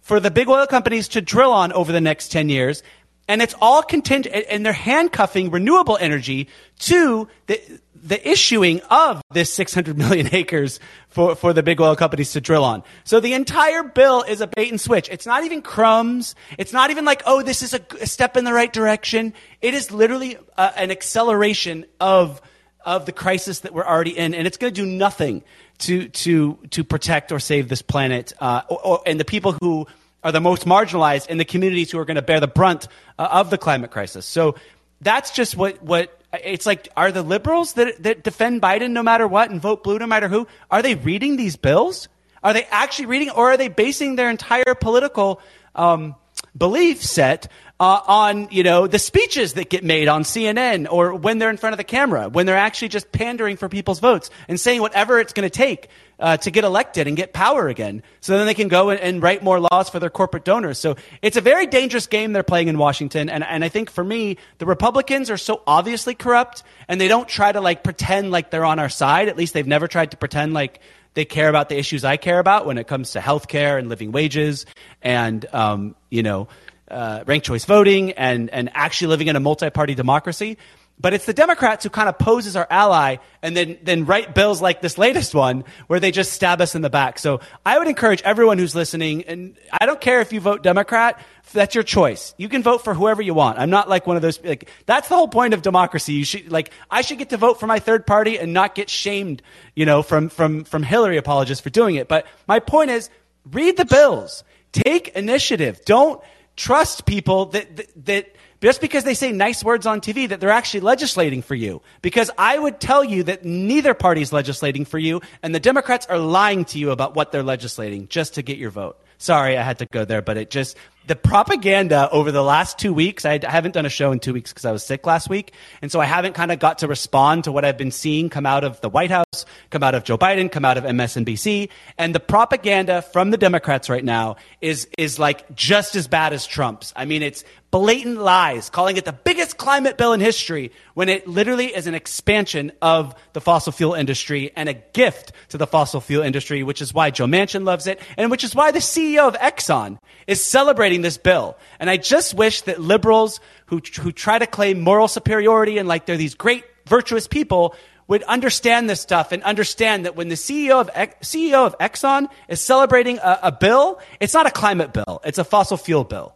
for 0.00 0.20
the 0.20 0.30
big 0.30 0.48
oil 0.48 0.66
companies 0.66 1.08
to 1.08 1.20
drill 1.20 1.52
on 1.52 1.72
over 1.72 1.92
the 1.92 2.00
next 2.00 2.28
10 2.28 2.48
years. 2.48 2.82
And 3.26 3.40
it's 3.40 3.54
all 3.60 3.82
contingent, 3.82 4.44
and 4.50 4.66
they're 4.66 4.72
handcuffing 4.74 5.50
renewable 5.50 5.96
energy 5.98 6.48
to 6.80 7.26
the, 7.46 7.58
the 7.94 8.28
issuing 8.28 8.82
of 8.90 9.22
this 9.32 9.52
600 9.54 9.96
million 9.96 10.28
acres 10.32 10.78
for, 11.08 11.34
for 11.34 11.54
the 11.54 11.62
big 11.62 11.80
oil 11.80 11.96
companies 11.96 12.32
to 12.32 12.42
drill 12.42 12.64
on. 12.64 12.82
So 13.04 13.20
the 13.20 13.32
entire 13.32 13.82
bill 13.82 14.22
is 14.22 14.42
a 14.42 14.46
bait 14.46 14.70
and 14.70 14.78
switch. 14.78 15.08
It's 15.10 15.24
not 15.24 15.42
even 15.44 15.62
crumbs. 15.62 16.34
It's 16.58 16.72
not 16.74 16.90
even 16.90 17.06
like, 17.06 17.22
oh, 17.24 17.42
this 17.42 17.62
is 17.62 17.72
a, 17.72 17.80
a 17.98 18.06
step 18.06 18.36
in 18.36 18.44
the 18.44 18.52
right 18.52 18.72
direction. 18.72 19.32
It 19.62 19.72
is 19.72 19.90
literally 19.90 20.36
uh, 20.58 20.72
an 20.76 20.90
acceleration 20.90 21.86
of, 21.98 22.42
of 22.84 23.06
the 23.06 23.12
crisis 23.12 23.60
that 23.60 23.72
we're 23.72 23.86
already 23.86 24.16
in. 24.16 24.34
And 24.34 24.46
it's 24.46 24.56
going 24.56 24.72
to 24.72 24.80
do 24.82 24.86
nothing 24.86 25.42
to, 25.78 26.08
to, 26.08 26.58
to 26.70 26.84
protect 26.84 27.32
or 27.32 27.38
save 27.38 27.68
this 27.68 27.82
planet, 27.82 28.32
uh, 28.40 28.62
or, 28.68 28.86
or, 28.86 29.02
and 29.06 29.18
the 29.18 29.24
people 29.24 29.52
who 29.52 29.86
are 30.22 30.32
the 30.32 30.40
most 30.40 30.64
marginalized 30.64 31.26
and 31.28 31.38
the 31.38 31.44
communities 31.44 31.90
who 31.90 31.98
are 31.98 32.04
going 32.04 32.16
to 32.16 32.22
bear 32.22 32.40
the 32.40 32.48
brunt 32.48 32.88
uh, 33.18 33.28
of 33.30 33.50
the 33.50 33.58
climate 33.58 33.90
crisis. 33.90 34.24
So 34.24 34.54
that's 35.00 35.30
just 35.30 35.56
what, 35.56 35.82
what 35.82 36.18
it's 36.42 36.66
like, 36.66 36.88
are 36.96 37.12
the 37.12 37.22
liberals 37.22 37.74
that, 37.74 38.02
that 38.02 38.24
defend 38.24 38.62
Biden 38.62 38.90
no 38.90 39.02
matter 39.02 39.28
what 39.28 39.50
and 39.50 39.60
vote 39.60 39.84
blue 39.84 39.98
no 39.98 40.06
matter 40.06 40.28
who, 40.28 40.46
are 40.70 40.82
they 40.82 40.94
reading 40.94 41.36
these 41.36 41.56
bills? 41.56 42.08
Are 42.42 42.52
they 42.52 42.64
actually 42.64 43.06
reading, 43.06 43.30
or 43.30 43.52
are 43.52 43.56
they 43.56 43.68
basing 43.68 44.16
their 44.16 44.30
entire 44.30 44.74
political 44.74 45.40
um, 45.74 46.14
belief 46.56 47.02
set 47.02 47.50
uh, 47.80 48.00
on 48.06 48.48
you 48.50 48.62
know 48.62 48.86
the 48.86 48.98
speeches 48.98 49.54
that 49.54 49.68
get 49.68 49.82
made 49.82 50.08
on 50.08 50.22
CNN 50.22 50.86
or 50.90 51.14
when 51.14 51.38
they're 51.38 51.50
in 51.50 51.56
front 51.56 51.72
of 51.72 51.78
the 51.78 51.84
camera, 51.84 52.28
when 52.28 52.46
they're 52.46 52.56
actually 52.56 52.88
just 52.88 53.10
pandering 53.10 53.56
for 53.56 53.68
people's 53.68 54.00
votes 54.00 54.30
and 54.48 54.60
saying 54.60 54.80
whatever 54.80 55.18
it's 55.18 55.32
going 55.32 55.48
to 55.48 55.50
take 55.50 55.88
uh, 56.20 56.36
to 56.36 56.50
get 56.50 56.62
elected 56.62 57.08
and 57.08 57.16
get 57.16 57.32
power 57.32 57.68
again, 57.68 58.02
so 58.20 58.38
then 58.38 58.46
they 58.46 58.54
can 58.54 58.68
go 58.68 58.90
and, 58.90 59.00
and, 59.00 59.20
write 59.20 59.42
more 59.42 59.58
laws 59.58 59.90
for 59.90 59.98
their 59.98 60.10
corporate 60.10 60.44
donors. 60.44 60.78
So 60.78 60.94
it's 61.20 61.36
a 61.36 61.40
very 61.40 61.66
dangerous 61.66 62.06
game 62.06 62.32
they're 62.32 62.44
playing 62.44 62.68
in 62.68 62.78
Washington, 62.78 63.28
and 63.28 63.42
and 63.42 63.64
I 63.64 63.68
think 63.68 63.90
for 63.90 64.04
me, 64.04 64.36
the 64.58 64.66
Republicans 64.66 65.28
are 65.30 65.36
so 65.36 65.62
obviously 65.66 66.14
corrupt, 66.14 66.62
and 66.86 67.00
they 67.00 67.08
don't 67.08 67.28
try 67.28 67.50
to 67.50 67.60
like 67.60 67.82
pretend 67.82 68.30
like 68.30 68.50
they're 68.50 68.64
on 68.64 68.78
our 68.78 68.88
side. 68.88 69.28
At 69.28 69.36
least 69.36 69.54
they've 69.54 69.66
never 69.66 69.88
tried 69.88 70.12
to 70.12 70.16
pretend 70.16 70.54
like 70.54 70.80
they 71.14 71.24
care 71.24 71.48
about 71.48 71.68
the 71.68 71.78
issues 71.78 72.04
I 72.04 72.16
care 72.16 72.38
about 72.38 72.66
when 72.66 72.76
it 72.78 72.86
comes 72.86 73.12
to 73.12 73.20
health 73.20 73.48
care 73.48 73.78
and 73.78 73.88
living 73.88 74.12
wages 74.12 74.66
and 75.02 75.46
um, 75.52 75.94
you 76.10 76.22
know 76.22 76.48
uh, 76.90 77.24
ranked 77.26 77.46
choice 77.46 77.64
voting 77.64 78.12
and, 78.12 78.50
and 78.50 78.70
actually 78.74 79.08
living 79.08 79.28
in 79.28 79.36
a 79.36 79.40
multi-party 79.40 79.94
democracy. 79.94 80.58
But 81.00 81.12
it's 81.12 81.26
the 81.26 81.34
Democrats 81.34 81.82
who 81.82 81.90
kind 81.90 82.08
of 82.08 82.18
pose 82.20 82.46
as 82.46 82.54
our 82.54 82.68
ally 82.70 83.16
and 83.42 83.56
then, 83.56 83.78
then 83.82 84.06
write 84.06 84.32
bills 84.32 84.62
like 84.62 84.80
this 84.80 84.96
latest 84.96 85.34
one 85.34 85.64
where 85.88 85.98
they 85.98 86.12
just 86.12 86.32
stab 86.32 86.60
us 86.60 86.76
in 86.76 86.82
the 86.82 86.90
back. 86.90 87.18
So 87.18 87.40
I 87.66 87.78
would 87.78 87.88
encourage 87.88 88.22
everyone 88.22 88.58
who's 88.58 88.76
listening, 88.76 89.24
and 89.24 89.56
I 89.72 89.86
don't 89.86 90.00
care 90.00 90.20
if 90.20 90.32
you 90.32 90.40
vote 90.40 90.62
Democrat, 90.62 91.20
that's 91.52 91.74
your 91.74 91.82
choice. 91.82 92.32
You 92.38 92.48
can 92.48 92.62
vote 92.62 92.84
for 92.84 92.94
whoever 92.94 93.22
you 93.22 93.34
want. 93.34 93.58
I'm 93.58 93.70
not 93.70 93.88
like 93.88 94.06
one 94.06 94.14
of 94.14 94.22
those, 94.22 94.40
like, 94.44 94.70
that's 94.86 95.08
the 95.08 95.16
whole 95.16 95.26
point 95.26 95.52
of 95.52 95.62
democracy. 95.62 96.12
You 96.12 96.24
should, 96.24 96.52
like, 96.52 96.70
I 96.88 97.02
should 97.02 97.18
get 97.18 97.30
to 97.30 97.38
vote 97.38 97.58
for 97.58 97.66
my 97.66 97.80
third 97.80 98.06
party 98.06 98.38
and 98.38 98.52
not 98.52 98.76
get 98.76 98.88
shamed, 98.88 99.42
you 99.74 99.86
know, 99.86 100.02
from, 100.04 100.28
from, 100.28 100.62
from 100.62 100.84
Hillary 100.84 101.16
apologists 101.16 101.62
for 101.62 101.70
doing 101.70 101.96
it. 101.96 102.06
But 102.06 102.24
my 102.46 102.60
point 102.60 102.90
is, 102.90 103.10
read 103.50 103.76
the 103.76 103.84
bills. 103.84 104.44
Take 104.70 105.08
initiative. 105.08 105.84
Don't, 105.84 106.22
trust 106.56 107.06
people 107.06 107.46
that, 107.46 107.76
that, 107.76 108.04
that 108.06 108.36
just 108.60 108.80
because 108.80 109.04
they 109.04 109.14
say 109.14 109.30
nice 109.30 109.62
words 109.62 109.84
on 109.84 110.00
TV 110.00 110.28
that 110.28 110.40
they're 110.40 110.50
actually 110.50 110.80
legislating 110.80 111.42
for 111.42 111.54
you. 111.54 111.82
Because 112.00 112.30
I 112.38 112.58
would 112.58 112.80
tell 112.80 113.04
you 113.04 113.24
that 113.24 113.44
neither 113.44 113.92
party 113.92 114.22
is 114.22 114.32
legislating 114.32 114.84
for 114.84 114.98
you, 114.98 115.20
and 115.42 115.54
the 115.54 115.60
Democrats 115.60 116.06
are 116.06 116.18
lying 116.18 116.64
to 116.66 116.78
you 116.78 116.90
about 116.90 117.14
what 117.14 117.30
they're 117.30 117.42
legislating 117.42 118.08
just 118.08 118.34
to 118.34 118.42
get 118.42 118.56
your 118.56 118.70
vote. 118.70 118.98
Sorry, 119.18 119.56
I 119.56 119.62
had 119.62 119.78
to 119.78 119.86
go 119.86 120.04
there, 120.04 120.22
but 120.22 120.36
it 120.36 120.50
just 120.50 120.76
the 121.06 121.16
propaganda 121.16 122.08
over 122.10 122.32
the 122.32 122.42
last 122.42 122.78
two 122.78 122.94
weeks. 122.94 123.24
I 123.24 123.38
haven't 123.42 123.72
done 123.72 123.86
a 123.86 123.90
show 123.90 124.12
in 124.12 124.20
two 124.20 124.32
weeks 124.32 124.52
because 124.52 124.64
I 124.64 124.72
was 124.72 124.84
sick 124.84 125.06
last 125.06 125.28
week, 125.28 125.52
and 125.82 125.92
so 125.92 126.00
I 126.00 126.06
haven't 126.06 126.34
kind 126.34 126.50
of 126.50 126.58
got 126.58 126.78
to 126.78 126.88
respond 126.88 127.44
to 127.44 127.52
what 127.52 127.64
I've 127.64 127.76
been 127.76 127.90
seeing 127.90 128.30
come 128.30 128.46
out 128.46 128.64
of 128.64 128.80
the 128.80 128.88
White 128.88 129.10
House, 129.10 129.44
come 129.70 129.82
out 129.82 129.94
of 129.94 130.04
Joe 130.04 130.16
Biden, 130.16 130.50
come 130.50 130.64
out 130.64 130.78
of 130.78 130.84
MSNBC, 130.84 131.68
and 131.98 132.14
the 132.14 132.20
propaganda 132.20 133.02
from 133.02 133.30
the 133.30 133.36
Democrats 133.36 133.90
right 133.90 134.04
now 134.04 134.36
is 134.60 134.88
is 134.96 135.18
like 135.18 135.54
just 135.54 135.94
as 135.94 136.08
bad 136.08 136.32
as 136.32 136.46
Trump's. 136.46 136.92
I 136.96 137.04
mean, 137.04 137.22
it's 137.22 137.44
blatant 137.74 138.18
lies, 138.18 138.70
calling 138.70 138.96
it 138.96 139.04
the 139.04 139.12
biggest 139.12 139.56
climate 139.56 139.98
bill 139.98 140.12
in 140.12 140.20
history 140.20 140.70
when 140.94 141.08
it 141.08 141.26
literally 141.26 141.74
is 141.74 141.88
an 141.88 141.94
expansion 141.96 142.70
of 142.80 143.12
the 143.32 143.40
fossil 143.40 143.72
fuel 143.72 143.94
industry 143.94 144.52
and 144.54 144.68
a 144.68 144.74
gift 144.74 145.32
to 145.48 145.58
the 145.58 145.66
fossil 145.66 146.00
fuel 146.00 146.22
industry, 146.22 146.62
which 146.62 146.80
is 146.80 146.94
why 146.94 147.10
Joe 147.10 147.26
Manchin 147.26 147.64
loves 147.64 147.88
it, 147.88 148.00
and 148.16 148.30
which 148.30 148.44
is 148.44 148.54
why 148.54 148.70
the 148.70 148.78
CEO 148.78 149.26
of 149.26 149.34
Exxon 149.34 149.98
is 150.28 150.40
celebrating 150.40 150.93
this 151.02 151.18
bill. 151.18 151.56
And 151.78 151.88
I 151.88 151.96
just 151.96 152.34
wish 152.34 152.62
that 152.62 152.80
liberals 152.80 153.40
who, 153.66 153.80
who 154.00 154.12
try 154.12 154.38
to 154.38 154.46
claim 154.46 154.80
moral 154.80 155.08
superiority 155.08 155.78
and 155.78 155.88
like 155.88 156.06
they're 156.06 156.16
these 156.16 156.34
great, 156.34 156.64
virtuous 156.86 157.26
people 157.26 157.74
would 158.06 158.22
understand 158.24 158.88
this 158.88 159.00
stuff 159.00 159.32
and 159.32 159.42
understand 159.42 160.04
that 160.04 160.14
when 160.14 160.28
the 160.28 160.34
CEO 160.34 160.80
of, 160.80 160.90
CEO 161.22 161.66
of 161.66 161.76
Exxon 161.78 162.28
is 162.48 162.60
celebrating 162.60 163.18
a, 163.18 163.38
a 163.44 163.52
bill, 163.52 164.00
it's 164.20 164.34
not 164.34 164.46
a 164.46 164.50
climate 164.50 164.92
bill, 164.92 165.20
it's 165.24 165.38
a 165.38 165.44
fossil 165.44 165.76
fuel 165.76 166.04
bill. 166.04 166.34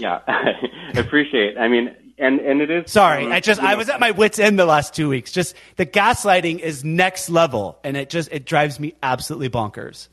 Yeah, 0.00 0.20
I 0.28 0.98
appreciate. 0.98 1.58
I 1.58 1.68
mean, 1.68 1.94
and 2.18 2.40
and 2.40 2.60
it 2.60 2.70
is. 2.70 2.90
Sorry, 2.90 3.26
um, 3.26 3.32
I 3.32 3.40
just 3.40 3.60
I 3.60 3.74
was 3.74 3.88
at 3.88 4.00
my 4.00 4.10
wits 4.10 4.38
end 4.38 4.58
the 4.58 4.66
last 4.66 4.94
two 4.94 5.08
weeks. 5.08 5.32
Just 5.32 5.54
the 5.76 5.86
gaslighting 5.86 6.58
is 6.58 6.84
next 6.84 7.30
level, 7.30 7.78
and 7.84 7.96
it 7.96 8.10
just 8.10 8.30
it 8.32 8.44
drives 8.44 8.80
me 8.80 8.94
absolutely 9.02 9.50
bonkers. 9.50 10.08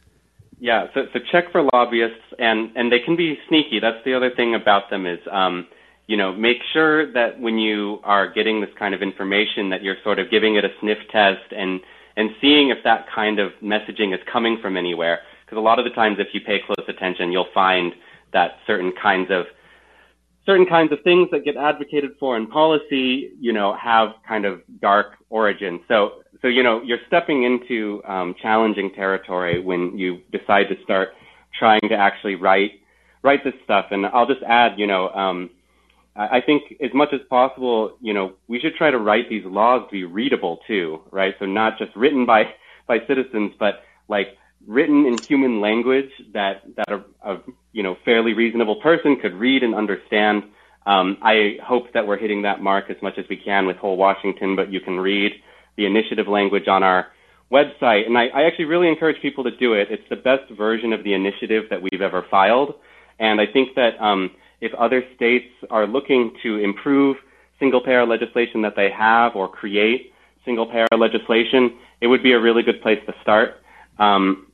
Yeah, 0.59 0.87
so 0.93 1.05
so 1.11 1.19
check 1.31 1.51
for 1.51 1.67
lobbyists, 1.73 2.23
and 2.39 2.71
and 2.75 2.91
they 2.91 2.99
can 2.99 3.15
be 3.15 3.37
sneaky. 3.49 3.79
That's 3.79 4.03
the 4.05 4.13
other 4.13 4.31
thing 4.35 4.55
about 4.55 4.89
them 4.89 5.05
is, 5.05 5.19
um, 5.31 5.67
you 6.07 6.15
know, 6.15 6.31
make 6.33 6.57
sure 6.71 7.11
that 7.11 7.39
when 7.39 7.57
you 7.57 7.99
are 8.03 8.31
getting 8.31 8.61
this 8.61 8.69
kind 8.79 8.93
of 8.93 9.01
information, 9.01 9.69
that 9.69 9.83
you're 9.83 9.97
sort 10.03 10.19
of 10.19 10.31
giving 10.31 10.55
it 10.55 10.63
a 10.63 10.69
sniff 10.79 10.99
test 11.11 11.51
and 11.51 11.81
and 12.17 12.29
seeing 12.39 12.69
if 12.69 12.77
that 12.83 13.05
kind 13.13 13.39
of 13.39 13.51
messaging 13.61 14.13
is 14.13 14.21
coming 14.31 14.57
from 14.61 14.77
anywhere. 14.77 15.19
Because 15.45 15.57
a 15.57 15.61
lot 15.61 15.77
of 15.77 15.85
the 15.85 15.91
times, 15.91 16.17
if 16.19 16.27
you 16.33 16.39
pay 16.41 16.59
close 16.65 16.87
attention, 16.87 17.31
you'll 17.31 17.51
find 17.53 17.93
that 18.31 18.51
certain 18.65 18.93
kinds 19.01 19.29
of 19.31 19.45
certain 20.45 20.65
kinds 20.65 20.91
of 20.91 20.99
things 21.03 21.27
that 21.31 21.43
get 21.43 21.57
advocated 21.57 22.11
for 22.19 22.37
in 22.37 22.47
policy, 22.47 23.31
you 23.39 23.51
know, 23.51 23.75
have 23.75 24.09
kind 24.27 24.45
of 24.45 24.61
dark 24.79 25.15
origins. 25.29 25.81
So, 25.87 26.21
so 26.41 26.47
you 26.47 26.63
know, 26.63 26.81
you're 26.83 26.99
stepping 27.07 27.43
into 27.43 28.03
um, 28.05 28.35
challenging 28.41 28.91
territory 28.93 29.59
when 29.59 29.97
you 29.97 30.21
decide 30.31 30.67
to 30.69 30.75
start 30.83 31.09
trying 31.57 31.81
to 31.89 31.95
actually 31.95 32.35
write 32.35 32.71
write 33.23 33.43
this 33.43 33.53
stuff. 33.63 33.85
And 33.91 34.05
I'll 34.05 34.27
just 34.27 34.43
add, 34.47 34.73
you 34.77 34.85
know, 34.85 35.09
um, 35.09 35.49
I 36.15 36.39
think 36.45 36.75
as 36.81 36.91
much 36.93 37.09
as 37.11 37.19
possible, 37.29 37.97
you 37.99 38.13
know, 38.13 38.33
we 38.47 38.59
should 38.59 38.75
try 38.75 38.89
to 38.89 38.97
write 38.97 39.29
these 39.29 39.43
laws 39.43 39.85
to 39.89 39.91
be 39.91 40.05
readable 40.05 40.59
too, 40.65 41.01
right? 41.11 41.35
So 41.39 41.45
not 41.45 41.77
just 41.77 41.93
written 41.95 42.25
by 42.25 42.43
by 42.87 42.99
citizens, 43.07 43.51
but 43.59 43.83
like 44.07 44.27
written 44.65 45.05
in 45.05 45.17
human 45.27 45.59
language 45.59 46.09
that 46.33 46.61
that 46.77 46.89
a, 46.89 47.03
a 47.33 47.41
you 47.73 47.83
know 47.83 47.97
fairly 48.05 48.33
reasonable 48.33 48.79
person 48.81 49.17
could 49.21 49.33
read 49.33 49.63
and 49.63 49.75
understand. 49.75 50.43
Um, 50.85 51.17
I 51.21 51.57
hope 51.63 51.91
that 51.93 52.07
we're 52.07 52.19
hitting 52.19 52.43
that 52.43 52.61
mark 52.61 52.85
as 52.89 52.97
much 53.01 53.17
as 53.17 53.25
we 53.29 53.37
can 53.37 53.65
with 53.65 53.75
Whole 53.77 53.97
Washington, 53.97 54.55
but 54.55 54.71
you 54.71 54.79
can 54.79 54.99
read 54.99 55.31
the 55.77 55.85
initiative 55.85 56.27
language 56.27 56.67
on 56.67 56.83
our 56.83 57.07
website, 57.51 58.05
and 58.05 58.17
I, 58.17 58.27
I 58.27 58.43
actually 58.47 58.65
really 58.65 58.89
encourage 58.89 59.21
people 59.21 59.43
to 59.43 59.55
do 59.55 59.73
it. 59.73 59.87
It's 59.91 60.07
the 60.09 60.15
best 60.15 60.51
version 60.57 60.93
of 60.93 61.03
the 61.03 61.13
initiative 61.13 61.65
that 61.69 61.81
we've 61.81 62.01
ever 62.01 62.25
filed, 62.29 62.75
and 63.19 63.39
I 63.39 63.45
think 63.51 63.75
that 63.75 64.01
um, 64.01 64.31
if 64.61 64.73
other 64.73 65.03
states 65.15 65.45
are 65.69 65.87
looking 65.87 66.33
to 66.43 66.57
improve 66.57 67.17
single-payer 67.59 68.05
legislation 68.05 68.61
that 68.63 68.73
they 68.75 68.89
have 68.97 69.35
or 69.35 69.47
create 69.47 70.11
single-payer 70.43 70.87
legislation, 70.97 71.77
it 72.01 72.07
would 72.07 72.23
be 72.23 72.33
a 72.33 72.39
really 72.39 72.63
good 72.63 72.81
place 72.81 72.99
to 73.05 73.13
start. 73.21 73.55
Um, 73.99 74.47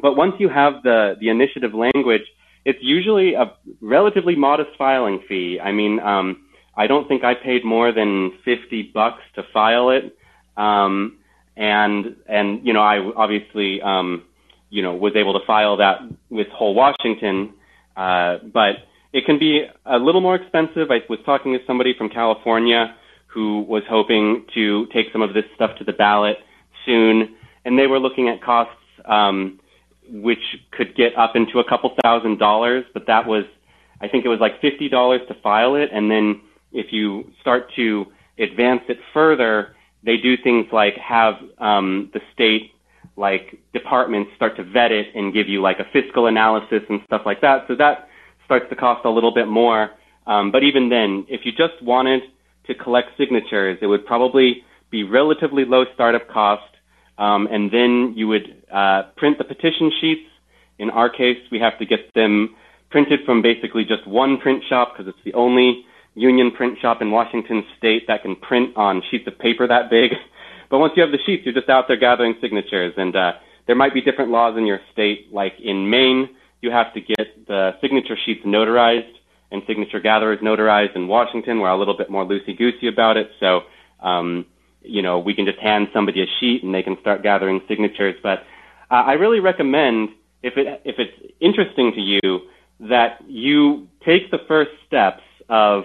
but 0.00 0.14
once 0.14 0.34
you 0.38 0.48
have 0.48 0.82
the, 0.82 1.14
the 1.20 1.28
initiative 1.28 1.72
language, 1.74 2.22
it's 2.64 2.78
usually 2.82 3.34
a 3.34 3.52
relatively 3.80 4.36
modest 4.36 4.70
filing 4.76 5.22
fee. 5.28 5.58
I 5.62 5.72
mean, 5.72 6.00
um, 6.00 6.48
I 6.76 6.86
don't 6.86 7.08
think 7.08 7.24
I 7.24 7.34
paid 7.34 7.64
more 7.64 7.92
than 7.92 8.32
50 8.44 8.90
bucks 8.94 9.22
to 9.34 9.42
file 9.52 9.90
it. 9.90 10.16
Um, 10.56 11.18
and, 11.56 12.16
and, 12.26 12.66
you 12.66 12.72
know, 12.72 12.80
I 12.80 12.98
obviously, 13.16 13.82
um, 13.82 14.24
you 14.70 14.82
know, 14.82 14.94
was 14.94 15.14
able 15.16 15.38
to 15.38 15.44
file 15.46 15.76
that 15.78 16.00
with 16.30 16.48
Whole 16.48 16.74
Washington. 16.74 17.54
Uh, 17.96 18.38
but 18.52 18.76
it 19.12 19.26
can 19.26 19.38
be 19.38 19.66
a 19.84 19.98
little 19.98 20.20
more 20.20 20.36
expensive. 20.36 20.90
I 20.90 21.00
was 21.08 21.18
talking 21.26 21.52
to 21.52 21.58
somebody 21.66 21.94
from 21.96 22.08
California 22.08 22.94
who 23.26 23.62
was 23.62 23.82
hoping 23.88 24.44
to 24.54 24.86
take 24.92 25.06
some 25.12 25.22
of 25.22 25.34
this 25.34 25.44
stuff 25.54 25.76
to 25.78 25.84
the 25.84 25.92
ballot 25.92 26.38
soon, 26.84 27.34
and 27.64 27.78
they 27.78 27.86
were 27.86 27.98
looking 27.98 28.28
at 28.28 28.42
costs 28.42 28.74
um, 29.04 29.60
which 30.08 30.42
could 30.72 30.96
get 30.96 31.16
up 31.16 31.36
into 31.36 31.60
a 31.60 31.68
couple 31.68 31.94
thousand 32.02 32.38
dollars, 32.38 32.84
but 32.92 33.06
that 33.06 33.26
was, 33.26 33.44
I 34.00 34.08
think 34.08 34.24
it 34.24 34.28
was 34.28 34.40
like 34.40 34.60
fifty 34.60 34.88
dollars 34.88 35.20
to 35.28 35.34
file 35.34 35.76
it, 35.76 35.90
and 35.92 36.10
then 36.10 36.40
if 36.72 36.92
you 36.92 37.32
start 37.40 37.72
to 37.76 38.06
advance 38.38 38.82
it 38.88 38.98
further, 39.12 39.76
they 40.04 40.16
do 40.16 40.36
things 40.36 40.66
like 40.72 40.94
have 40.96 41.34
um, 41.58 42.10
the 42.12 42.20
state 42.32 42.72
like 43.16 43.58
departments 43.72 44.30
start 44.36 44.56
to 44.56 44.64
vet 44.64 44.92
it 44.92 45.08
and 45.14 45.34
give 45.34 45.48
you 45.48 45.60
like 45.60 45.78
a 45.78 45.84
fiscal 45.92 46.26
analysis 46.26 46.80
and 46.88 47.00
stuff 47.04 47.22
like 47.26 47.40
that. 47.42 47.64
So 47.68 47.74
that 47.76 48.08
starts 48.44 48.66
to 48.70 48.76
cost 48.76 49.04
a 49.04 49.10
little 49.10 49.34
bit 49.34 49.46
more. 49.46 49.90
Um, 50.26 50.50
but 50.52 50.62
even 50.62 50.88
then, 50.88 51.26
if 51.28 51.42
you 51.44 51.52
just 51.52 51.82
wanted 51.82 52.22
to 52.66 52.74
collect 52.74 53.08
signatures, 53.18 53.78
it 53.82 53.86
would 53.86 54.06
probably 54.06 54.62
be 54.90 55.02
relatively 55.02 55.64
low 55.64 55.84
startup 55.94 56.28
cost 56.28 56.62
um, 57.20 57.46
and 57.52 57.70
then 57.70 58.14
you 58.16 58.26
would 58.28 58.64
uh, 58.72 59.02
print 59.16 59.36
the 59.36 59.44
petition 59.44 59.92
sheets. 60.00 60.26
In 60.78 60.88
our 60.88 61.10
case, 61.10 61.36
we 61.52 61.60
have 61.60 61.78
to 61.78 61.84
get 61.84 62.12
them 62.14 62.56
printed 62.90 63.20
from 63.26 63.42
basically 63.42 63.84
just 63.84 64.06
one 64.06 64.38
print 64.38 64.64
shop 64.68 64.94
because 64.96 65.06
it's 65.06 65.22
the 65.24 65.34
only 65.34 65.84
union 66.20 66.50
print 66.50 66.78
shop 66.80 67.00
in 67.00 67.10
Washington 67.10 67.64
state 67.78 68.06
that 68.08 68.22
can 68.22 68.36
print 68.36 68.76
on 68.76 69.02
sheets 69.10 69.26
of 69.26 69.38
paper 69.38 69.66
that 69.66 69.90
big. 69.90 70.12
But 70.70 70.78
once 70.78 70.92
you 70.94 71.02
have 71.02 71.10
the 71.10 71.18
sheets, 71.26 71.42
you're 71.44 71.52
just 71.52 71.68
out 71.68 71.86
there 71.88 71.96
gathering 71.96 72.36
signatures. 72.40 72.94
And 72.96 73.16
uh, 73.16 73.32
there 73.66 73.74
might 73.74 73.92
be 73.92 74.00
different 74.00 74.30
laws 74.30 74.56
in 74.56 74.66
your 74.66 74.78
state. 74.92 75.26
Like 75.32 75.54
in 75.60 75.90
Maine, 75.90 76.28
you 76.60 76.70
have 76.70 76.94
to 76.94 77.00
get 77.00 77.48
the 77.48 77.72
signature 77.80 78.16
sheets 78.24 78.46
notarized 78.46 79.10
and 79.50 79.62
signature 79.66 79.98
gatherers 79.98 80.38
notarized. 80.38 80.94
In 80.94 81.08
Washington, 81.08 81.58
we're 81.58 81.70
a 81.70 81.76
little 81.76 81.96
bit 81.96 82.08
more 82.08 82.24
loosey 82.24 82.56
goosey 82.56 82.86
about 82.86 83.16
it. 83.16 83.32
So 83.40 83.62
um, 83.98 84.46
you 84.82 85.02
know, 85.02 85.18
we 85.18 85.34
can 85.34 85.44
just 85.44 85.58
hand 85.58 85.88
somebody 85.92 86.22
a 86.22 86.26
sheet 86.38 86.62
and 86.62 86.74
they 86.74 86.82
can 86.82 86.96
start 87.00 87.22
gathering 87.22 87.60
signatures. 87.68 88.14
But 88.22 88.40
uh, 88.90 88.94
I 88.94 89.12
really 89.14 89.40
recommend 89.40 90.10
if 90.42 90.56
it 90.56 90.82
if 90.84 90.96
it's 90.98 91.34
interesting 91.40 91.92
to 91.94 92.00
you 92.00 92.40
that 92.88 93.18
you 93.26 93.88
take 94.04 94.30
the 94.30 94.38
first 94.48 94.70
steps 94.86 95.22
of 95.48 95.84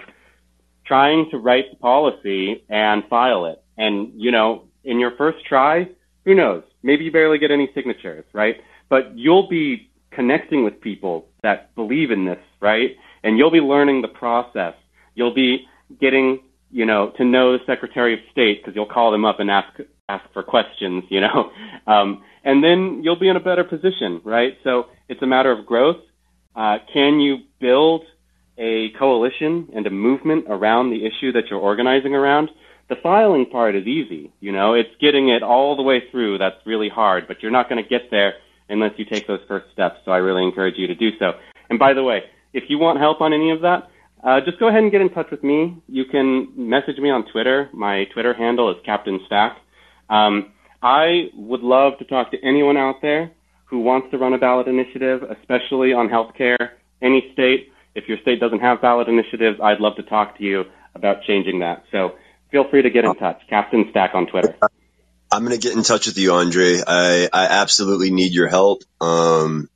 trying 0.86 1.30
to 1.32 1.38
write 1.38 1.66
the 1.72 1.78
policy 1.78 2.64
and 2.70 3.04
file 3.10 3.46
it. 3.46 3.64
And, 3.78 4.12
you 4.16 4.32
know, 4.32 4.66
in 4.84 5.00
your 5.00 5.12
first 5.18 5.46
try, 5.46 5.90
who 6.24 6.36
knows? 6.36 6.64
Maybe 6.84 7.06
you 7.06 7.12
barely 7.12 7.40
get 7.40 7.52
any 7.52 7.70
signatures, 7.74 8.26
right? 8.34 8.56
But 8.90 9.18
you'll 9.18 9.50
be 9.50 9.90
connecting 10.12 10.64
with 10.64 10.80
people 10.82 11.28
that 11.44 11.74
believe 11.76 12.12
in 12.12 12.26
this, 12.26 12.40
right? 12.62 12.92
And 13.24 13.38
you'll 13.38 13.52
be 13.52 13.60
learning 13.60 14.02
the 14.02 14.08
process. 14.08 14.74
You'll 15.16 15.34
be 15.34 15.68
getting, 16.00 16.42
you 16.72 16.86
know, 16.86 17.12
to 17.18 17.26
know 17.26 17.54
the 17.54 17.64
Secretary 17.66 18.14
of 18.14 18.20
State 18.32 18.62
because 18.62 18.76
you'll 18.76 18.86
call 18.86 19.12
them 19.12 19.26
up 19.26 19.40
and 19.40 19.52
ask 19.52 19.68
ask 20.08 20.24
for 20.34 20.44
questions, 20.44 21.04
you 21.10 21.20
know, 21.20 21.52
um, 21.88 22.24
and 22.44 22.64
then 22.64 23.02
you'll 23.04 23.20
be 23.20 23.28
in 23.28 23.36
a 23.36 23.40
better 23.40 23.64
position, 23.64 24.22
right? 24.24 24.54
So 24.64 24.86
it's 25.10 25.22
a 25.22 25.26
matter 25.26 25.52
of 25.52 25.66
growth. 25.66 25.98
Uh, 26.56 26.78
can 26.94 27.20
you 27.20 27.38
build 27.60 28.04
a 28.58 28.90
coalition 28.98 29.70
and 29.76 29.86
a 29.86 29.90
movement 29.90 30.46
around 30.50 30.90
the 30.90 31.06
issue 31.06 31.32
that 31.34 31.46
you're 31.50 31.60
organizing 31.60 32.16
around? 32.16 32.50
The 32.88 32.96
filing 33.02 33.48
part 33.48 33.76
is 33.76 33.88
easy, 33.88 34.32
you 34.40 34.52
know, 34.52 34.74
it's 34.76 34.90
getting 35.02 35.30
it 35.30 35.42
all 35.42 35.76
the 35.76 35.82
way 35.82 36.04
through 36.12 36.38
that's 36.38 36.58
really 36.66 36.90
hard, 36.90 37.28
but 37.28 37.42
you're 37.42 37.52
not 37.52 37.68
going 37.68 37.84
to 37.84 37.90
get 37.90 38.12
there 38.12 38.36
unless 38.70 38.92
you 38.98 39.06
take 39.06 39.28
those 39.28 39.40
first 39.48 39.66
steps. 39.74 39.98
So 40.06 40.12
I 40.12 40.18
really 40.18 40.44
encourage 40.44 40.76
you 40.78 40.88
to 40.88 40.96
do 40.96 41.10
so. 41.18 41.32
And 41.70 41.80
by 41.80 41.94
the 41.94 42.04
way, 42.04 42.24
if 42.54 42.66
you 42.68 42.78
want 42.78 43.00
help 43.00 43.22
on 43.22 43.34
any 43.34 43.52
of 43.52 43.62
that, 43.62 43.90
uh, 44.24 44.40
just 44.44 44.60
go 44.60 44.68
ahead 44.70 44.82
and 44.82 44.92
get 44.92 45.02
in 45.02 45.10
touch 45.10 45.28
with 45.30 45.44
me. 45.44 45.78
You 45.88 46.06
can 46.06 46.50
message 46.56 46.98
me 46.98 47.10
on 47.12 47.26
Twitter. 47.32 47.70
My 47.74 48.06
Twitter 48.14 48.34
handle 48.34 48.72
is 48.72 48.78
Captain 48.86 49.20
Stack. 49.26 49.58
Um, 50.10 50.54
I 50.82 51.30
would 51.36 51.62
love 51.62 51.94
to 52.00 52.06
talk 52.06 52.32
to 52.32 52.38
anyone 52.44 52.78
out 52.78 53.02
there 53.02 53.32
who 53.66 53.80
wants 53.80 54.10
to 54.12 54.18
run 54.18 54.34
a 54.34 54.38
ballot 54.38 54.68
initiative, 54.68 55.24
especially 55.24 55.94
on 55.94 56.08
healthcare, 56.10 56.70
any 57.02 57.30
state. 57.34 57.72
If 57.96 58.08
your 58.08 58.18
state 58.20 58.40
doesn't 58.40 58.60
have 58.60 58.82
ballot 58.82 59.08
initiatives, 59.08 59.60
I'd 59.62 59.80
love 59.80 59.96
to 59.96 60.04
talk 60.04 60.38
to 60.38 60.44
you 60.44 60.66
about 60.94 61.24
changing 61.24 61.60
that. 61.60 61.86
So 61.92 62.16
feel 62.52 62.70
free 62.70 62.82
to 62.82 62.90
get 62.90 63.06
in 63.06 63.16
touch. 63.16 63.42
Captain 63.50 63.88
Stack 63.90 64.12
on 64.14 64.28
Twitter. 64.28 64.56
I'm 65.32 65.44
going 65.44 65.60
to 65.60 65.68
get 65.68 65.76
in 65.76 65.84
touch 65.84 66.06
with 66.06 66.18
you, 66.18 66.34
Andre. 66.34 66.82
I, 66.86 67.30
I 67.32 67.46
absolutely 67.48 68.12
need 68.12 68.34
your 68.34 68.48
help. 68.48 68.84
Um, 69.02 69.70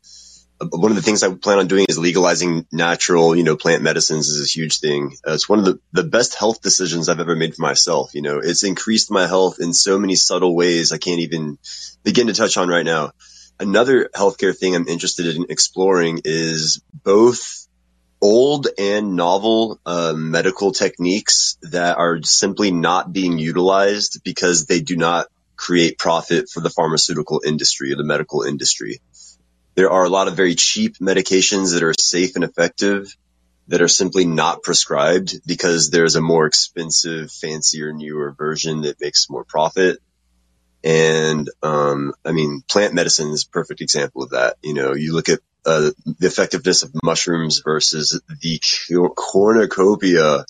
one 0.61 0.91
of 0.91 0.95
the 0.95 1.01
things 1.01 1.23
I 1.23 1.33
plan 1.33 1.59
on 1.59 1.67
doing 1.67 1.85
is 1.87 1.97
legalizing 1.97 2.65
natural, 2.71 3.35
you 3.35 3.43
know, 3.43 3.55
plant 3.55 3.81
medicines 3.81 4.27
is 4.27 4.45
a 4.45 4.51
huge 4.51 4.79
thing. 4.79 5.15
Uh, 5.25 5.33
it's 5.33 5.47
one 5.47 5.59
of 5.59 5.65
the, 5.65 5.79
the 5.93 6.03
best 6.03 6.35
health 6.35 6.61
decisions 6.61 7.07
I've 7.07 7.19
ever 7.19 7.35
made 7.35 7.55
for 7.55 7.61
myself. 7.61 8.13
You 8.13 8.21
know, 8.21 8.39
it's 8.39 8.63
increased 8.63 9.09
my 9.09 9.25
health 9.25 9.59
in 9.59 9.73
so 9.73 9.97
many 9.97 10.15
subtle 10.15 10.55
ways 10.55 10.91
I 10.91 10.97
can't 10.97 11.21
even 11.21 11.57
begin 12.03 12.27
to 12.27 12.33
touch 12.33 12.57
on 12.57 12.67
right 12.67 12.85
now. 12.85 13.11
Another 13.59 14.09
healthcare 14.13 14.55
thing 14.55 14.75
I'm 14.75 14.87
interested 14.87 15.35
in 15.35 15.45
exploring 15.49 16.21
is 16.25 16.81
both 16.93 17.67
old 18.21 18.67
and 18.77 19.15
novel 19.15 19.79
uh, 19.85 20.13
medical 20.15 20.71
techniques 20.71 21.57
that 21.61 21.97
are 21.97 22.21
simply 22.23 22.71
not 22.71 23.11
being 23.13 23.37
utilized 23.37 24.21
because 24.23 24.65
they 24.65 24.81
do 24.81 24.95
not 24.95 25.27
create 25.55 25.97
profit 25.97 26.49
for 26.49 26.61
the 26.61 26.69
pharmaceutical 26.69 27.41
industry 27.45 27.91
or 27.91 27.95
the 27.95 28.03
medical 28.03 28.43
industry. 28.43 29.01
There 29.75 29.91
are 29.91 30.03
a 30.03 30.09
lot 30.09 30.27
of 30.27 30.35
very 30.35 30.55
cheap 30.55 30.97
medications 30.97 31.73
that 31.73 31.83
are 31.83 31.93
safe 31.97 32.35
and 32.35 32.43
effective 32.43 33.15
that 33.67 33.81
are 33.81 33.87
simply 33.87 34.25
not 34.25 34.63
prescribed 34.63 35.41
because 35.45 35.89
there's 35.89 36.15
a 36.15 36.21
more 36.21 36.47
expensive, 36.47 37.31
fancier, 37.31 37.93
newer 37.93 38.31
version 38.31 38.81
that 38.81 38.99
makes 38.99 39.29
more 39.29 39.45
profit. 39.45 39.99
And, 40.83 41.49
um, 41.61 42.13
I 42.25 42.31
mean, 42.31 42.63
plant 42.67 42.93
medicine 42.93 43.29
is 43.29 43.45
a 43.45 43.49
perfect 43.49 43.81
example 43.81 44.23
of 44.23 44.31
that. 44.31 44.55
You 44.63 44.73
know, 44.73 44.95
you 44.95 45.13
look 45.13 45.29
at, 45.29 45.39
uh, 45.65 45.91
the 46.05 46.27
effectiveness 46.27 46.83
of 46.83 46.91
mushrooms 47.03 47.61
versus 47.63 48.21
the 48.41 48.59
cornucopia 49.15 50.45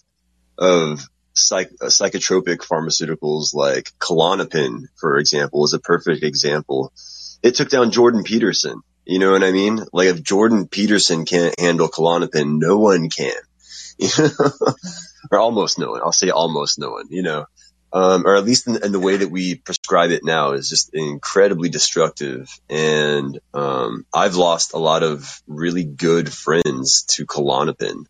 of 0.58 1.08
psych- 1.34 1.72
uh, 1.82 1.86
psychotropic 1.86 2.58
pharmaceuticals 2.58 3.54
like 3.54 3.92
Klonopin, 4.00 4.84
for 4.98 5.18
example, 5.18 5.66
is 5.66 5.74
a 5.74 5.80
perfect 5.80 6.24
example. 6.24 6.92
It 7.42 7.56
took 7.56 7.70
down 7.70 7.92
Jordan 7.92 8.24
Peterson 8.24 8.82
you 9.10 9.18
know 9.18 9.32
what 9.32 9.44
I 9.44 9.52
mean? 9.52 9.84
Like 9.92 10.10
if 10.10 10.22
Jordan 10.22 10.68
Peterson 10.68 11.26
can't 11.26 11.60
handle 11.60 11.88
Klonopin, 11.88 12.60
no 12.60 12.78
one 12.78 13.10
can. 13.10 13.34
or 15.32 15.40
almost 15.40 15.80
no 15.80 15.90
one. 15.90 16.02
I'll 16.02 16.12
say 16.12 16.30
almost 16.30 16.78
no 16.78 16.92
one, 16.92 17.08
you 17.10 17.24
know. 17.24 17.46
Um, 17.92 18.28
or 18.28 18.36
at 18.36 18.46
least 18.46 18.68
in, 18.68 18.84
in, 18.84 18.92
the 18.92 19.00
way 19.00 19.18
that 19.18 19.32
we 19.32 19.56
prescribe 19.56 20.12
it 20.12 20.24
now 20.24 20.52
is 20.52 20.70
just 20.70 20.92
incredibly 20.94 21.70
destructive. 21.70 22.48
And 22.70 23.40
um, 23.54 24.06
I've 24.14 24.36
lost 24.36 24.74
a 24.74 24.78
lot 24.78 25.02
of 25.02 25.42
really 25.48 25.86
good 25.86 26.32
friends 26.32 27.04
to 27.16 27.26
Klonopin. 27.26 28.06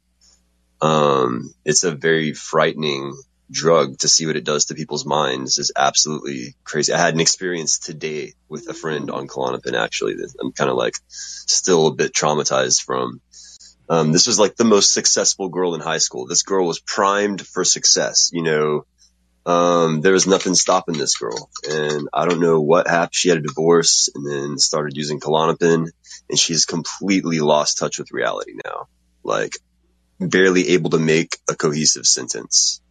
Um, 0.81 1.53
it's 1.63 1.85
a 1.85 1.91
very 1.91 2.33
frightening 2.33 3.13
drug 3.51 3.97
to 3.99 4.07
see 4.07 4.25
what 4.25 4.35
it 4.35 4.43
does 4.43 4.65
to 4.65 4.75
people's 4.75 5.05
minds 5.05 5.57
is 5.57 5.71
absolutely 5.75 6.55
crazy. 6.63 6.93
I 6.93 6.99
had 6.99 7.13
an 7.13 7.19
experience 7.19 7.79
today 7.79 8.33
with 8.47 8.69
a 8.69 8.73
friend 8.73 9.09
on 9.09 9.27
Klonopin 9.27 9.73
actually 9.73 10.15
that 10.15 10.33
I'm 10.39 10.51
kind 10.51 10.69
of 10.69 10.77
like 10.77 10.95
still 11.07 11.87
a 11.87 11.95
bit 11.95 12.13
traumatized 12.13 12.83
from. 12.83 13.21
Um, 13.89 14.11
this 14.11 14.27
was 14.27 14.39
like 14.39 14.55
the 14.55 14.65
most 14.65 14.93
successful 14.93 15.49
girl 15.49 15.73
in 15.73 15.81
high 15.81 15.97
school. 15.97 16.27
This 16.27 16.43
girl 16.43 16.67
was 16.67 16.79
primed 16.79 17.45
for 17.45 17.63
success. 17.63 18.29
You 18.31 18.43
know, 18.43 18.85
um, 19.49 20.01
there 20.01 20.13
was 20.13 20.27
nothing 20.27 20.53
stopping 20.53 20.97
this 20.97 21.17
girl. 21.17 21.49
And 21.67 22.07
I 22.13 22.25
don't 22.25 22.39
know 22.39 22.61
what 22.61 22.87
happened. 22.87 23.15
She 23.15 23.29
had 23.29 23.39
a 23.39 23.41
divorce 23.41 24.07
and 24.13 24.23
then 24.25 24.59
started 24.59 24.95
using 24.95 25.19
Klonopin 25.19 25.89
and 26.29 26.39
she's 26.39 26.65
completely 26.65 27.39
lost 27.39 27.79
touch 27.79 27.97
with 27.97 28.11
reality 28.11 28.53
now. 28.63 28.87
Like 29.23 29.53
barely 30.19 30.69
able 30.69 30.91
to 30.91 30.99
make 30.99 31.37
a 31.49 31.55
cohesive 31.55 32.05
sentence. 32.05 32.81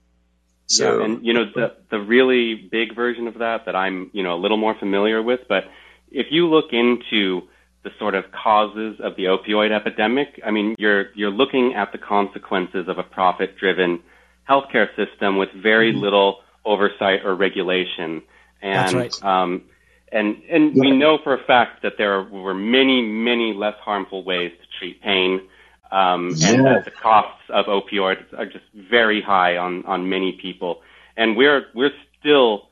So, 0.67 0.99
yeah, 0.99 1.05
and 1.05 1.25
you 1.25 1.33
know 1.33 1.45
the 1.55 1.77
the 1.91 1.99
really 1.99 2.55
big 2.55 2.95
version 2.95 3.27
of 3.27 3.39
that 3.39 3.65
that 3.67 3.75
I'm 3.75 4.11
you 4.13 4.23
know 4.23 4.35
a 4.35 4.41
little 4.41 4.59
more 4.59 4.75
familiar 4.79 5.23
with, 5.23 5.41
but 5.49 5.65
if 6.11 6.27
you 6.31 6.47
look 6.47 6.73
into 6.73 7.43
the 7.85 7.91
sort 7.99 8.15
of 8.15 8.25
causes 8.33 9.01
of 9.01 9.17
the 9.17 9.25
opioid 9.25 9.71
epidemic, 9.71 10.41
I 10.45 10.51
mean 10.51 10.75
you're 10.79 11.07
you're 11.15 11.31
looking 11.31 11.75
at 11.75 11.93
the 11.93 11.99
consequences 11.99 12.87
of 12.89 12.99
a 12.99 13.03
profit-driven 13.03 14.01
healthcare 14.47 14.89
system 14.95 15.39
with 15.39 15.49
very 15.55 15.93
mm-hmm. 15.93 16.03
little 16.03 16.41
oversight 16.69 17.25
or 17.25 17.35
regulation, 17.35 18.23
and 18.63 18.95
right. 18.95 19.25
um, 19.25 19.65
and 20.13 20.43
and 20.51 20.75
yeah. 20.75 20.81
we 20.81 20.91
know 20.91 21.19
for 21.23 21.35
a 21.35 21.45
fact 21.45 21.83
that 21.83 21.95
there 21.99 22.23
were 22.23 22.55
many 22.55 23.03
many 23.03 23.55
less 23.55 23.77
harmful 23.81 24.25
ways 24.25 24.53
to 24.61 24.79
treat 24.79 25.03
pain 25.03 25.41
um, 25.91 26.33
yeah. 26.37 26.51
and 26.51 26.67
that 26.67 26.85
the 26.85 26.91
costs 26.91 27.43
of 27.49 27.67
opioids 27.67 28.25
are 28.37 28.47
just 28.47 28.65
very 28.75 29.23
high 29.23 29.57
on, 29.57 29.85
on 29.87 30.09
many 30.09 30.33
people. 30.33 30.83
And 31.17 31.37
we're, 31.37 31.67
we're 31.75 31.93
still, 32.21 32.69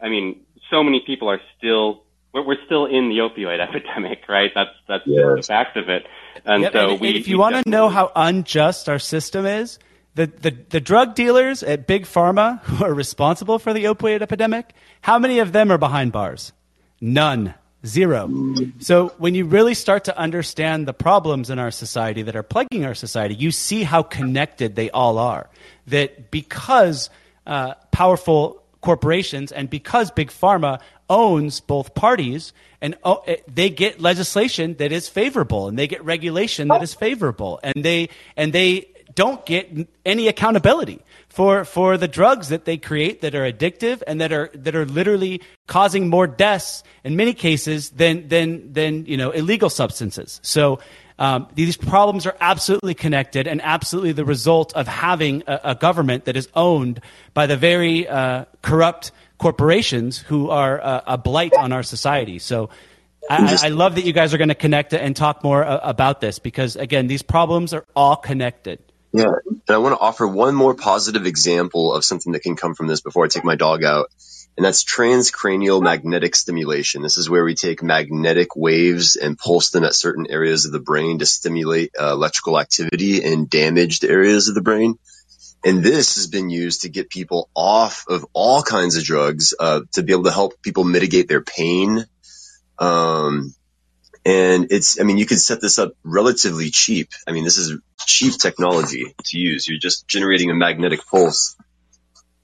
I 0.00 0.08
mean, 0.08 0.40
so 0.70 0.82
many 0.82 1.02
people 1.06 1.28
are 1.28 1.40
still, 1.56 2.02
we're, 2.32 2.44
we're 2.44 2.64
still 2.66 2.86
in 2.86 3.08
the 3.08 3.18
opioid 3.18 3.60
epidemic, 3.68 4.28
right? 4.28 4.50
That's, 4.54 4.70
that's 4.88 5.06
yes. 5.06 5.24
the 5.36 5.42
fact 5.42 5.76
of 5.76 5.88
it. 5.88 6.06
And 6.44 6.62
yep, 6.62 6.72
so 6.72 6.90
and 6.90 7.00
we, 7.00 7.16
if 7.16 7.28
you 7.28 7.38
want 7.38 7.62
to 7.62 7.68
know 7.68 7.88
how 7.88 8.10
unjust 8.14 8.88
our 8.88 8.98
system 8.98 9.46
is, 9.46 9.78
the, 10.16 10.26
the, 10.26 10.56
the 10.70 10.80
drug 10.80 11.14
dealers 11.14 11.62
at 11.62 11.86
Big 11.86 12.04
Pharma 12.04 12.60
who 12.62 12.84
are 12.84 12.92
responsible 12.92 13.58
for 13.58 13.72
the 13.72 13.84
opioid 13.84 14.22
epidemic, 14.22 14.72
how 15.02 15.18
many 15.18 15.38
of 15.38 15.52
them 15.52 15.70
are 15.70 15.78
behind 15.78 16.12
bars? 16.12 16.52
None. 17.00 17.54
Zero. 17.84 18.28
So 18.80 19.12
when 19.18 19.36
you 19.36 19.44
really 19.44 19.74
start 19.74 20.04
to 20.04 20.18
understand 20.18 20.88
the 20.88 20.94
problems 20.94 21.50
in 21.50 21.60
our 21.60 21.70
society 21.70 22.22
that 22.22 22.34
are 22.34 22.42
plaguing 22.42 22.84
our 22.84 22.94
society, 22.94 23.36
you 23.36 23.52
see 23.52 23.84
how 23.84 24.02
connected 24.02 24.74
they 24.74 24.90
all 24.90 25.18
are. 25.18 25.48
That 25.86 26.32
because 26.32 27.10
uh, 27.46 27.74
powerful 27.92 28.64
corporations 28.80 29.52
and 29.52 29.70
because 29.70 30.10
big 30.10 30.30
pharma 30.30 30.80
owns 31.08 31.60
both 31.60 31.94
parties 31.94 32.52
and 32.80 32.96
oh, 33.04 33.22
they 33.46 33.70
get 33.70 34.00
legislation 34.00 34.74
that 34.78 34.90
is 34.90 35.08
favorable 35.08 35.68
and 35.68 35.78
they 35.78 35.86
get 35.86 36.04
regulation 36.04 36.68
that 36.68 36.82
is 36.82 36.92
favorable 36.94 37.60
and 37.62 37.84
they 37.84 38.08
and 38.36 38.52
they 38.52 38.88
don't 39.16 39.44
get 39.44 39.68
any 40.04 40.28
accountability 40.28 41.02
for 41.28 41.64
for 41.64 41.96
the 41.96 42.06
drugs 42.06 42.50
that 42.50 42.64
they 42.64 42.76
create 42.76 43.22
that 43.22 43.34
are 43.34 43.50
addictive 43.50 44.02
and 44.06 44.20
that 44.20 44.32
are 44.32 44.50
that 44.54 44.76
are 44.76 44.86
literally 44.86 45.42
causing 45.66 46.08
more 46.08 46.28
deaths 46.28 46.84
in 47.02 47.16
many 47.16 47.34
cases 47.34 47.90
than 47.90 48.28
than 48.28 48.72
than 48.72 49.04
you 49.06 49.16
know 49.16 49.32
illegal 49.32 49.68
substances. 49.68 50.38
So 50.44 50.78
um, 51.18 51.48
these 51.54 51.76
problems 51.76 52.26
are 52.26 52.36
absolutely 52.40 52.94
connected 52.94 53.48
and 53.48 53.60
absolutely 53.62 54.12
the 54.12 54.24
result 54.24 54.74
of 54.74 54.86
having 54.86 55.42
a, 55.46 55.60
a 55.64 55.74
government 55.74 56.26
that 56.26 56.36
is 56.36 56.48
owned 56.54 57.00
by 57.32 57.46
the 57.46 57.56
very 57.56 58.06
uh, 58.06 58.44
corrupt 58.62 59.12
corporations 59.38 60.18
who 60.18 60.50
are 60.50 60.80
uh, 60.80 61.00
a 61.06 61.18
blight 61.18 61.54
on 61.54 61.72
our 61.72 61.82
society. 61.82 62.38
So 62.38 62.68
I, 63.30 63.58
I, 63.64 63.68
love 63.68 63.96
that 63.96 64.04
you 64.04 64.12
guys 64.12 64.34
are 64.34 64.38
going 64.38 64.48
to 64.48 64.54
connect 64.54 64.92
and 64.94 65.16
talk 65.16 65.42
more 65.42 65.64
uh, 65.64 65.80
about 65.82 66.20
this 66.20 66.38
because 66.38 66.76
again, 66.76 67.06
these 67.06 67.22
problems 67.22 67.72
are 67.72 67.84
all 67.96 68.16
connected. 68.16 68.78
Yeah. 69.16 69.32
And 69.48 69.74
I 69.74 69.78
want 69.78 69.94
to 69.94 69.98
offer 69.98 70.26
one 70.26 70.54
more 70.54 70.74
positive 70.74 71.24
example 71.24 71.94
of 71.94 72.04
something 72.04 72.32
that 72.32 72.42
can 72.42 72.54
come 72.54 72.74
from 72.74 72.86
this 72.86 73.00
before 73.00 73.24
I 73.24 73.28
take 73.28 73.44
my 73.44 73.56
dog 73.56 73.82
out. 73.82 74.10
and 74.56 74.64
that's 74.64 74.84
transcranial 74.84 75.82
magnetic 75.82 76.34
stimulation. 76.34 77.02
This 77.02 77.18
is 77.18 77.28
where 77.28 77.44
we 77.44 77.54
take 77.54 77.82
magnetic 77.82 78.56
waves 78.56 79.16
and 79.16 79.36
pulse 79.36 79.70
them 79.70 79.84
at 79.84 79.94
certain 79.94 80.26
areas 80.30 80.64
of 80.64 80.72
the 80.72 80.80
brain 80.80 81.18
to 81.18 81.26
stimulate 81.26 81.92
uh, 82.00 82.12
electrical 82.12 82.58
activity 82.58 83.22
in 83.22 83.46
damaged 83.46 84.04
areas 84.04 84.48
of 84.48 84.54
the 84.54 84.62
brain. 84.62 84.98
And 85.64 85.82
this 85.82 86.14
has 86.16 86.26
been 86.26 86.48
used 86.48 86.82
to 86.82 86.88
get 86.88 87.10
people 87.10 87.50
off 87.54 88.04
of 88.08 88.24
all 88.32 88.62
kinds 88.62 88.96
of 88.96 89.04
drugs, 89.04 89.54
uh, 89.58 89.80
to 89.92 90.02
be 90.02 90.12
able 90.12 90.24
to 90.24 90.32
help 90.32 90.62
people 90.62 90.84
mitigate 90.84 91.28
their 91.28 91.42
pain. 91.42 92.04
Um, 92.78 93.54
and 94.24 94.68
it's, 94.70 95.00
I 95.00 95.04
mean, 95.04 95.18
you 95.18 95.26
can 95.26 95.38
set 95.38 95.60
this 95.60 95.78
up 95.78 95.92
relatively 96.02 96.70
cheap. 96.70 97.10
I 97.26 97.32
mean, 97.32 97.44
this 97.44 97.58
is 97.58 97.78
cheap 98.06 98.34
technology 98.34 99.14
to 99.24 99.38
use. 99.38 99.68
You're 99.68 99.78
just 99.78 100.08
generating 100.08 100.50
a 100.50 100.54
magnetic 100.54 101.06
pulse 101.06 101.56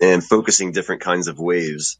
and 0.00 0.22
focusing 0.22 0.72
different 0.72 1.00
kinds 1.00 1.28
of 1.28 1.38
waves 1.38 1.98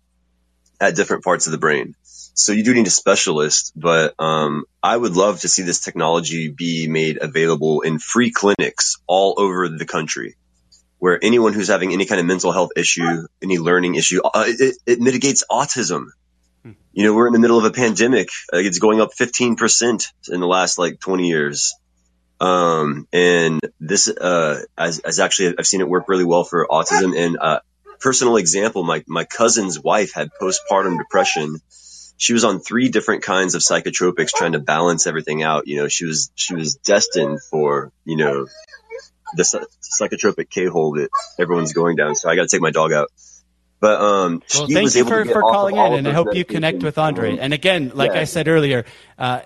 at 0.81 0.97
different 0.97 1.25
parts 1.25 1.47
of 1.47 1.53
the 1.53 1.59
brain. 1.59 1.95
So 2.35 2.53
you 2.53 2.65
do 2.65 2.75
need 2.75 2.87
a 2.87 2.91
specialist, 2.91 3.73
but 3.77 4.15
um, 4.19 4.65
I 4.83 4.97
would 4.97 5.15
love 5.17 5.41
to 5.41 5.49
see 5.49 5.63
this 5.63 5.81
technology 5.81 6.49
be 6.49 6.89
made 6.89 7.19
available 7.21 7.83
in 7.83 7.99
free 7.99 8.31
clinics 8.31 8.99
all 9.07 9.35
over 9.37 9.69
the 9.69 9.85
country, 9.85 10.37
where 10.99 11.19
anyone 11.23 11.53
who's 11.53 11.69
having 11.69 11.93
any 11.93 12.07
kind 12.07 12.21
of 12.21 12.27
mental 12.27 12.51
health 12.51 12.71
issue, 12.77 13.27
any 13.43 13.59
learning 13.59 13.97
issue, 13.97 14.23
uh, 14.23 14.45
it, 14.47 14.77
it, 14.87 15.01
mitigates 15.01 15.45
autism. 15.51 16.07
Hmm. 16.63 16.73
You 16.93 17.05
know, 17.05 17.15
we're 17.15 17.27
in 17.27 17.35
the 17.35 17.39
middle 17.39 17.59
of 17.59 17.65
a 17.67 17.71
pandemic. 17.71 18.31
It's 18.53 18.79
going 18.79 19.01
up 19.01 19.11
15% 19.13 20.07
in 20.31 20.41
the 20.41 20.47
last 20.47 20.79
like 20.79 21.01
20 21.01 21.29
years. 21.29 21.75
Um, 22.43 23.07
and 23.13 23.61
this, 23.79 24.09
uh, 24.09 24.63
as, 24.77 24.99
as 24.99 25.21
actually, 25.21 25.55
I've 25.57 25.67
seen 25.67 25.81
it 25.81 25.89
work 25.89 26.09
really 26.09 26.25
well 26.25 26.43
for 26.43 26.67
autism. 26.69 27.17
And, 27.17 27.39
uh, 27.41 27.61
personal 28.01 28.37
example, 28.37 28.83
my, 28.83 29.05
my 29.07 29.25
cousin's 29.25 29.79
wife 29.79 30.13
had 30.13 30.31
postpartum 30.41 30.99
depression. 30.99 31.61
She 32.17 32.33
was 32.33 32.43
on 32.43 32.59
three 32.59 32.89
different 32.89 33.23
kinds 33.23 33.55
of 33.55 33.63
psychotropics 33.63 34.31
trying 34.31 34.53
to 34.53 34.59
balance 34.59 35.07
everything 35.07 35.45
out. 35.45 35.69
You 35.69 35.77
know, 35.77 35.89
she 35.89 36.05
was, 36.05 36.33
she 36.35 36.55
was 36.57 36.75
destined 36.75 37.39
for, 37.49 37.93
you 38.05 38.17
know, 38.17 38.49
the 39.37 39.69
psychotropic 40.01 40.51
K-hole 40.51 40.95
that 40.95 41.11
everyone's 41.39 41.73
going 41.73 41.95
down. 41.95 42.17
So 42.17 42.29
I 42.29 42.35
got 42.35 42.43
to 42.43 42.49
take 42.49 42.61
my 42.61 42.73
dog 42.73 42.93
out. 42.93 43.09
But 43.83 44.01
um, 44.01 44.43
well, 44.55 44.69
thank 44.69 44.95
you 44.95 45.05
for, 45.05 45.25
for 45.25 45.43
calling 45.43 45.77
in, 45.77 45.93
and 45.95 46.07
I 46.07 46.13
hope 46.13 46.37
you 46.37 46.45
connect 46.45 46.85
with 46.85 46.99
Andre. 46.99 47.37
And 47.37 47.53
again, 47.53 47.91
like 47.93 48.13
yeah. 48.15 48.21
I 48.21 48.25
said 48.25 48.47
earlier, 48.47 48.85
uh, 49.19 49.41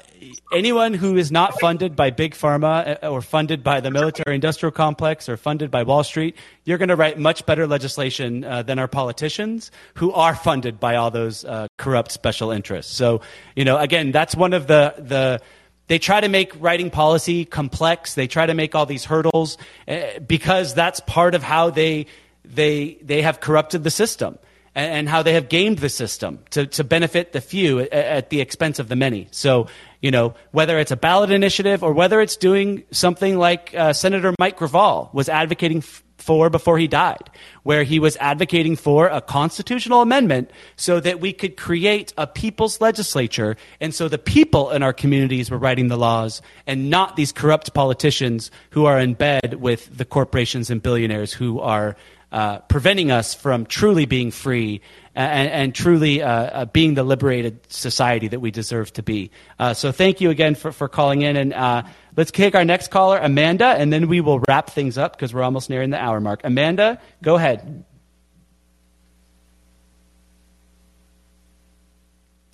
anyone 0.53 0.93
who 0.93 1.17
is 1.17 1.33
not 1.33 1.59
funded 1.59 1.97
by 1.97 2.11
big 2.11 2.35
pharma 2.35 3.03
uh, 3.03 3.09
or 3.09 3.23
funded 3.23 3.65
by 3.65 3.81
the 3.81 3.91
military-industrial 3.91 4.73
complex 4.73 5.31
or 5.31 5.39
funded 5.39 5.71
by 5.71 5.85
Wall 5.85 6.05
Street, 6.05 6.37
you're 6.65 6.77
going 6.77 6.91
to 6.91 6.97
write 6.97 7.19
much 7.19 7.47
better 7.47 7.67
legislation 7.67 8.45
uh, 8.45 8.63
than 8.63 8.79
our 8.79 8.89
politicians 8.89 9.71
who 9.95 10.13
are 10.13 10.35
funded 10.35 10.79
by 10.79 10.97
all 10.97 11.11
those 11.11 11.47
uh, 11.47 11.67
corrupt 11.79 12.13
special 12.13 12.51
interests. 12.51 12.95
So, 12.95 13.23
you 13.55 13.65
know, 13.65 13.79
again, 13.79 14.13
that's 14.13 14.37
one 14.37 14.53
of 14.53 14.67
the 14.67 14.97
the 14.99 15.41
they 15.87 15.99
try 15.99 16.21
to 16.21 16.29
make 16.29 16.53
writing 16.61 16.91
policy 16.91 17.47
complex. 17.47 18.13
They 18.13 18.27
try 18.27 18.45
to 18.45 18.55
make 18.55 18.75
all 18.75 18.85
these 18.85 19.07
hurdles 19.07 19.57
uh, 19.89 20.19
because 20.27 20.75
that's 20.75 21.01
part 21.01 21.35
of 21.35 21.43
how 21.43 21.71
they 21.71 22.07
they, 22.55 22.99
they 23.03 23.23
have 23.23 23.41
corrupted 23.41 23.85
the 23.85 23.91
system 23.91 24.39
and, 24.75 24.93
and 24.93 25.09
how 25.09 25.23
they 25.23 25.33
have 25.33 25.49
gamed 25.49 25.79
the 25.79 25.89
system 25.89 26.39
to, 26.51 26.67
to 26.67 26.85
benefit 26.85 27.33
the 27.33 27.41
few 27.41 27.81
at, 27.81 27.93
at 27.93 28.31
the 28.31 28.41
expense 28.41 28.79
of 28.79 28.89
the 28.89 28.97
many. 28.97 29.29
So, 29.33 29.67
you 30.01 30.11
know, 30.11 30.35
whether 30.53 30.79
it's 30.79 30.93
a 30.93 30.97
ballot 30.97 31.31
initiative 31.31 31.83
or 31.83 31.93
whether 31.93 32.21
it's 32.21 32.37
doing 32.37 32.85
something 32.93 33.39
like 33.39 33.75
uh, 33.75 33.93
Senator 33.93 34.35
Mike 34.39 34.57
Gravel 34.57 35.11
was 35.13 35.29
advocating 35.29 35.79
f- 35.79 36.05
for 36.19 36.51
before 36.51 36.79
he 36.79 36.89
died, 36.89 37.31
where 37.63 37.85
he 37.85 37.99
was 37.99 38.17
advocating 38.17 38.75
for 38.75 39.07
a 39.07 39.21
constitutional 39.21 40.03
amendment 40.03 40.51
so 40.75 40.99
that 40.99 41.21
we 41.21 41.33
could 41.33 41.57
create 41.57 42.13
a 42.17 42.27
people's 42.27 42.81
legislature. 42.81 43.57
And 43.81 43.95
so 43.95 44.09
the 44.09 44.19
people 44.19 44.71
in 44.71 44.83
our 44.83 44.93
communities 44.93 45.51
were 45.51 45.59
writing 45.59 45.89
the 45.89 45.97
laws 45.97 46.43
and 46.67 46.91
not 46.91 47.17
these 47.17 47.33
corrupt 47.33 47.75
politicians 47.75 48.51
who 48.71 48.87
are 48.87 48.99
in 48.99 49.15
bed 49.15 49.55
with 49.61 49.97
the 49.97 50.05
corporations 50.05 50.69
and 50.69 50.83
billionaires 50.83 51.33
who 51.33 51.61
are 51.61 51.97
uh, 52.37 52.59
preventing 52.69 53.11
us 53.11 53.33
from 53.33 53.65
truly 53.65 54.05
being 54.05 54.31
free 54.31 54.83
and, 55.15 55.49
and 55.49 55.75
truly 55.75 56.23
uh, 56.23 56.29
uh, 56.29 56.65
being 56.67 56.93
the 56.93 57.03
liberated 57.03 57.59
society 57.73 58.29
that 58.29 58.41
we 58.41 58.51
deserve 58.51 58.93
to 58.93 59.03
be. 59.03 59.31
Uh, 59.59 59.73
so 59.73 59.91
thank 59.91 60.21
you 60.21 60.29
again 60.29 60.55
for, 60.55 60.71
for 60.71 60.87
calling 60.87 61.23
in. 61.23 61.35
And 61.35 61.55
uh, 61.55 61.85
let's 62.15 62.31
take 62.31 62.55
our 62.55 62.67
next 62.67 62.91
caller, 62.91 63.17
Amanda, 63.17 63.65
and 63.65 63.91
then 63.91 64.07
we 64.07 64.21
will 64.21 64.41
wrap 64.41 64.69
things 64.69 64.99
up 64.99 65.17
because 65.17 65.33
we're 65.33 65.45
almost 65.45 65.71
nearing 65.71 65.89
the 65.89 65.99
hour 65.99 66.21
mark. 66.21 66.43
Amanda, 66.45 67.01
go 67.23 67.37
ahead. 67.37 67.87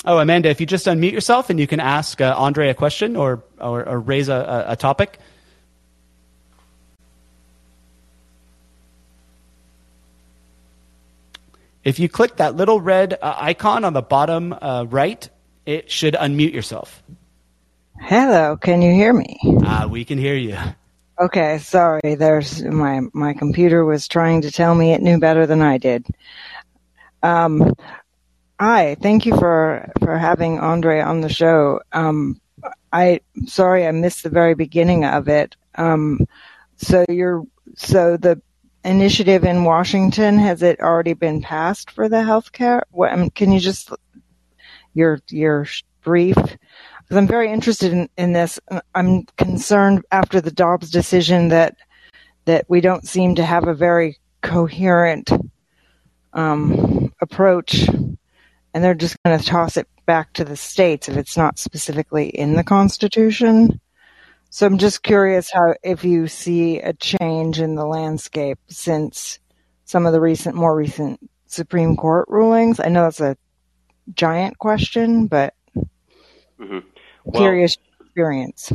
Oh, 0.05 0.19
Amanda, 0.19 0.49
if 0.49 0.61
you 0.61 0.67
just 0.67 0.87
unmute 0.87 1.11
yourself 1.11 1.51
and 1.51 1.59
you 1.59 1.67
can 1.67 1.81
ask 1.81 2.21
Andre 2.21 2.69
a 2.69 2.75
question 2.75 3.17
or, 3.17 3.43
or, 3.61 3.89
or 3.89 3.99
raise 3.99 4.29
a, 4.29 4.67
a 4.69 4.77
topic. 4.77 5.19
If 11.85 11.99
you 11.99 12.09
click 12.09 12.37
that 12.37 12.55
little 12.55 12.81
red 12.81 13.19
uh, 13.21 13.35
icon 13.39 13.85
on 13.85 13.93
the 13.93 14.03
bottom 14.03 14.53
uh, 14.53 14.85
right, 14.89 15.29
it 15.67 15.91
should 15.91 16.15
unmute 16.15 16.53
yourself. 16.53 17.03
Hello, 18.01 18.57
can 18.57 18.83
you 18.83 18.93
hear 18.93 19.13
me? 19.13 19.39
Uh, 19.65 19.89
we 19.91 20.05
can 20.05 20.19
hear 20.19 20.35
you. 20.35 20.57
Okay, 21.21 21.59
sorry. 21.59 22.15
There's 22.15 22.63
my 22.65 23.03
my 23.13 23.35
computer 23.35 23.85
was 23.85 24.09
trying 24.09 24.43
to 24.43 24.51
tell 24.51 24.75
me 24.75 24.93
it 24.93 25.03
knew 25.03 25.19
better 25.19 25.47
than 25.47 25.61
I 25.61 25.79
did. 25.79 26.07
Um, 27.23 27.75
hi, 28.59 28.97
thank 29.01 29.27
you 29.27 29.37
for 29.37 29.91
for 30.01 30.19
having 30.19 30.59
Andre 30.59 31.01
on 31.01 31.21
the 31.21 31.29
show. 31.29 31.81
Um, 31.93 32.41
I 32.93 33.21
sorry 33.47 33.87
I 33.87 33.91
missed 33.93 34.23
the 34.23 34.31
very 34.31 34.55
beginning 34.55 35.05
of 35.05 35.29
it. 35.29 35.55
Um, 35.77 36.27
so 36.77 37.05
you're 37.09 37.45
so 37.77 38.17
the 38.17 38.41
initiative 38.85 39.45
in 39.45 39.65
Washington? 39.65 40.39
Has 40.39 40.63
it 40.63 40.81
already 40.81 41.15
been 41.15 41.41
passed 41.41 41.91
for 41.91 42.09
the 42.09 42.17
healthcare? 42.17 42.83
What, 42.91 43.13
um, 43.13 43.31
can 43.31 43.53
you 43.53 43.61
just 43.61 43.91
your 44.95 45.21
your 45.29 45.67
brief? 46.03 46.37
Because 46.37 47.17
I'm 47.17 47.27
very 47.27 47.51
interested 47.51 47.93
in, 47.93 48.09
in 48.17 48.33
this. 48.33 48.59
I'm 48.95 49.25
concerned 49.37 50.05
after 50.11 50.41
the 50.41 50.51
Dobbs 50.51 50.91
decision 50.91 51.49
that 51.49 51.77
that 52.45 52.67
we 52.69 52.81
don't 52.81 53.07
seem 53.07 53.37
to 53.37 53.45
have 53.45 53.69
a 53.69 53.75
very 53.75 54.19
coherent 54.43 55.31
um, 56.33 57.13
approach, 57.21 57.89
and 57.89 58.85
they're 58.85 58.95
just 58.95 59.23
going 59.23 59.39
to 59.39 59.45
toss 59.45 59.77
it 59.77 59.87
back 60.07 60.33
to 60.33 60.45
the 60.45 60.57
states 60.57 61.09
if 61.09 61.17
it's 61.17 61.37
not 61.37 61.59
specifically 61.59 62.29
in 62.29 62.55
the 62.55 62.65
Constitution. 62.65 63.81
So 64.55 64.67
I'm 64.67 64.77
just 64.77 65.03
curious 65.03 65.51
how 65.51 65.77
if 65.83 66.05
you 66.05 66.29
see 66.29 66.79
a 66.79 66.93
change 66.93 67.59
in 67.59 67.75
the 67.75 67.87
landscape 67.87 68.59
since 68.69 69.39
some 69.87 70.05
of 70.05 70.13
the 70.13 70.21
recent, 70.21 70.55
more 70.55 70.77
recent 70.77 71.19
Supreme 71.47 71.97
Court 71.97 72.27
rulings. 72.29 72.79
I 72.79 72.91
know 72.91 73.05
that's 73.05 73.23
a 73.23 73.39
giant 74.13 74.59
question, 74.59 75.27
but 75.27 75.55
mm-hmm. 75.75 76.81
well, 77.25 77.43
curious 77.43 77.79
experience. 77.99 78.71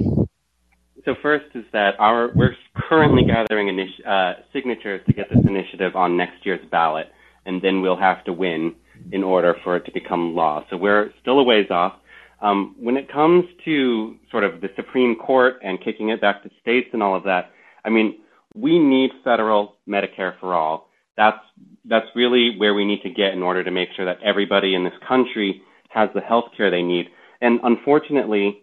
So 1.06 1.14
first 1.22 1.46
is 1.54 1.66
that 1.74 1.92
our 2.00 2.32
we're 2.34 2.56
currently 2.76 3.26
gathering 3.26 3.68
initi- 3.68 4.08
uh, 4.08 4.42
signatures 4.52 5.02
to 5.06 5.14
get 5.14 5.30
this 5.30 5.46
initiative 5.46 5.96
on 5.96 6.18
next 6.18 6.44
year's 6.44 6.68
ballot, 6.72 7.12
and 7.46 7.62
then 7.62 7.82
we'll 7.82 8.00
have 8.00 8.24
to 8.24 8.34
win 8.34 8.74
in 9.12 9.24
order 9.24 9.56
for 9.64 9.76
it 9.76 9.86
to 9.86 9.92
become 9.92 10.34
law. 10.34 10.66
So 10.72 10.78
we're 10.78 11.14
still 11.22 11.38
a 11.38 11.44
ways 11.44 11.70
off. 11.70 11.94
Um, 12.42 12.76
when 12.80 12.98
it 12.98 13.12
comes 13.12 13.46
to 13.66 14.16
sort 14.30 14.44
of 14.44 14.62
the 14.62 14.70
Supreme 14.76 15.16
Court 15.16 15.56
and 15.64 15.84
kicking 15.84 16.10
it 16.10 16.22
back 16.22 16.44
to 16.44 16.50
states 16.62 16.90
and 16.94 17.02
all 17.02 17.16
of 17.16 17.24
that, 17.24 17.52
I 17.84 17.90
mean, 17.90 18.20
we 18.56 18.80
need 18.80 19.12
federal 19.24 19.76
Medicare 19.88 20.40
for 20.40 20.54
all. 20.54 20.90
That's 21.16 21.40
that's 21.86 22.06
really 22.16 22.56
where 22.58 22.74
we 22.74 22.86
need 22.86 23.02
to 23.04 23.10
get 23.10 23.34
in 23.34 23.42
order 23.42 23.64
to 23.64 23.72
make 23.72 23.90
sure 23.96 24.06
that 24.06 24.22
everybody 24.24 24.76
in 24.76 24.84
this 24.84 24.94
country 25.08 25.62
has 25.90 26.10
the 26.14 26.22
health 26.22 26.46
care 26.56 26.70
they 26.70 26.84
need. 26.84 27.08
And 27.42 27.60
unfortunately, 27.64 28.62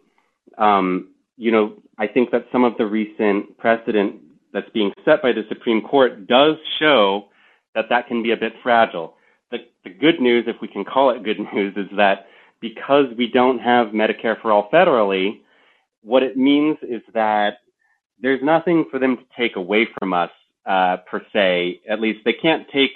um, 0.59 1.09
you 1.37 1.51
know, 1.51 1.75
I 1.99 2.07
think 2.07 2.31
that 2.31 2.47
some 2.53 2.65
of 2.65 2.75
the 2.79 2.87
recent 2.87 3.59
precedent 3.59 4.17
that's 4.53 4.69
being 4.71 4.93
set 5.05 5.23
by 5.23 5.33
the 5.33 5.43
Supreme 5.49 5.81
Court 5.81 6.27
does 6.27 6.57
show 6.79 7.27
that 7.75 7.87
that 7.91 8.07
can 8.07 8.23
be 8.23 8.33
a 8.33 8.37
bit 8.37 8.53
fragile. 8.63 9.15
The, 9.51 9.59
the 9.83 9.91
good 9.91 10.21
news, 10.21 10.45
if 10.47 10.57
we 10.63 10.69
can 10.69 10.85
call 10.85 11.11
it 11.11 11.25
good 11.25 11.39
news, 11.55 11.75
is 11.77 11.89
that 11.97 12.27
because 12.61 13.07
we 13.17 13.29
don't 13.29 13.59
have 13.59 13.89
Medicare 13.89 14.41
for 14.41 14.53
all 14.53 14.69
federally, 14.73 15.41
what 16.03 16.23
it 16.23 16.37
means 16.37 16.77
is 16.83 17.03
that 17.13 17.59
there's 18.21 18.43
nothing 18.43 18.87
for 18.91 18.99
them 18.99 19.17
to 19.17 19.23
take 19.37 19.57
away 19.57 19.87
from 19.99 20.13
us 20.13 20.31
uh, 20.67 20.99
per 21.11 21.21
se. 21.33 21.81
At 21.89 22.01
least 22.01 22.21
they 22.25 22.33
can't 22.33 22.67
take 22.73 22.93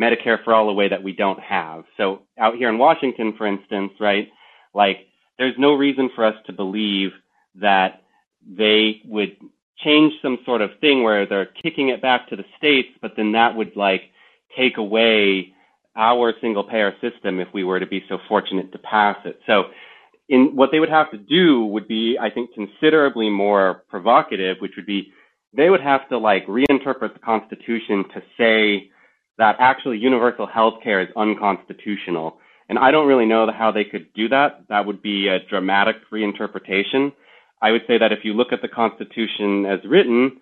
Medicare 0.00 0.42
for 0.42 0.54
all 0.54 0.68
away 0.68 0.88
that 0.88 1.02
we 1.02 1.12
don't 1.12 1.40
have. 1.40 1.84
So 1.96 2.22
out 2.38 2.56
here 2.56 2.68
in 2.68 2.78
Washington, 2.78 3.34
for 3.36 3.46
instance, 3.46 3.92
right, 4.00 4.28
like 4.74 5.06
there's 5.38 5.54
no 5.58 5.74
reason 5.74 6.10
for 6.14 6.24
us 6.24 6.34
to 6.46 6.52
believe 6.52 7.10
that 7.56 8.02
they 8.46 9.02
would 9.04 9.36
change 9.84 10.12
some 10.22 10.38
sort 10.44 10.62
of 10.62 10.70
thing 10.80 11.02
where 11.02 11.26
they're 11.26 11.50
kicking 11.62 11.88
it 11.88 12.00
back 12.00 12.28
to 12.28 12.36
the 12.36 12.44
states, 12.56 12.88
but 13.00 13.12
then 13.16 13.32
that 13.32 13.54
would 13.56 13.76
like 13.76 14.02
take 14.56 14.78
away 14.78 15.52
our 15.96 16.32
single 16.40 16.64
payer 16.64 16.92
system 17.00 17.40
if 17.40 17.48
we 17.52 17.64
were 17.64 17.80
to 17.80 17.86
be 17.86 18.02
so 18.08 18.18
fortunate 18.28 18.72
to 18.72 18.78
pass 18.78 19.16
it. 19.24 19.38
So 19.46 19.64
in 20.28 20.56
what 20.56 20.70
they 20.72 20.80
would 20.80 20.88
have 20.88 21.10
to 21.10 21.18
do 21.18 21.64
would 21.66 21.86
be, 21.86 22.16
I 22.20 22.30
think, 22.30 22.50
considerably 22.54 23.28
more 23.28 23.84
provocative, 23.88 24.56
which 24.60 24.72
would 24.76 24.86
be 24.86 25.12
they 25.54 25.68
would 25.68 25.82
have 25.82 26.08
to 26.08 26.18
like 26.18 26.46
reinterpret 26.46 27.12
the 27.12 27.20
Constitution 27.22 28.04
to 28.14 28.22
say 28.38 28.90
that 29.38 29.56
actually 29.58 29.98
universal 29.98 30.46
health 30.46 30.74
care 30.82 31.00
is 31.00 31.08
unconstitutional. 31.16 32.38
And 32.68 32.78
I 32.78 32.90
don't 32.90 33.06
really 33.06 33.26
know 33.26 33.50
how 33.52 33.70
they 33.70 33.84
could 33.84 34.12
do 34.14 34.28
that. 34.30 34.64
That 34.68 34.86
would 34.86 35.02
be 35.02 35.28
a 35.28 35.40
dramatic 35.50 35.96
reinterpretation. 36.10 37.12
I 37.60 37.70
would 37.70 37.82
say 37.86 37.98
that 37.98 38.12
if 38.12 38.20
you 38.24 38.32
look 38.32 38.52
at 38.52 38.62
the 38.62 38.68
Constitution 38.68 39.66
as 39.66 39.80
written, 39.86 40.40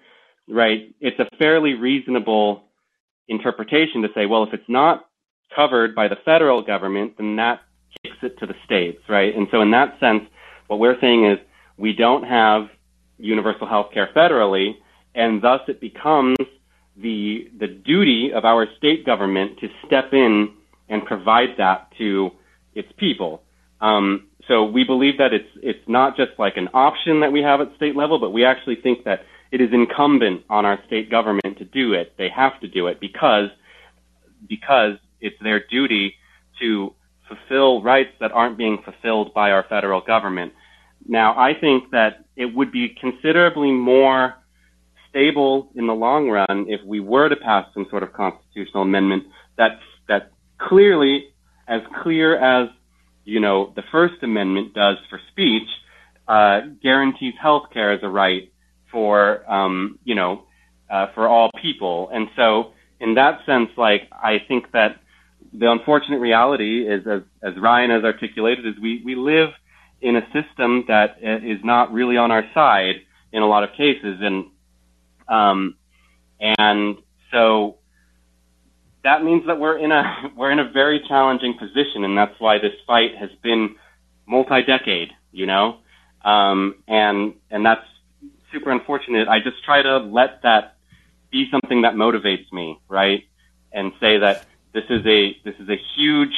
right, 0.49 0.95
it's 1.01 1.19
a 1.19 1.37
fairly 1.39 1.75
reasonable 1.75 2.65
interpretation 3.29 4.03
to 4.03 4.09
say, 4.15 4.27
well, 4.27 4.45
if 4.45 4.53
it's 4.53 4.69
not 4.69 5.07
covered 5.55 5.95
by 5.95 6.09
the 6.09 6.17
federal 6.25 6.63
government, 6.63 7.15
then 7.17 7.37
that 7.37 7.61
kicks 8.03 8.17
it 8.23 8.39
to 8.39 8.47
the 8.47 8.55
states, 8.65 9.03
right? 9.09 9.35
And 9.35 9.49
so 9.51 9.61
in 9.61 9.71
that 9.73 9.99
sense, 10.01 10.23
what 10.69 10.79
we're 10.79 11.01
saying 11.01 11.27
is 11.27 11.39
we 11.77 11.93
don't 11.93 12.25
have 12.25 12.69
universal 13.19 13.67
health 13.67 13.89
care 13.93 14.09
federally, 14.15 14.73
and 15.15 15.43
thus 15.43 15.61
it 15.69 15.81
becomes 15.81 16.37
the 16.97 17.51
the 17.59 17.67
duty 17.67 18.31
of 18.35 18.45
our 18.45 18.67
state 18.77 19.07
government 19.07 19.59
to 19.61 19.69
step 19.87 20.13
in 20.13 20.53
and 20.89 21.05
provide 21.05 21.51
that 21.59 21.89
to 21.99 22.31
its 22.75 22.89
people. 22.99 23.43
Um, 23.81 24.29
so 24.49 24.65
we 24.65 24.85
believe 24.85 25.19
that 25.19 25.33
it's 25.33 25.49
it's 25.63 25.89
not 25.89 26.17
just 26.17 26.33
like 26.39 26.57
an 26.57 26.69
option 26.75 27.21
that 27.21 27.33
we 27.33 27.43
have 27.43 27.61
at 27.61 27.75
state 27.77 27.97
level, 27.97 28.19
but 28.19 28.31
we 28.31 28.45
actually 28.45 28.77
think 28.77 29.05
that 29.05 29.21
it 29.51 29.61
is 29.61 29.71
incumbent 29.73 30.45
on 30.49 30.65
our 30.65 30.79
state 30.87 31.11
government 31.11 31.59
to 31.59 31.65
do 31.65 31.93
it. 31.93 32.15
They 32.17 32.29
have 32.29 32.61
to 32.61 32.69
do 32.69 32.87
it 32.87 33.01
because 33.01 33.49
because 34.49 34.97
it's 35.21 35.37
their 35.43 35.65
duty 35.71 36.15
to 36.61 36.95
fulfill 37.29 37.83
rights 37.83 38.11
that 38.21 38.33
aren't 38.33 38.59
being 38.59 38.79
fulfilled 38.85 39.33
by 39.35 39.51
our 39.51 39.65
federal 39.69 40.01
government. 40.01 40.53
Now, 41.07 41.39
I 41.39 41.55
think 41.59 41.91
that 41.93 42.25
it 42.37 42.55
would 42.55 42.73
be 42.73 42.97
considerably 43.01 43.71
more 43.71 44.35
stable 45.09 45.71
in 45.75 45.87
the 45.87 45.95
long 45.95 46.29
run 46.29 46.67
if 46.69 46.81
we 46.85 47.01
were 47.01 47.29
to 47.29 47.37
pass 47.37 47.67
some 47.75 47.87
sort 47.91 48.03
of 48.03 48.13
constitutional 48.13 48.83
amendment 48.83 49.25
that 49.59 49.79
that 50.09 50.33
clearly, 50.59 51.27
as 51.69 51.83
clear 52.03 52.37
as 52.37 52.69
you 53.25 53.41
know 53.41 53.73
the 53.77 53.83
First 53.91 54.23
Amendment 54.23 54.75
does 54.75 54.97
for 55.09 55.21
speech, 55.31 55.69
uh, 56.29 56.61
guarantees 56.83 57.35
health 57.41 57.65
care 57.73 57.93
as 57.93 58.01
a 58.03 58.09
right 58.09 58.53
for 58.91 59.51
um, 59.51 59.99
you 60.05 60.15
know 60.15 60.45
uh, 60.91 61.07
for 61.15 61.29
all 61.29 61.51
people. 61.61 62.09
And 62.13 62.29
so, 62.37 62.73
in 62.99 63.15
that 63.15 63.45
sense, 63.47 63.71
like 63.77 64.09
I 64.13 64.39
think 64.47 64.73
that 64.73 65.01
the 65.53 65.71
unfortunate 65.71 66.19
reality 66.21 66.87
is, 66.89 67.07
as 67.07 67.23
as 67.43 67.59
Ryan 67.59 67.91
has 67.91 68.05
articulated, 68.05 68.67
is 68.67 68.75
we 68.81 69.03
we 69.05 69.15
live 69.15 69.51
in 70.01 70.17
a 70.17 70.23
system 70.33 70.85
that 70.89 71.19
is 71.23 71.59
not 71.65 71.93
really 71.93 72.17
on 72.17 72.31
our 72.31 72.45
side 72.55 72.97
in 73.33 73.43
a 73.43 73.47
lot 73.47 73.65
of 73.65 73.71
cases, 73.73 74.19
and 74.21 74.47
um, 75.29 75.77
and 76.41 76.97
so 77.33 77.77
that 79.05 79.25
means 79.25 79.47
that 79.47 79.59
we're 79.59 79.79
in 79.79 79.93
a 79.93 80.31
we're 80.37 80.51
in 80.51 80.59
a 80.59 80.71
very 80.71 81.03
challenging 81.09 81.55
position, 81.59 82.05
and 82.05 82.17
that's 82.17 82.39
why 82.39 82.59
this 82.59 82.75
fight 82.87 83.17
has 83.19 83.31
been 83.43 83.77
multi-decade, 84.27 85.11
you 85.33 85.47
know, 85.47 85.79
um, 86.25 86.77
and 86.87 87.35
and 87.51 87.65
that's 87.67 87.85
super 88.53 88.71
unfortunate. 88.71 89.29
I 89.29 89.41
just 89.41 89.65
try 89.65 89.83
to 89.83 89.99
let 89.99 90.43
that 90.43 90.77
be 91.31 91.49
something 91.51 91.83
that 91.83 91.95
motivates 91.95 92.53
me, 92.53 92.81
right? 92.89 93.25
And 93.73 93.93
say 94.01 94.19
that 94.19 94.47
this 94.75 94.85
is 94.91 95.05
a 95.07 95.37
this 95.45 95.55
is 95.61 95.69
a 95.69 95.77
huge 95.97 96.35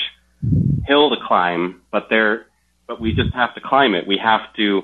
hill 0.87 1.11
to 1.11 1.17
climb, 1.27 1.83
but 1.91 2.07
there 2.11 2.47
but 2.87 3.01
we 3.01 3.13
just 3.13 3.35
have 3.35 3.55
to 3.55 3.61
climb 3.61 3.95
it. 3.95 4.07
We 4.07 4.19
have 4.23 4.53
to 4.57 4.83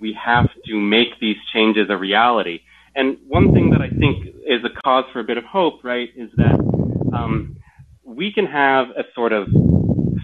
we 0.00 0.16
have 0.22 0.48
to 0.66 0.76
make 0.78 1.18
these 1.20 1.36
changes 1.52 1.86
a 1.90 1.96
reality. 1.96 2.60
And 2.94 3.18
one 3.28 3.52
thing 3.52 3.70
that 3.70 3.80
I 3.82 3.90
think 3.90 4.26
is 4.26 4.64
a 4.64 4.80
cause 4.82 5.04
for 5.12 5.20
a 5.20 5.24
bit 5.24 5.36
of 5.36 5.44
hope, 5.44 5.84
right, 5.84 6.08
is 6.16 6.30
that 6.36 6.58
um, 7.14 7.56
we 8.04 8.32
can 8.32 8.46
have 8.46 8.88
a 8.90 9.04
sort 9.14 9.32
of 9.32 9.48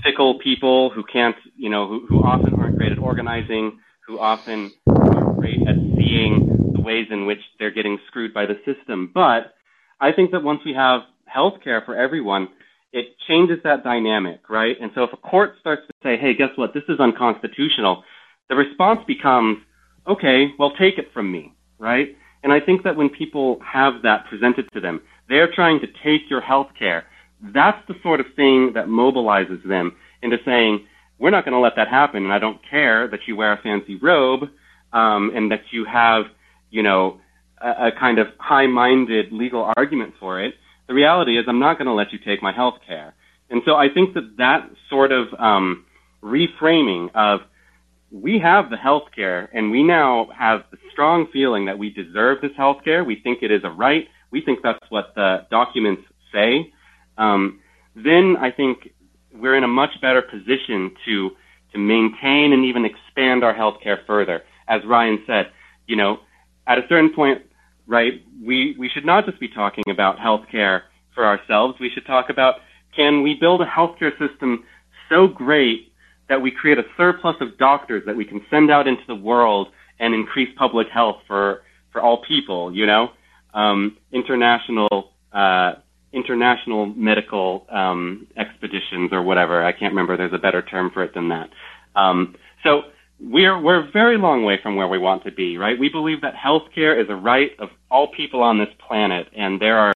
fickle 0.03 0.39
people 0.43 0.91
who 0.91 1.05
can't, 1.05 1.37
you 1.57 1.69
know, 1.69 1.87
who, 1.87 2.07
who 2.07 2.19
often 2.21 2.55
aren't 2.55 2.77
great 2.77 2.93
at 2.93 2.99
organizing, 2.99 3.79
who 4.07 4.19
often 4.19 4.73
aren't 4.87 5.39
great 5.39 5.61
at 5.69 5.77
seeing 5.97 6.73
the 6.75 6.81
ways 6.81 7.07
in 7.11 7.27
which 7.27 7.41
they're 7.59 7.71
getting 7.71 7.99
screwed 8.07 8.33
by 8.33 8.47
the 8.47 8.55
system. 8.65 9.11
But 9.13 9.55
I 10.01 10.13
think 10.13 10.31
that 10.33 10.43
once 10.43 10.61
we 10.65 10.73
have 10.75 11.03
health 11.33 11.55
care 11.63 11.83
for 11.85 11.97
everyone, 11.97 12.49
it 12.93 13.07
changes 13.27 13.59
that 13.65 13.85
dynamic, 13.85 14.41
right? 14.51 14.77
And 14.81 14.91
so 14.95 15.05
if 15.05 15.13
a 15.13 15.17
court 15.17 15.55
starts 15.61 15.83
to 15.87 15.93
say, 16.03 16.17
hey, 16.17 16.35
guess 16.35 16.51
what, 16.57 16.75
this 16.75 16.83
is 16.89 17.01
unconstitutional, 17.01 18.05
the 18.49 18.57
response 18.57 19.01
becomes, 19.07 19.59
okay, 20.07 20.49
well, 20.59 20.73
take 20.79 20.99
it 20.99 21.09
from 21.15 21.33
me, 21.33 21.55
right? 21.79 22.09
And 22.43 22.53
I 22.53 22.61
think 22.61 22.83
that 22.85 22.97
when 22.97 23.09
people 23.09 23.61
have 23.65 24.03
that 24.03 24.27
presented 24.29 24.69
to 24.75 24.81
them, 24.81 25.01
they're 25.29 25.53
trying 25.53 25.81
to 25.81 25.87
take 26.05 26.29
your 26.29 26.41
health 26.41 26.69
care. 26.79 27.05
That's 27.41 27.79
the 27.89 27.95
sort 28.03 28.21
of 28.21 28.27
thing 28.37 28.73
that 28.75 28.87
mobilizes 28.87 29.67
them 29.67 29.97
into 30.23 30.37
saying, 30.45 30.87
we're 31.19 31.31
not 31.31 31.45
going 31.45 31.55
to 31.55 31.61
let 31.61 31.77
that 31.77 31.89
happen. 31.89 32.25
And 32.25 32.33
I 32.33 32.39
don't 32.39 32.59
care 32.69 33.09
that 33.09 33.21
you 33.27 33.37
wear 33.37 33.53
a 33.53 33.63
fancy 33.63 33.97
robe 33.97 34.43
um, 34.93 35.31
and 35.35 35.51
that 35.53 35.63
you 35.71 35.85
have, 35.85 36.25
you 36.71 36.83
know, 36.83 37.21
a, 37.61 37.89
a 37.89 37.91
kind 37.99 38.19
of 38.19 38.27
high-minded 38.39 39.33
legal 39.33 39.73
argument 39.77 40.15
for 40.21 40.43
it. 40.43 40.55
The 40.89 40.95
reality 40.95 41.39
is, 41.39 41.45
I'm 41.49 41.61
not 41.61 41.79
going 41.79 41.87
to 41.87 41.95
let 41.95 42.13
you 42.13 42.19
take 42.19 42.43
my 42.43 42.53
health 42.53 42.75
care. 42.87 43.15
And 43.51 43.63
so 43.65 43.75
I 43.75 43.89
think 43.93 44.15
that 44.15 44.37
that 44.39 44.71
sort 44.89 45.13
of 45.13 45.29
um, 45.39 45.85
reframing 46.23 47.11
of 47.15 47.41
we 48.11 48.39
have 48.39 48.71
the 48.71 48.77
health 48.77 49.05
care 49.15 49.49
and 49.55 49.71
we 49.71 49.83
now 49.83 50.29
have 50.37 50.65
the 50.71 50.79
strong 50.93 51.27
feeling 51.33 51.67
that 51.67 51.79
we 51.79 51.91
deserve 51.91 52.41
this 52.43 52.51
health 52.57 52.79
care. 52.85 53.05
We 53.05 53.21
think 53.23 53.43
it 53.43 53.51
is 53.51 53.63
a 53.65 53.71
right. 53.71 54.07
We 54.31 54.43
think 54.43 54.61
that's 54.63 54.85
what 54.91 55.15
the 55.15 55.47
documents 55.51 56.03
say. 56.33 56.73
Um, 57.17 57.61
then 57.95 58.37
I 58.41 58.51
think 58.51 58.91
we're 59.35 59.57
in 59.57 59.65
a 59.65 59.69
much 59.69 59.91
better 60.01 60.23
position 60.23 60.95
to 61.07 61.31
to 61.73 61.79
maintain 61.79 62.53
and 62.53 62.67
even 62.67 62.85
expand 62.85 63.43
our 63.43 63.55
health 63.55 63.77
care 63.83 64.01
further. 64.07 64.43
As 64.69 64.83
Ryan 64.87 65.23
said, 65.27 65.51
you 65.87 65.97
know, 65.97 66.19
at 66.67 66.79
a 66.79 66.83
certain 66.87 67.15
point, 67.15 67.43
right, 67.87 68.23
we, 68.45 68.77
we 68.79 68.89
should 68.89 69.05
not 69.05 69.27
just 69.27 69.41
be 69.41 69.49
talking 69.49 69.85
about 69.91 70.19
health 70.19 70.43
care 70.51 70.85
for 71.15 71.27
ourselves. 71.27 71.79
We 71.81 71.91
should 71.93 72.07
talk 72.07 72.31
about 72.31 72.57
can 72.97 73.23
we 73.23 73.35
build 73.35 73.61
a 73.63 73.67
healthcare 73.67 74.13
system 74.19 74.65
so 75.09 75.27
great 75.27 75.93
that 76.29 76.41
we 76.41 76.51
create 76.51 76.79
a 76.79 76.85
surplus 76.97 77.37
of 77.41 77.59
doctors 77.59 78.03
that 78.07 78.17
we 78.17 78.25
can 78.25 78.41
send 78.51 78.71
out 78.71 78.87
into 78.87 79.03
the 79.07 79.15
world 79.15 79.69
and 79.99 80.15
increase 80.15 80.49
public 80.57 80.89
health 80.89 81.17
for 81.27 81.63
for 81.93 82.01
all 82.01 82.23
people. 82.27 82.75
You 82.75 82.87
know, 82.87 83.09
um, 83.55 83.97
international 84.13 85.13
uh, 85.33 85.75
international 86.13 86.87
medical 86.87 87.67
um, 87.71 88.27
expeditions 88.37 89.11
or 89.13 89.23
whatever. 89.23 89.65
I 89.65 89.73
can't 89.73 89.93
remember. 89.93 90.17
There's 90.17 90.33
a 90.33 90.39
better 90.39 90.63
term 90.63 90.91
for 90.93 91.03
it 91.03 91.15
than 91.15 91.29
that. 91.29 91.51
Um, 91.95 92.37
so 92.65 92.83
we're 93.23 93.61
we're 93.61 93.87
a 93.87 93.91
very 93.91 94.19
long 94.19 94.45
way 94.45 94.59
from 94.63 94.77
where 94.77 94.89
we 94.89 94.99
want 94.99 95.25
to 95.25 95.33
be, 95.33 95.57
right? 95.57 95.79
We 95.79 95.89
believe 95.89 96.23
that 96.23 96.35
healthcare 96.35 97.01
is 97.01 97.09
a 97.09 97.15
right 97.15 97.53
of 97.59 97.71
all 97.91 98.09
people 98.09 98.43
on 98.43 98.59
this 98.59 98.69
planet, 98.87 99.29
and 99.37 99.61
there 99.61 99.79
are 99.79 99.95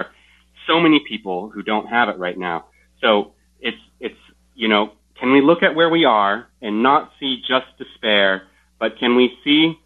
so 0.67 0.79
many 0.81 1.01
people 1.01 1.51
who 1.51 1.63
don't 1.63 1.87
have 1.87 2.09
it 2.09 2.19
right 2.19 2.39
now. 2.39 2.67
So 3.01 3.33
it's 3.61 3.79
it's 4.01 4.19
you 4.55 4.69
know 4.69 4.93
can 5.19 5.33
we 5.33 5.41
look 5.41 5.63
at 5.63 5.75
where 5.75 5.89
we 5.89 6.05
are 6.05 6.49
and 6.63 6.83
not 6.83 7.11
see 7.19 7.43
just 7.47 7.67
despair, 7.79 8.49
but 8.79 8.99
can 8.99 9.17
we 9.17 9.37
see 9.43 9.79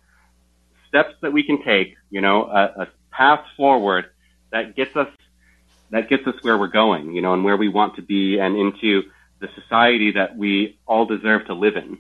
steps 0.89 1.15
that 1.23 1.33
we 1.33 1.43
can 1.43 1.63
take, 1.63 1.97
you 2.11 2.21
know, 2.21 2.45
a, 2.45 2.83
a 2.83 2.89
path 3.11 3.45
forward 3.57 4.07
that 4.51 4.75
gets 4.77 4.95
us 4.97 5.09
that 5.91 6.09
gets 6.09 6.27
us 6.27 6.35
where 6.43 6.57
we're 6.57 6.69
going, 6.69 7.13
you 7.13 7.21
know, 7.21 7.33
and 7.35 7.43
where 7.43 7.57
we 7.57 7.69
want 7.69 7.97
to 7.97 8.03
be 8.03 8.39
and 8.39 8.57
into 8.57 9.03
the 9.41 9.49
society 9.61 10.13
that 10.13 10.37
we 10.37 10.79
all 10.87 11.05
deserve 11.05 11.47
to 11.47 11.55
live 11.55 11.77
in. 11.77 11.99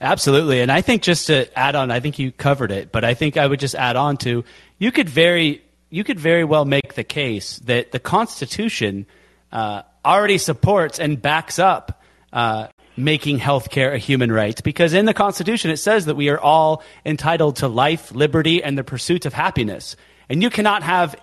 Absolutely. 0.00 0.60
And 0.60 0.72
I 0.72 0.80
think 0.80 1.02
just 1.02 1.26
to 1.26 1.58
add 1.58 1.74
on, 1.74 1.90
I 1.90 2.00
think 2.00 2.18
you 2.18 2.32
covered 2.32 2.70
it, 2.70 2.90
but 2.90 3.04
I 3.04 3.12
think 3.14 3.36
I 3.36 3.46
would 3.46 3.60
just 3.60 3.74
add 3.74 3.96
on 3.96 4.16
to 4.18 4.44
you 4.78 4.92
could 4.92 5.08
very 5.08 5.62
you 5.90 6.04
could 6.04 6.18
very 6.18 6.44
well 6.44 6.64
make 6.64 6.94
the 6.94 7.04
case 7.04 7.58
that 7.64 7.92
the 7.92 7.98
Constitution 7.98 9.06
uh, 9.52 9.82
already 10.04 10.38
supports 10.38 10.98
and 11.00 11.20
backs 11.20 11.58
up 11.58 12.00
uh, 12.32 12.68
making 12.96 13.38
healthcare 13.38 13.92
a 13.92 13.98
human 13.98 14.32
right 14.32 14.62
because 14.62 14.94
in 14.94 15.04
the 15.04 15.14
Constitution 15.14 15.70
it 15.70 15.78
says 15.78 16.06
that 16.06 16.14
we 16.14 16.28
are 16.30 16.38
all 16.38 16.82
entitled 17.04 17.56
to 17.56 17.68
life, 17.68 18.12
liberty, 18.12 18.62
and 18.62 18.78
the 18.78 18.84
pursuit 18.84 19.26
of 19.26 19.34
happiness. 19.34 19.96
And 20.30 20.42
you 20.42 20.48
cannot 20.48 20.82
have 20.82 21.14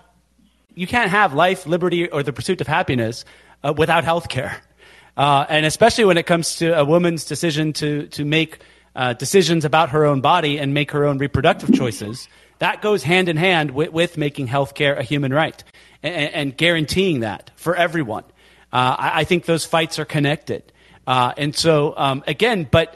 you 0.74 0.86
can't 0.86 1.10
have 1.10 1.34
life, 1.34 1.66
liberty, 1.66 2.08
or 2.08 2.22
the 2.22 2.32
pursuit 2.32 2.60
of 2.60 2.68
happiness 2.68 3.24
uh, 3.64 3.74
without 3.76 4.04
healthcare. 4.04 4.54
Uh, 5.18 5.44
and 5.48 5.66
especially 5.66 6.04
when 6.04 6.16
it 6.16 6.26
comes 6.26 6.56
to 6.56 6.70
a 6.78 6.84
woman's 6.84 7.24
decision 7.24 7.72
to 7.72 8.06
to 8.06 8.24
make 8.24 8.60
uh, 8.94 9.12
decisions 9.14 9.64
about 9.64 9.90
her 9.90 10.06
own 10.06 10.20
body 10.20 10.58
and 10.58 10.72
make 10.72 10.92
her 10.92 11.04
own 11.04 11.18
reproductive 11.18 11.72
choices, 11.74 12.28
that 12.60 12.82
goes 12.82 13.02
hand 13.02 13.28
in 13.28 13.36
hand 13.36 13.72
with, 13.72 13.92
with 13.92 14.16
making 14.16 14.48
healthcare 14.48 14.98
a 14.98 15.02
human 15.02 15.34
right 15.34 15.62
and, 16.02 16.34
and 16.34 16.56
guaranteeing 16.56 17.20
that 17.20 17.50
for 17.56 17.74
everyone. 17.74 18.24
Uh, 18.72 18.94
I, 18.98 19.20
I, 19.20 19.24
think 19.24 19.44
those 19.44 19.64
fights 19.64 19.98
are 19.98 20.04
connected. 20.04 20.72
Uh, 21.06 21.32
and 21.36 21.54
so, 21.54 21.94
um, 21.96 22.22
again, 22.26 22.68
but 22.70 22.94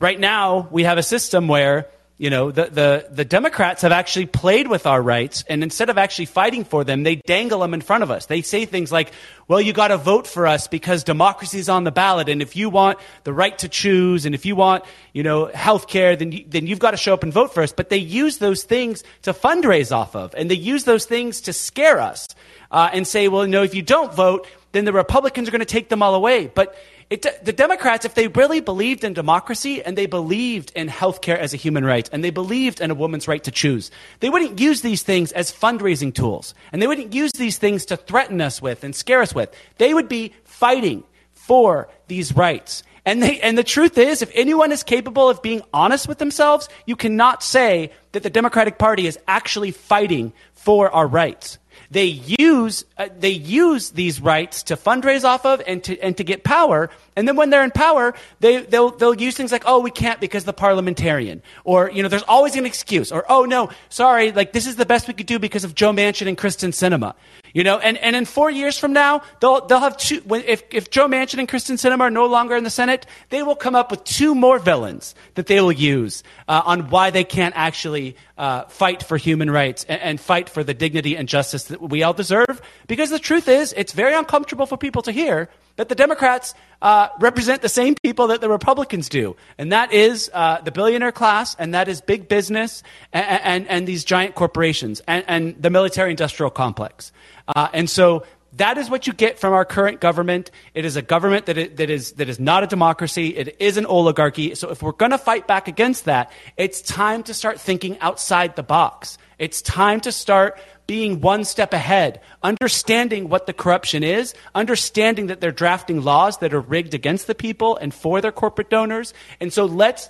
right 0.00 0.18
now 0.18 0.68
we 0.70 0.84
have 0.84 0.98
a 0.98 1.02
system 1.02 1.46
where 1.46 1.88
you 2.16 2.30
know, 2.30 2.52
the, 2.52 2.66
the, 2.66 3.08
the 3.10 3.24
Democrats 3.24 3.82
have 3.82 3.90
actually 3.90 4.26
played 4.26 4.68
with 4.68 4.86
our 4.86 5.02
rights, 5.02 5.42
and 5.48 5.64
instead 5.64 5.90
of 5.90 5.98
actually 5.98 6.26
fighting 6.26 6.64
for 6.64 6.84
them, 6.84 7.02
they 7.02 7.16
dangle 7.16 7.58
them 7.58 7.74
in 7.74 7.80
front 7.80 8.04
of 8.04 8.10
us. 8.10 8.26
They 8.26 8.40
say 8.40 8.66
things 8.66 8.92
like, 8.92 9.10
well, 9.48 9.60
you 9.60 9.72
got 9.72 9.88
to 9.88 9.96
vote 9.96 10.28
for 10.28 10.46
us 10.46 10.68
because 10.68 11.02
democracy 11.02 11.58
is 11.58 11.68
on 11.68 11.82
the 11.82 11.90
ballot, 11.90 12.28
and 12.28 12.40
if 12.40 12.54
you 12.54 12.70
want 12.70 12.98
the 13.24 13.32
right 13.32 13.58
to 13.58 13.68
choose, 13.68 14.26
and 14.26 14.34
if 14.34 14.46
you 14.46 14.54
want, 14.54 14.84
you 15.12 15.24
know, 15.24 15.46
health 15.46 15.88
care, 15.88 16.14
then, 16.14 16.30
you, 16.30 16.44
then 16.46 16.68
you've 16.68 16.78
got 16.78 16.92
to 16.92 16.96
show 16.96 17.14
up 17.14 17.24
and 17.24 17.32
vote 17.32 17.52
for 17.52 17.64
us. 17.64 17.72
But 17.72 17.88
they 17.88 17.98
use 17.98 18.38
those 18.38 18.62
things 18.62 19.02
to 19.22 19.32
fundraise 19.32 19.90
off 19.90 20.14
of, 20.14 20.34
and 20.36 20.48
they 20.48 20.54
use 20.54 20.84
those 20.84 21.06
things 21.06 21.40
to 21.42 21.52
scare 21.52 21.98
us 21.98 22.28
uh, 22.70 22.90
and 22.92 23.08
say, 23.08 23.26
well, 23.26 23.44
know, 23.46 23.64
if 23.64 23.74
you 23.74 23.82
don't 23.82 24.14
vote, 24.14 24.46
then 24.70 24.84
the 24.84 24.92
Republicans 24.92 25.48
are 25.48 25.50
going 25.50 25.60
to 25.60 25.64
take 25.64 25.88
them 25.88 26.02
all 26.02 26.14
away. 26.14 26.46
But 26.46 26.76
it, 27.10 27.44
the 27.44 27.52
Democrats, 27.52 28.04
if 28.04 28.14
they 28.14 28.28
really 28.28 28.60
believed 28.60 29.04
in 29.04 29.12
democracy 29.12 29.82
and 29.82 29.96
they 29.96 30.06
believed 30.06 30.72
in 30.74 30.88
healthcare 30.88 31.36
as 31.36 31.52
a 31.52 31.56
human 31.56 31.84
right 31.84 32.08
and 32.12 32.24
they 32.24 32.30
believed 32.30 32.80
in 32.80 32.90
a 32.90 32.94
woman's 32.94 33.28
right 33.28 33.42
to 33.44 33.50
choose, 33.50 33.90
they 34.20 34.30
wouldn't 34.30 34.58
use 34.58 34.80
these 34.80 35.02
things 35.02 35.32
as 35.32 35.52
fundraising 35.52 36.14
tools 36.14 36.54
and 36.72 36.80
they 36.80 36.86
wouldn't 36.86 37.14
use 37.14 37.32
these 37.32 37.58
things 37.58 37.84
to 37.86 37.96
threaten 37.96 38.40
us 38.40 38.62
with 38.62 38.84
and 38.84 38.94
scare 38.94 39.20
us 39.20 39.34
with. 39.34 39.54
They 39.78 39.92
would 39.92 40.08
be 40.08 40.34
fighting 40.44 41.04
for 41.32 41.88
these 42.08 42.34
rights. 42.34 42.82
And, 43.06 43.22
they, 43.22 43.38
and 43.40 43.58
the 43.58 43.64
truth 43.64 43.98
is, 43.98 44.22
if 44.22 44.30
anyone 44.34 44.72
is 44.72 44.82
capable 44.82 45.28
of 45.28 45.42
being 45.42 45.62
honest 45.74 46.08
with 46.08 46.16
themselves, 46.16 46.70
you 46.86 46.96
cannot 46.96 47.42
say 47.42 47.92
that 48.12 48.22
the 48.22 48.30
Democratic 48.30 48.78
Party 48.78 49.06
is 49.06 49.18
actually 49.28 49.72
fighting 49.72 50.32
for 50.54 50.90
our 50.90 51.06
rights 51.06 51.58
they 51.90 52.06
use 52.06 52.84
uh, 52.98 53.08
they 53.18 53.30
use 53.30 53.90
these 53.90 54.20
rights 54.20 54.62
to 54.64 54.76
fundraise 54.76 55.24
off 55.24 55.44
of 55.46 55.62
and 55.66 55.82
to 55.84 55.98
and 56.00 56.16
to 56.16 56.24
get 56.24 56.44
power. 56.44 56.90
And 57.16 57.28
then 57.28 57.36
when 57.36 57.50
they're 57.50 57.64
in 57.64 57.70
power, 57.70 58.14
they 58.40 58.62
they'll 58.62 58.90
they'll 58.90 59.14
use 59.14 59.36
things 59.36 59.52
like 59.52 59.64
oh 59.66 59.80
we 59.80 59.90
can't 59.90 60.20
because 60.20 60.44
the 60.44 60.52
parliamentarian 60.52 61.42
or 61.64 61.90
you 61.90 62.02
know 62.02 62.08
there's 62.08 62.22
always 62.24 62.56
an 62.56 62.66
excuse 62.66 63.12
or 63.12 63.24
oh 63.28 63.44
no 63.44 63.70
sorry 63.88 64.32
like 64.32 64.52
this 64.52 64.66
is 64.66 64.76
the 64.76 64.86
best 64.86 65.08
we 65.08 65.14
could 65.14 65.26
do 65.26 65.38
because 65.38 65.64
of 65.64 65.74
Joe 65.74 65.92
Manchin 65.92 66.26
and 66.26 66.38
Kyrsten 66.38 66.70
Sinema. 66.70 67.14
You 67.54 67.62
know, 67.62 67.78
and, 67.78 67.96
and 67.98 68.16
in 68.16 68.24
four 68.24 68.50
years 68.50 68.76
from 68.76 68.92
now, 68.92 69.22
they'll, 69.38 69.64
they'll 69.64 69.78
have 69.78 69.96
two, 69.96 70.20
if, 70.32 70.64
if 70.72 70.90
Joe 70.90 71.06
Manchin 71.06 71.38
and 71.38 71.48
Kyrsten 71.48 71.76
Sinema 71.76 72.00
are 72.00 72.10
no 72.10 72.26
longer 72.26 72.56
in 72.56 72.64
the 72.64 72.70
Senate, 72.70 73.06
they 73.30 73.44
will 73.44 73.54
come 73.54 73.76
up 73.76 73.92
with 73.92 74.02
two 74.02 74.34
more 74.34 74.58
villains 74.58 75.14
that 75.34 75.46
they 75.46 75.60
will 75.60 75.70
use 75.70 76.24
uh, 76.48 76.62
on 76.64 76.90
why 76.90 77.10
they 77.10 77.22
can't 77.22 77.54
actually 77.56 78.16
uh, 78.36 78.64
fight 78.64 79.04
for 79.04 79.16
human 79.16 79.48
rights 79.48 79.84
and, 79.88 80.02
and 80.02 80.20
fight 80.20 80.48
for 80.48 80.64
the 80.64 80.74
dignity 80.74 81.16
and 81.16 81.28
justice 81.28 81.64
that 81.64 81.80
we 81.80 82.02
all 82.02 82.12
deserve. 82.12 82.60
Because 82.88 83.10
the 83.10 83.20
truth 83.20 83.46
is, 83.46 83.72
it's 83.76 83.92
very 83.92 84.14
uncomfortable 84.14 84.66
for 84.66 84.76
people 84.76 85.02
to 85.02 85.12
hear 85.12 85.48
that 85.76 85.88
the 85.88 85.94
Democrats 85.94 86.54
uh, 86.82 87.08
represent 87.20 87.62
the 87.62 87.68
same 87.68 87.94
people 88.02 88.28
that 88.28 88.40
the 88.40 88.48
Republicans 88.48 89.08
do, 89.08 89.36
and 89.58 89.72
that 89.72 89.92
is 89.92 90.30
uh, 90.32 90.60
the 90.60 90.70
billionaire 90.70 91.12
class, 91.12 91.54
and 91.56 91.74
that 91.74 91.88
is 91.88 92.00
big 92.00 92.28
business, 92.28 92.82
and, 93.12 93.40
and, 93.42 93.68
and 93.68 93.88
these 93.88 94.04
giant 94.04 94.34
corporations, 94.34 95.00
and, 95.08 95.24
and 95.26 95.62
the 95.62 95.70
military 95.70 96.10
industrial 96.10 96.50
complex. 96.50 97.12
Uh, 97.48 97.68
and 97.72 97.88
so 97.90 98.24
that 98.56 98.78
is 98.78 98.88
what 98.88 99.06
you 99.06 99.12
get 99.12 99.38
from 99.38 99.52
our 99.52 99.64
current 99.64 100.00
government. 100.00 100.50
It 100.74 100.84
is 100.84 100.96
a 100.96 101.02
government 101.02 101.46
that 101.46 101.76
that 101.76 101.90
is 101.90 102.12
that 102.12 102.28
is 102.28 102.38
not 102.38 102.62
a 102.62 102.66
democracy. 102.66 103.36
It 103.36 103.56
is 103.58 103.76
an 103.76 103.86
oligarchy. 103.86 104.54
So 104.54 104.70
if 104.70 104.82
we're 104.82 104.92
going 104.92 105.10
to 105.10 105.18
fight 105.18 105.46
back 105.46 105.66
against 105.66 106.04
that, 106.04 106.30
it's 106.56 106.80
time 106.80 107.22
to 107.24 107.34
start 107.34 107.60
thinking 107.60 107.98
outside 108.00 108.56
the 108.56 108.62
box. 108.62 109.18
It's 109.44 109.60
time 109.60 110.00
to 110.00 110.10
start 110.10 110.58
being 110.86 111.20
one 111.20 111.44
step 111.44 111.74
ahead, 111.74 112.22
understanding 112.42 113.28
what 113.28 113.46
the 113.46 113.52
corruption 113.52 114.02
is, 114.02 114.32
understanding 114.54 115.26
that 115.26 115.42
they're 115.42 115.52
drafting 115.52 116.02
laws 116.02 116.38
that 116.38 116.54
are 116.54 116.62
rigged 116.62 116.94
against 116.94 117.26
the 117.26 117.34
people 117.34 117.76
and 117.76 117.92
for 117.92 118.22
their 118.22 118.32
corporate 118.32 118.70
donors. 118.70 119.12
And 119.40 119.52
so 119.52 119.66
let's 119.66 120.08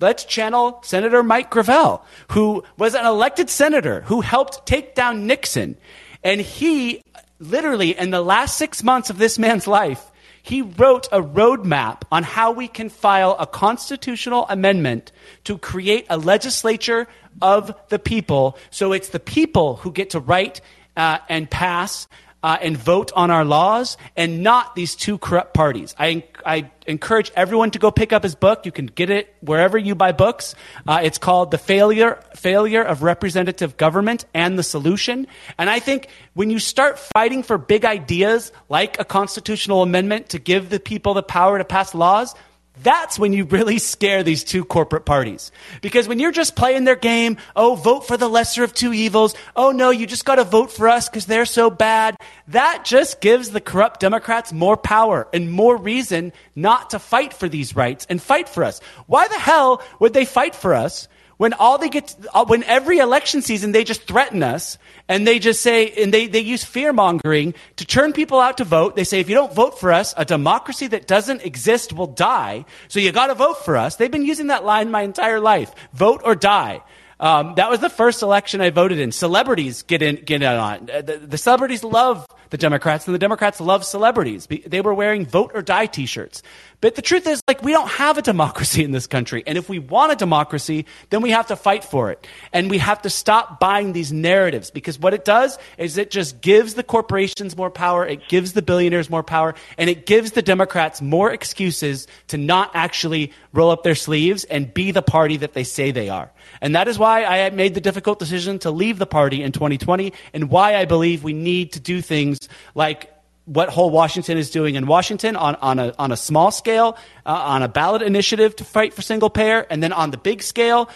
Let's 0.00 0.24
channel 0.24 0.80
Senator 0.82 1.22
Mike 1.22 1.50
Gravel, 1.50 2.04
who 2.32 2.64
was 2.76 2.94
an 2.96 3.06
elected 3.06 3.48
senator 3.48 4.00
who 4.02 4.20
helped 4.22 4.66
take 4.66 4.96
down 4.96 5.28
Nixon. 5.28 5.76
And 6.24 6.40
he, 6.40 7.00
literally, 7.38 7.96
in 7.96 8.10
the 8.10 8.20
last 8.20 8.58
six 8.58 8.82
months 8.82 9.08
of 9.08 9.18
this 9.18 9.38
man's 9.38 9.68
life, 9.68 10.04
he 10.44 10.60
wrote 10.60 11.08
a 11.10 11.22
roadmap 11.22 12.02
on 12.12 12.22
how 12.22 12.52
we 12.52 12.68
can 12.68 12.90
file 12.90 13.34
a 13.40 13.46
constitutional 13.46 14.44
amendment 14.50 15.10
to 15.44 15.56
create 15.56 16.04
a 16.10 16.18
legislature 16.18 17.08
of 17.40 17.74
the 17.88 17.98
people. 17.98 18.58
So 18.70 18.92
it's 18.92 19.08
the 19.08 19.20
people 19.20 19.76
who 19.76 19.90
get 19.90 20.10
to 20.10 20.20
write 20.20 20.60
uh, 20.98 21.20
and 21.30 21.50
pass 21.50 22.06
uh, 22.44 22.58
and 22.60 22.76
vote 22.76 23.10
on 23.16 23.30
our 23.30 23.42
laws 23.42 23.96
and 24.16 24.42
not 24.42 24.76
these 24.76 24.94
two 24.94 25.16
corrupt 25.16 25.54
parties. 25.54 25.94
I, 25.98 26.24
I 26.44 26.70
encourage 26.86 27.32
everyone 27.34 27.70
to 27.70 27.78
go 27.78 27.90
pick 27.90 28.12
up 28.12 28.22
his 28.22 28.34
book. 28.34 28.66
You 28.66 28.70
can 28.70 28.84
get 28.84 29.08
it 29.08 29.34
wherever 29.40 29.78
you 29.78 29.94
buy 29.94 30.12
books. 30.12 30.54
Uh, 30.86 31.00
it's 31.02 31.16
called 31.16 31.50
The 31.50 31.56
Failure, 31.56 32.22
Failure 32.36 32.82
of 32.82 33.02
Representative 33.02 33.78
Government 33.78 34.26
and 34.34 34.58
the 34.58 34.62
Solution. 34.62 35.26
And 35.56 35.70
I 35.70 35.78
think 35.78 36.08
when 36.34 36.50
you 36.50 36.58
start 36.58 36.98
fighting 36.98 37.42
for 37.42 37.56
big 37.56 37.86
ideas 37.86 38.52
like 38.68 39.00
a 39.00 39.06
constitutional 39.06 39.80
amendment 39.80 40.28
to 40.28 40.38
give 40.38 40.68
the 40.68 40.78
people 40.78 41.14
the 41.14 41.22
power 41.22 41.56
to 41.56 41.64
pass 41.64 41.94
laws, 41.94 42.34
that's 42.82 43.18
when 43.18 43.32
you 43.32 43.44
really 43.44 43.78
scare 43.78 44.22
these 44.22 44.42
two 44.42 44.64
corporate 44.64 45.04
parties. 45.04 45.52
Because 45.80 46.08
when 46.08 46.18
you're 46.18 46.32
just 46.32 46.56
playing 46.56 46.84
their 46.84 46.96
game, 46.96 47.36
oh, 47.54 47.76
vote 47.76 48.06
for 48.06 48.16
the 48.16 48.28
lesser 48.28 48.64
of 48.64 48.74
two 48.74 48.92
evils. 48.92 49.34
Oh, 49.54 49.70
no, 49.70 49.90
you 49.90 50.06
just 50.06 50.24
got 50.24 50.36
to 50.36 50.44
vote 50.44 50.72
for 50.72 50.88
us 50.88 51.08
because 51.08 51.26
they're 51.26 51.46
so 51.46 51.70
bad. 51.70 52.16
That 52.48 52.84
just 52.84 53.20
gives 53.20 53.50
the 53.50 53.60
corrupt 53.60 54.00
Democrats 54.00 54.52
more 54.52 54.76
power 54.76 55.28
and 55.32 55.52
more 55.52 55.76
reason 55.76 56.32
not 56.56 56.90
to 56.90 56.98
fight 56.98 57.32
for 57.32 57.48
these 57.48 57.76
rights 57.76 58.06
and 58.10 58.20
fight 58.20 58.48
for 58.48 58.64
us. 58.64 58.80
Why 59.06 59.28
the 59.28 59.38
hell 59.38 59.82
would 60.00 60.12
they 60.12 60.24
fight 60.24 60.54
for 60.54 60.74
us 60.74 61.08
when 61.36 61.52
all 61.52 61.78
they 61.78 61.88
get, 61.88 62.14
uh, 62.32 62.44
when 62.44 62.62
every 62.64 62.98
election 62.98 63.42
season 63.42 63.72
they 63.72 63.84
just 63.84 64.02
threaten 64.02 64.42
us 64.42 64.78
and 65.08 65.26
they 65.26 65.38
just 65.38 65.60
say, 65.60 65.90
and 65.90 66.12
they, 66.12 66.26
they 66.26 66.40
use 66.40 66.64
fear 66.64 66.92
mongering 66.92 67.54
to 67.76 67.84
turn 67.84 68.12
people 68.12 68.40
out 68.40 68.58
to 68.58 68.64
vote. 68.64 68.96
They 68.96 69.04
say, 69.04 69.20
if 69.20 69.28
you 69.28 69.34
don't 69.34 69.54
vote 69.54 69.78
for 69.78 69.92
us, 69.92 70.14
a 70.16 70.24
democracy 70.24 70.86
that 70.88 71.06
doesn't 71.06 71.44
exist 71.44 71.92
will 71.92 72.06
die. 72.06 72.64
So 72.88 73.00
you 73.00 73.12
got 73.12 73.28
to 73.28 73.34
vote 73.34 73.64
for 73.64 73.76
us. 73.76 73.96
They've 73.96 74.10
been 74.10 74.26
using 74.26 74.48
that 74.48 74.64
line 74.64 74.90
my 74.90 75.02
entire 75.02 75.40
life. 75.40 75.72
Vote 75.92 76.22
or 76.24 76.34
die. 76.34 76.82
Um, 77.20 77.54
that 77.56 77.70
was 77.70 77.80
the 77.80 77.88
first 77.88 78.22
election 78.22 78.60
I 78.60 78.70
voted 78.70 78.98
in. 78.98 79.12
Celebrities 79.12 79.82
get 79.82 80.02
in, 80.02 80.16
get 80.16 80.42
in 80.42 80.48
on. 80.48 80.90
Uh, 80.90 81.00
the, 81.00 81.16
the, 81.18 81.38
celebrities 81.38 81.84
love 81.84 82.26
the 82.50 82.58
Democrats, 82.58 83.06
and 83.06 83.14
the 83.14 83.18
Democrats 83.18 83.60
love 83.60 83.84
celebrities. 83.84 84.46
They 84.46 84.80
were 84.80 84.92
wearing 84.92 85.24
"Vote 85.24 85.52
or 85.54 85.62
Die" 85.62 85.86
T-shirts. 85.86 86.42
But 86.84 86.96
the 86.96 87.00
truth 87.00 87.26
is, 87.26 87.40
like, 87.48 87.62
we 87.62 87.72
don't 87.72 87.88
have 87.88 88.18
a 88.18 88.22
democracy 88.22 88.84
in 88.84 88.90
this 88.90 89.06
country, 89.06 89.42
and 89.46 89.56
if 89.56 89.70
we 89.70 89.78
want 89.78 90.12
a 90.12 90.16
democracy, 90.16 90.84
then 91.08 91.22
we 91.22 91.30
have 91.30 91.46
to 91.46 91.56
fight 91.56 91.82
for 91.82 92.10
it, 92.10 92.26
and 92.52 92.68
we 92.68 92.76
have 92.76 93.00
to 93.00 93.08
stop 93.08 93.58
buying 93.58 93.94
these 93.94 94.12
narratives 94.12 94.70
because 94.70 94.98
what 94.98 95.14
it 95.14 95.24
does 95.24 95.58
is 95.78 95.96
it 95.96 96.10
just 96.10 96.42
gives 96.42 96.74
the 96.74 96.82
corporations 96.82 97.56
more 97.56 97.70
power, 97.70 98.06
it 98.06 98.28
gives 98.28 98.52
the 98.52 98.60
billionaires 98.60 99.08
more 99.08 99.22
power, 99.22 99.54
and 99.78 99.88
it 99.88 100.04
gives 100.04 100.32
the 100.32 100.42
Democrats 100.42 101.00
more 101.00 101.32
excuses 101.32 102.06
to 102.26 102.36
not 102.36 102.70
actually 102.74 103.32
roll 103.54 103.70
up 103.70 103.82
their 103.82 103.94
sleeves 103.94 104.44
and 104.44 104.74
be 104.74 104.90
the 104.90 105.00
party 105.00 105.38
that 105.38 105.54
they 105.54 105.64
say 105.64 105.90
they 105.90 106.10
are. 106.10 106.30
And 106.60 106.74
that 106.76 106.86
is 106.86 106.98
why 106.98 107.24
I 107.24 107.48
made 107.48 107.72
the 107.72 107.80
difficult 107.80 108.18
decision 108.18 108.58
to 108.58 108.70
leave 108.70 108.98
the 108.98 109.06
party 109.06 109.42
in 109.42 109.52
2020 109.52 110.12
and 110.34 110.50
why 110.50 110.76
I 110.76 110.84
believe 110.84 111.24
we 111.24 111.32
need 111.32 111.72
to 111.72 111.80
do 111.80 112.02
things 112.02 112.46
like 112.74 113.13
what 113.46 113.68
Whole 113.68 113.90
Washington 113.90 114.38
is 114.38 114.50
doing 114.50 114.74
in 114.74 114.86
Washington 114.86 115.36
on, 115.36 115.54
on, 115.56 115.78
a, 115.78 115.94
on 115.98 116.12
a 116.12 116.16
small 116.16 116.50
scale, 116.50 116.96
uh, 117.26 117.30
on 117.30 117.62
a 117.62 117.68
ballot 117.68 118.02
initiative 118.02 118.56
to 118.56 118.64
fight 118.64 118.94
for 118.94 119.02
single 119.02 119.30
payer, 119.30 119.66
and 119.68 119.82
then 119.82 119.92
on 119.92 120.10
the 120.10 120.16
big 120.16 120.42
scale, 120.42 120.88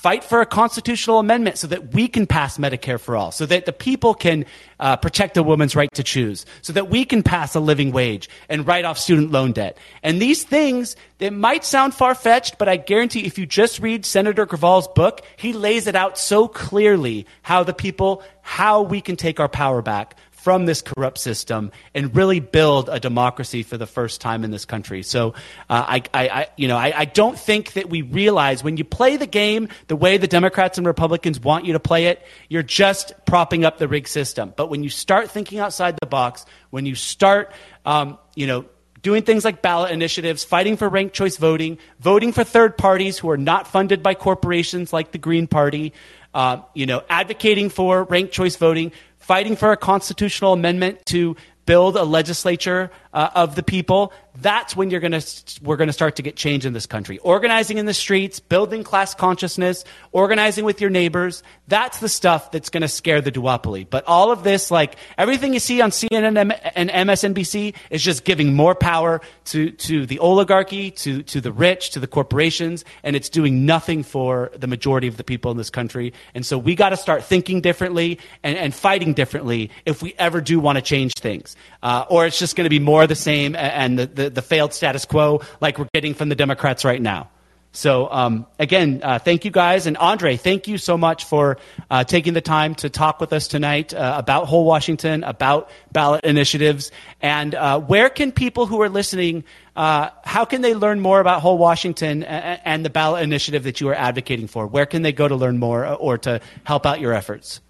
fight 0.00 0.24
for 0.24 0.40
a 0.40 0.46
constitutional 0.46 1.18
amendment 1.18 1.58
so 1.58 1.66
that 1.66 1.92
we 1.92 2.08
can 2.08 2.26
pass 2.26 2.56
Medicare 2.56 2.98
for 2.98 3.16
all, 3.16 3.30
so 3.30 3.44
that 3.44 3.66
the 3.66 3.72
people 3.72 4.14
can 4.14 4.46
uh, 4.78 4.96
protect 4.96 5.36
a 5.36 5.42
woman's 5.42 5.76
right 5.76 5.92
to 5.92 6.02
choose, 6.02 6.46
so 6.62 6.72
that 6.72 6.88
we 6.88 7.04
can 7.04 7.22
pass 7.22 7.54
a 7.54 7.60
living 7.60 7.92
wage 7.92 8.30
and 8.48 8.66
write 8.66 8.86
off 8.86 8.96
student 8.96 9.30
loan 9.30 9.52
debt. 9.52 9.76
And 10.02 10.22
these 10.22 10.42
things, 10.42 10.96
they 11.18 11.28
might 11.28 11.66
sound 11.66 11.92
far 11.92 12.14
fetched, 12.14 12.56
but 12.56 12.66
I 12.66 12.76
guarantee 12.76 13.26
if 13.26 13.36
you 13.36 13.44
just 13.44 13.80
read 13.80 14.06
Senator 14.06 14.46
Gravel's 14.46 14.88
book, 14.88 15.20
he 15.36 15.52
lays 15.52 15.86
it 15.86 15.94
out 15.94 16.16
so 16.16 16.48
clearly 16.48 17.26
how 17.42 17.62
the 17.62 17.74
people, 17.74 18.22
how 18.40 18.80
we 18.80 19.02
can 19.02 19.16
take 19.16 19.38
our 19.38 19.50
power 19.50 19.82
back 19.82 20.16
from 20.42 20.64
this 20.64 20.80
corrupt 20.80 21.18
system 21.18 21.70
and 21.94 22.16
really 22.16 22.40
build 22.40 22.88
a 22.88 22.98
democracy 22.98 23.62
for 23.62 23.76
the 23.76 23.86
first 23.86 24.20
time 24.20 24.42
in 24.42 24.50
this 24.50 24.64
country. 24.64 25.02
So 25.02 25.34
uh, 25.68 25.84
I, 25.86 26.02
I, 26.14 26.28
I, 26.28 26.48
you 26.56 26.66
know, 26.66 26.76
I, 26.76 26.92
I 26.96 27.04
don't 27.04 27.38
think 27.38 27.74
that 27.74 27.90
we 27.90 28.02
realize 28.02 28.64
when 28.64 28.78
you 28.78 28.84
play 28.84 29.18
the 29.18 29.26
game 29.26 29.68
the 29.88 29.96
way 29.96 30.16
the 30.16 30.26
Democrats 30.26 30.78
and 30.78 30.86
Republicans 30.86 31.38
want 31.38 31.66
you 31.66 31.74
to 31.74 31.80
play 31.80 32.06
it, 32.06 32.22
you're 32.48 32.62
just 32.62 33.12
propping 33.26 33.64
up 33.64 33.78
the 33.78 33.86
rigged 33.86 34.08
system. 34.08 34.54
But 34.56 34.70
when 34.70 34.82
you 34.82 34.88
start 34.88 35.30
thinking 35.30 35.58
outside 35.58 35.98
the 36.00 36.06
box, 36.06 36.46
when 36.70 36.86
you 36.86 36.94
start, 36.94 37.52
um, 37.84 38.18
you 38.34 38.46
know, 38.46 38.64
doing 39.02 39.22
things 39.22 39.44
like 39.44 39.62
ballot 39.62 39.90
initiatives, 39.92 40.44
fighting 40.44 40.76
for 40.76 40.88
ranked 40.88 41.14
choice 41.14 41.36
voting, 41.36 41.78
voting 42.00 42.32
for 42.32 42.44
third 42.44 42.76
parties 42.76 43.18
who 43.18 43.30
are 43.30 43.36
not 43.36 43.66
funded 43.66 44.02
by 44.02 44.14
corporations 44.14 44.92
like 44.92 45.12
the 45.12 45.18
Green 45.18 45.46
Party, 45.46 45.92
uh, 46.34 46.58
you 46.74 46.86
know, 46.86 47.02
advocating 47.08 47.68
for 47.68 48.04
ranked 48.04 48.32
choice 48.32 48.56
voting, 48.56 48.92
fighting 49.30 49.54
for 49.54 49.70
a 49.70 49.76
constitutional 49.76 50.52
amendment 50.52 51.06
to 51.06 51.36
build 51.64 51.94
a 51.94 52.02
legislature 52.02 52.90
uh, 53.12 53.30
of 53.34 53.54
the 53.54 53.62
people, 53.62 54.12
that's 54.36 54.76
when 54.76 54.90
you're 54.90 55.00
gonna, 55.00 55.22
we're 55.62 55.76
going 55.76 55.88
to 55.88 55.92
start 55.92 56.16
to 56.16 56.22
get 56.22 56.36
change 56.36 56.64
in 56.64 56.72
this 56.72 56.86
country. 56.86 57.18
Organizing 57.18 57.78
in 57.78 57.86
the 57.86 57.94
streets, 57.94 58.38
building 58.40 58.84
class 58.84 59.14
consciousness, 59.14 59.84
organizing 60.12 60.64
with 60.64 60.80
your 60.80 60.90
neighbors, 60.90 61.42
that's 61.66 61.98
the 61.98 62.08
stuff 62.08 62.50
that's 62.52 62.70
going 62.70 62.82
to 62.82 62.88
scare 62.88 63.20
the 63.20 63.32
duopoly. 63.32 63.86
But 63.88 64.04
all 64.06 64.30
of 64.30 64.44
this, 64.44 64.70
like 64.70 64.96
everything 65.18 65.54
you 65.54 65.60
see 65.60 65.80
on 65.80 65.90
CNN 65.90 66.56
and 66.74 66.90
MSNBC, 66.90 67.74
is 67.90 68.02
just 68.02 68.24
giving 68.24 68.54
more 68.54 68.74
power 68.74 69.20
to, 69.46 69.70
to 69.70 70.06
the 70.06 70.18
oligarchy, 70.20 70.90
to, 70.92 71.22
to 71.24 71.40
the 71.40 71.52
rich, 71.52 71.90
to 71.90 72.00
the 72.00 72.06
corporations, 72.06 72.84
and 73.02 73.16
it's 73.16 73.28
doing 73.28 73.66
nothing 73.66 74.02
for 74.02 74.52
the 74.56 74.66
majority 74.66 75.08
of 75.08 75.16
the 75.16 75.24
people 75.24 75.50
in 75.50 75.56
this 75.56 75.70
country. 75.70 76.12
And 76.34 76.46
so 76.46 76.56
we 76.56 76.74
got 76.74 76.90
to 76.90 76.96
start 76.96 77.24
thinking 77.24 77.60
differently 77.60 78.20
and, 78.42 78.56
and 78.56 78.74
fighting 78.74 79.14
differently 79.14 79.70
if 79.84 80.02
we 80.02 80.14
ever 80.18 80.40
do 80.40 80.60
want 80.60 80.76
to 80.76 80.82
change 80.82 81.14
things. 81.14 81.56
Uh, 81.82 82.04
or 82.08 82.26
it's 82.26 82.38
just 82.38 82.56
to 82.56 82.68
be 82.68 82.78
more 82.78 82.99
of 83.02 83.08
the 83.08 83.14
same 83.14 83.56
and 83.56 83.98
the, 83.98 84.06
the, 84.06 84.30
the, 84.30 84.42
failed 84.42 84.72
status 84.72 85.04
quo 85.04 85.42
like 85.60 85.78
we're 85.78 85.88
getting 85.94 86.14
from 86.14 86.28
the 86.28 86.34
Democrats 86.34 86.84
right 86.84 87.00
now. 87.00 87.28
So, 87.72 88.10
um, 88.10 88.46
again, 88.58 89.00
uh, 89.04 89.20
thank 89.20 89.44
you 89.44 89.52
guys. 89.52 89.86
And 89.86 89.96
Andre, 89.96 90.36
thank 90.36 90.66
you 90.66 90.76
so 90.76 90.98
much 90.98 91.24
for 91.24 91.56
uh, 91.88 92.02
taking 92.02 92.34
the 92.34 92.40
time 92.40 92.74
to 92.76 92.90
talk 92.90 93.20
with 93.20 93.32
us 93.32 93.46
tonight 93.46 93.94
uh, 93.94 94.14
about 94.18 94.46
Whole 94.46 94.64
Washington, 94.64 95.22
about 95.22 95.70
ballot 95.92 96.24
initiatives. 96.24 96.90
And 97.20 97.54
uh, 97.54 97.78
where 97.78 98.10
can 98.10 98.32
people 98.32 98.66
who 98.66 98.82
are 98.82 98.88
listening, 98.88 99.44
uh, 99.76 100.10
how 100.24 100.44
can 100.44 100.62
they 100.62 100.74
learn 100.74 100.98
more 100.98 101.20
about 101.20 101.42
Whole 101.42 101.58
Washington 101.58 102.24
and, 102.24 102.60
and 102.64 102.84
the 102.84 102.90
ballot 102.90 103.22
initiative 103.22 103.62
that 103.62 103.80
you 103.80 103.88
are 103.88 103.94
advocating 103.94 104.48
for? 104.48 104.66
Where 104.66 104.86
can 104.86 105.02
they 105.02 105.12
go 105.12 105.28
to 105.28 105.36
learn 105.36 105.58
more 105.58 105.86
or 105.86 106.18
to 106.18 106.40
help 106.64 106.86
out 106.86 106.98
your 106.98 107.12
efforts? 107.12 107.60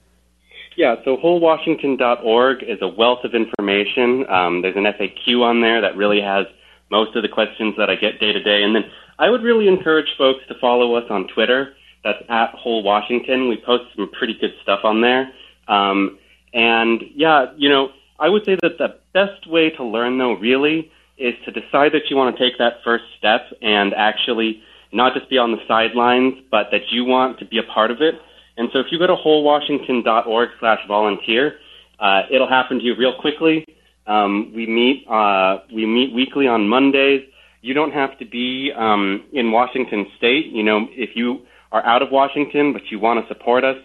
Yeah, 0.81 0.95
so 1.05 1.19
wholewashington.org 1.19 2.63
is 2.63 2.79
a 2.81 2.89
wealth 2.89 3.23
of 3.25 3.35
information. 3.35 4.25
Um, 4.31 4.63
there's 4.63 4.77
an 4.77 4.85
FAQ 4.85 5.43
on 5.43 5.61
there 5.61 5.83
that 5.83 5.95
really 5.95 6.23
has 6.23 6.47
most 6.91 7.15
of 7.15 7.21
the 7.21 7.29
questions 7.29 7.75
that 7.77 7.91
I 7.91 7.97
get 7.97 8.19
day 8.19 8.33
to 8.33 8.43
day. 8.43 8.63
And 8.63 8.75
then 8.75 8.85
I 9.19 9.29
would 9.29 9.43
really 9.43 9.69
encourage 9.69 10.09
folks 10.17 10.41
to 10.49 10.55
follow 10.59 10.95
us 10.95 11.05
on 11.11 11.29
Twitter. 11.29 11.75
That's 12.03 12.23
at 12.31 12.55
Whole 12.55 12.83
Washington. 12.83 13.51
We 13.51 13.59
post 13.59 13.95
some 13.95 14.11
pretty 14.11 14.33
good 14.41 14.55
stuff 14.63 14.81
on 14.83 15.03
there. 15.03 15.31
Um, 15.69 16.19
and 16.55 17.03
yeah, 17.15 17.53
you 17.59 17.69
know, 17.69 17.91
I 18.19 18.31
would 18.31 18.47
say 18.47 18.57
that 18.63 18.79
the 18.79 18.97
best 19.13 19.47
way 19.47 19.69
to 19.77 19.85
learn, 19.85 20.17
though, 20.17 20.33
really, 20.33 20.91
is 21.19 21.35
to 21.45 21.51
decide 21.51 21.93
that 21.93 22.09
you 22.09 22.17
want 22.17 22.35
to 22.35 22.43
take 22.43 22.57
that 22.57 22.83
first 22.83 23.05
step 23.19 23.43
and 23.61 23.93
actually 23.93 24.63
not 24.93 25.13
just 25.13 25.29
be 25.29 25.37
on 25.37 25.53
the 25.53 25.61
sidelines, 25.69 26.43
but 26.51 26.69
that 26.73 26.91
you 26.91 27.05
want 27.05 27.39
to 27.41 27.45
be 27.45 27.59
a 27.59 27.65
part 27.65 27.91
of 27.91 28.01
it 28.01 28.15
and 28.57 28.69
so 28.73 28.81
if 28.81 28.87
you 28.91 28.99
go 28.99 29.07
to 29.07 29.17
wholewashington.org 29.17 30.49
slash 30.59 30.81
volunteer, 30.87 31.59
uh, 31.99 32.23
it'll 32.31 32.49
happen 32.49 32.79
to 32.79 32.85
you 32.85 32.95
real 32.97 33.15
quickly. 33.21 33.65
Um, 34.07 34.53
we 34.55 34.67
meet 34.67 35.07
uh, 35.09 35.59
we 35.73 35.87
meet 35.87 36.15
weekly 36.15 36.47
on 36.47 36.69
Mondays. 36.69 37.27
You 37.63 37.75
don't 37.75 37.93
have 37.93 38.19
to 38.19 38.25
be 38.25 38.73
um, 38.77 39.25
in 39.33 39.53
Washington 39.53 40.07
State. 40.17 40.47
You 40.47 40.63
know, 40.63 40.89
if 40.93 41.11
you 41.15 41.43
are 41.73 41.85
out 41.85 42.03
of 42.03 42.11
Washington 42.11 42.73
but 42.73 42.83
you 42.91 42.99
want 42.99 43.23
to 43.23 43.33
support 43.33 43.65
us, 43.65 43.77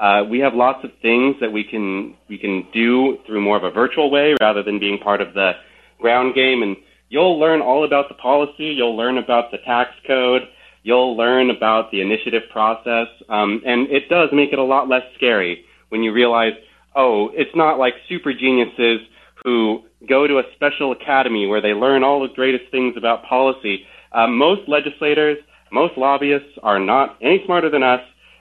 uh, 0.00 0.24
we 0.28 0.38
have 0.40 0.54
lots 0.54 0.84
of 0.84 0.90
things 1.02 1.36
that 1.40 1.52
we 1.52 1.64
can 1.64 2.16
we 2.28 2.38
can 2.38 2.66
do 2.72 3.18
through 3.26 3.40
more 3.40 3.56
of 3.56 3.64
a 3.64 3.70
virtual 3.70 4.10
way 4.10 4.34
rather 4.40 4.62
than 4.62 4.78
being 4.78 4.98
part 4.98 5.20
of 5.20 5.34
the 5.34 5.52
ground 6.00 6.34
game. 6.34 6.62
And 6.62 6.76
you'll 7.08 7.38
learn 7.38 7.60
all 7.60 7.84
about 7.84 8.08
the 8.08 8.14
policy. 8.14 8.66
You'll 8.66 8.96
learn 8.96 9.18
about 9.18 9.50
the 9.50 9.58
tax 9.58 9.90
code. 10.06 10.42
You'll 10.88 11.18
learn 11.18 11.50
about 11.50 11.90
the 11.90 12.00
initiative 12.00 12.44
process, 12.50 13.08
um, 13.28 13.60
and 13.66 13.90
it 13.90 14.08
does 14.08 14.30
make 14.32 14.54
it 14.54 14.58
a 14.58 14.64
lot 14.64 14.88
less 14.88 15.02
scary 15.16 15.66
when 15.90 16.02
you 16.02 16.14
realize, 16.14 16.54
oh, 16.96 17.28
it's 17.34 17.54
not 17.54 17.78
like 17.78 17.92
super 18.08 18.32
geniuses 18.32 19.00
who 19.44 19.82
go 20.08 20.26
to 20.26 20.38
a 20.38 20.44
special 20.54 20.92
academy 20.92 21.46
where 21.46 21.60
they 21.60 21.74
learn 21.74 22.04
all 22.04 22.20
the 22.26 22.34
greatest 22.34 22.70
things 22.70 22.94
about 22.96 23.22
policy. 23.24 23.84
Uh, 24.12 24.28
most 24.28 24.66
legislators, 24.66 25.36
most 25.70 25.98
lobbyists 25.98 26.56
are 26.62 26.78
not 26.78 27.18
any 27.20 27.42
smarter 27.44 27.68
than 27.68 27.82
us. 27.82 28.00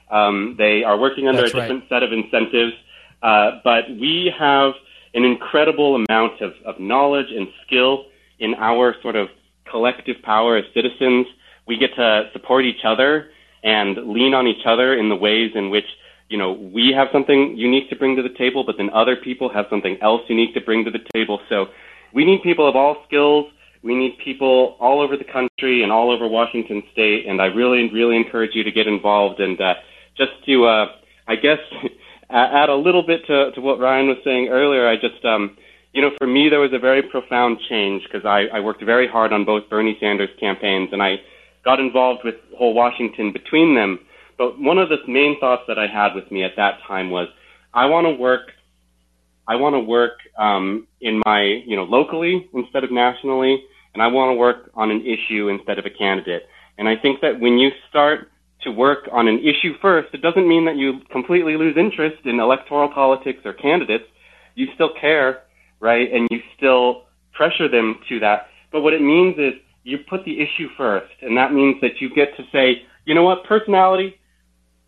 Um, 0.10 0.56
they 0.58 0.86
are 0.86 0.98
working 0.98 1.28
under 1.28 1.42
That's 1.42 1.54
a 1.54 1.60
different 1.60 1.82
right. 1.82 1.90
set 1.90 2.04
of 2.04 2.14
incentives, 2.14 2.76
uh, 3.24 3.60
but 3.66 3.90
we 3.90 4.32
have 4.40 4.72
an 5.14 5.26
incredible 5.26 5.96
amount 5.96 6.40
of, 6.40 6.54
of 6.66 6.80
knowledge 6.80 7.28
and 7.30 7.50
skill 7.66 8.06
in 8.40 8.54
our 8.54 8.96
sort 9.02 9.18
of 9.18 9.28
collective 9.70 10.22
power 10.24 10.56
as 10.56 10.64
citizens 10.74 11.28
we 11.68 11.78
get 11.78 11.96
to 11.96 12.30
support 12.34 12.66
each 12.66 12.86
other 12.86 13.30
and 13.64 13.98
lean 14.08 14.34
on 14.34 14.48
each 14.48 14.66
other 14.66 14.98
in 14.98 15.10
the 15.10 15.16
ways 15.16 15.52
in 15.56 15.70
which 15.70 15.86
you 16.30 16.38
know 16.38 16.54
we 16.54 16.94
have 16.96 17.08
something 17.12 17.56
unique 17.58 17.90
to 17.90 17.96
bring 17.96 18.16
to 18.16 18.24
the 18.24 18.36
table, 18.38 18.64
but 18.66 18.76
then 18.78 18.90
other 18.94 19.16
people 19.16 19.52
have 19.54 19.66
something 19.70 19.98
else 20.02 20.22
unique 20.28 20.54
to 20.54 20.62
bring 20.62 20.86
to 20.86 20.92
the 20.92 21.04
table. 21.14 21.40
So 21.50 21.68
we 22.14 22.26
need 22.26 22.42
people 22.44 22.68
of 22.68 22.76
all 22.76 23.04
skills. 23.08 23.46
We 23.84 23.96
need 23.96 24.18
people 24.24 24.76
all 24.80 25.02
over 25.02 25.18
the 25.18 25.24
country 25.24 25.84
and 25.84 25.92
all 25.92 26.12
over 26.12 26.28
Washington 26.28 26.84
State. 26.92 27.26
And 27.28 27.42
I 27.42 27.46
really, 27.46 27.90
really 27.94 28.18
encourage 28.18 28.52
you 28.54 28.64
to 28.64 28.72
get 28.72 28.88
involved 28.88 29.40
and 29.40 29.60
uh, 29.60 29.76
just 30.18 30.32
to, 30.46 30.66
uh, 30.66 30.86
I 31.28 31.36
guess, 31.36 31.60
add 32.30 32.70
a 32.70 32.76
little 32.76 33.06
bit 33.06 33.22
to, 33.28 33.52
to 33.52 33.62
what 33.62 33.80
Ryan 33.80 34.08
was 34.08 34.18
saying 34.24 34.50
earlier. 34.50 34.88
I 34.88 34.96
just, 34.96 35.24
um, 35.24 35.58
you 35.94 36.02
know, 36.02 36.12
for 36.18 36.28
me, 36.28 36.50
there 36.50 36.60
was 36.60 36.74
a 36.74 36.80
very 36.80 37.02
profound 37.02 37.60
change 37.70 38.04
because 38.04 38.26
I, 38.26 38.46
I 38.54 38.60
worked 38.60 38.84
very 38.84 39.08
hard 39.08 39.32
on 39.32 39.46
both 39.46 39.70
Bernie 39.70 39.98
Sanders 40.00 40.30
campaigns, 40.40 40.90
and 40.92 41.02
I 41.02 41.16
got 41.68 41.82
involved 41.82 42.22
with 42.24 42.36
Whole 42.58 42.74
Washington 42.74 43.34
between 43.34 43.76
them. 43.76 44.00
But 44.38 44.58
one 44.70 44.78
of 44.78 44.88
the 44.88 45.00
main 45.06 45.38
thoughts 45.42 45.64
that 45.68 45.78
I 45.78 45.88
had 46.00 46.16
with 46.16 46.32
me 46.32 46.42
at 46.50 46.56
that 46.56 46.76
time 46.88 47.10
was, 47.10 47.28
I 47.74 47.88
want 47.88 48.06
to 48.08 48.14
work, 48.28 48.54
I 49.48 49.56
want 49.58 49.74
to 49.74 49.82
work 49.98 50.18
um, 50.38 50.88
in 51.02 51.22
my, 51.26 51.42
you 51.66 51.76
know, 51.76 51.84
locally 51.84 52.48
instead 52.54 52.84
of 52.86 52.92
nationally, 52.92 53.54
and 53.94 54.02
I 54.02 54.08
want 54.08 54.30
to 54.30 54.36
work 54.36 54.72
on 54.76 54.92
an 54.92 55.02
issue 55.16 55.50
instead 55.50 55.78
of 55.78 55.86
a 55.86 55.90
candidate. 55.90 56.44
And 56.78 56.88
I 56.88 56.96
think 56.96 57.20
that 57.22 57.42
when 57.42 57.58
you 57.58 57.70
start 57.90 58.32
to 58.62 58.72
work 58.72 59.10
on 59.12 59.28
an 59.28 59.40
issue 59.40 59.74
first, 59.82 60.14
it 60.14 60.22
doesn't 60.22 60.48
mean 60.48 60.64
that 60.66 60.78
you 60.78 61.02
completely 61.12 61.58
lose 61.58 61.76
interest 61.76 62.26
in 62.26 62.40
electoral 62.40 62.90
politics 63.02 63.40
or 63.44 63.54
candidates. 63.54 64.06
You 64.56 64.68
still 64.74 64.92
care, 65.02 65.44
right? 65.82 66.08
And 66.14 66.30
you 66.32 66.40
still 66.56 67.04
pressure 67.34 67.68
them 67.68 68.00
to 68.08 68.20
that. 68.20 68.48
But 68.72 68.82
what 68.82 68.94
it 68.94 69.02
means 69.02 69.36
is 69.38 69.54
you 69.88 70.00
put 70.10 70.26
the 70.26 70.38
issue 70.40 70.68
first, 70.76 71.14
and 71.22 71.38
that 71.38 71.54
means 71.54 71.78
that 71.82 72.02
you 72.02 72.10
get 72.14 72.36
to 72.36 72.44
say, 72.52 72.84
you 73.06 73.16
know 73.16 73.24
what, 73.24 73.46
personality, 73.46 74.20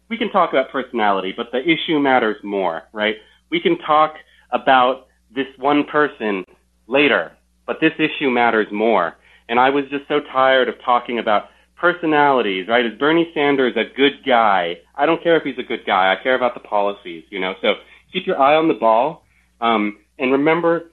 we 0.10 0.18
can 0.18 0.30
talk 0.30 0.50
about 0.50 0.72
personality, 0.72 1.34
but 1.36 1.48
the 1.54 1.62
issue 1.62 2.00
matters 2.00 2.36
more, 2.44 2.84
right? 2.92 3.16
We 3.50 3.62
can 3.62 3.78
talk 3.80 4.16
about 4.52 5.08
this 5.34 5.48
one 5.58 5.86
person 5.86 6.44
later, 6.88 7.32
but 7.66 7.78
this 7.80 7.94
issue 7.98 8.30
matters 8.30 8.68
more. 8.74 9.16
And 9.48 9.58
I 9.58 9.70
was 9.70 9.86
just 9.90 10.08
so 10.10 10.20
tired 10.34 10.68
of 10.68 10.76
talking 10.84 11.18
about 11.18 11.44
personalities, 11.78 12.68
right? 12.68 12.86
Is 12.86 13.00
Bernie 13.00 13.32
Sanders 13.34 13.76
a 13.78 13.96
good 13.96 14.26
guy? 14.28 14.80
I 14.96 15.06
don't 15.06 15.24
care 15.24 15.38
if 15.38 15.44
he's 15.44 15.58
a 15.58 15.68
good 15.68 15.86
guy. 15.86 16.14
I 16.14 16.22
care 16.22 16.36
about 16.36 16.56
the 16.56 16.60
policies, 16.60 17.24
you 17.30 17.40
know. 17.40 17.54
So 17.62 17.76
keep 18.12 18.28
your 18.28 18.40
eye 18.40 18.56
on 18.56 18.68
the 18.68 18.74
ball, 18.74 19.24
um, 19.62 20.00
and 20.18 20.34
remember 20.34 20.92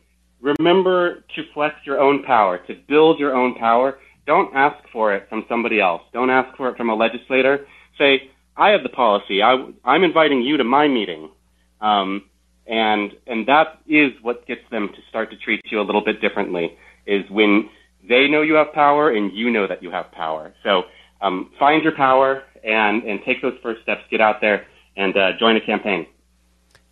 remember 0.59 1.24
to 1.34 1.42
flex 1.55 1.74
your 1.84 2.01
own 2.01 2.22
power, 2.24 2.59
to 2.66 2.74
build 2.88 3.18
your 3.18 3.34
own 3.34 3.55
power. 3.55 3.99
Don't 4.26 4.55
ask 4.55 4.76
for 4.92 5.14
it 5.14 5.28
from 5.28 5.44
somebody 5.49 5.80
else. 5.80 6.03
Don't 6.12 6.30
ask 6.30 6.57
for 6.57 6.68
it 6.68 6.76
from 6.76 6.90
a 6.90 6.94
legislator. 6.94 7.66
Say, 7.99 8.30
I 8.57 8.70
have 8.70 8.82
the 8.82 8.88
policy. 8.88 9.42
I, 9.42 9.53
I'm 9.84 10.05
inviting 10.05 10.42
you 10.42 10.57
to 10.57 10.64
my 10.64 10.88
meeting. 10.88 11.30
Um, 11.80 12.24
and, 12.66 13.12
and 13.26 13.47
that 13.47 13.80
is 13.86 14.12
what 14.22 14.47
gets 14.47 14.62
them 14.70 14.88
to 14.88 15.01
start 15.09 15.30
to 15.30 15.36
treat 15.36 15.61
you 15.70 15.80
a 15.80 15.86
little 15.88 16.05
bit 16.05 16.20
differently, 16.20 16.76
is 17.07 17.22
when 17.30 17.68
they 18.09 18.26
know 18.28 18.42
you 18.42 18.55
have 18.55 18.72
power 18.72 19.11
and 19.11 19.32
you 19.32 19.51
know 19.51 19.66
that 19.66 19.82
you 19.82 19.90
have 19.90 20.11
power. 20.12 20.53
So 20.64 20.82
um, 21.20 21.53
find 21.59 21.82
your 21.84 21.94
power 21.94 22.42
and, 22.64 23.03
and 23.05 23.20
take 23.24 23.42
those 23.42 23.55
first 23.62 23.82
steps. 23.82 24.03
Get 24.11 24.20
out 24.20 24.36
there 24.40 24.66
and 24.97 25.16
uh, 25.16 25.30
join 25.38 25.57
a 25.57 25.61
campaign. 25.61 26.07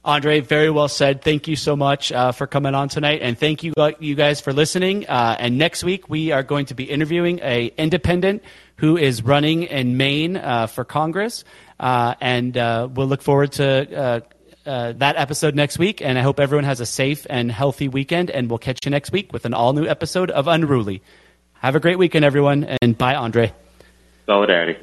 Andre, 0.04 0.40
very 0.40 0.68
well 0.68 0.88
said. 0.88 1.22
Thank 1.22 1.48
you 1.48 1.56
so 1.56 1.76
much 1.76 2.12
uh, 2.12 2.32
for 2.32 2.46
coming 2.46 2.74
on 2.74 2.90
tonight, 2.90 3.20
and 3.22 3.38
thank 3.38 3.62
you 3.62 3.72
uh, 3.76 3.92
you 3.98 4.14
guys 4.14 4.38
for 4.40 4.52
listening. 4.52 5.06
Uh, 5.08 5.36
and 5.38 5.56
next 5.56 5.82
week 5.82 6.10
we 6.10 6.30
are 6.30 6.42
going 6.42 6.66
to 6.66 6.74
be 6.74 6.84
interviewing 6.84 7.40
a 7.42 7.72
independent 7.78 8.42
who 8.76 8.98
is 8.98 9.22
running 9.22 9.62
in 9.62 9.96
Maine 9.96 10.36
uh, 10.36 10.66
for 10.66 10.84
Congress, 10.84 11.44
uh, 11.80 12.14
and 12.20 12.56
uh, 12.58 12.86
we'll 12.92 13.06
look 13.06 13.22
forward 13.22 13.52
to 13.52 14.22
that 14.64 15.16
episode 15.16 15.54
next 15.54 15.78
week. 15.78 16.02
And 16.02 16.18
I 16.18 16.22
hope 16.22 16.38
everyone 16.38 16.64
has 16.64 16.80
a 16.80 16.86
safe 16.86 17.26
and 17.30 17.50
healthy 17.50 17.88
weekend. 17.88 18.30
And 18.30 18.50
we'll 18.50 18.58
catch 18.58 18.80
you 18.84 18.90
next 18.90 19.10
week 19.10 19.32
with 19.32 19.46
an 19.46 19.54
all 19.54 19.72
new 19.72 19.86
episode 19.86 20.30
of 20.30 20.48
Unruly. 20.48 21.02
Have 21.54 21.76
a 21.76 21.80
great 21.80 21.96
weekend, 21.96 22.26
everyone, 22.26 22.64
and 22.82 22.98
bye, 22.98 23.14
Andre. 23.14 23.54
Solidarity. 24.26 24.78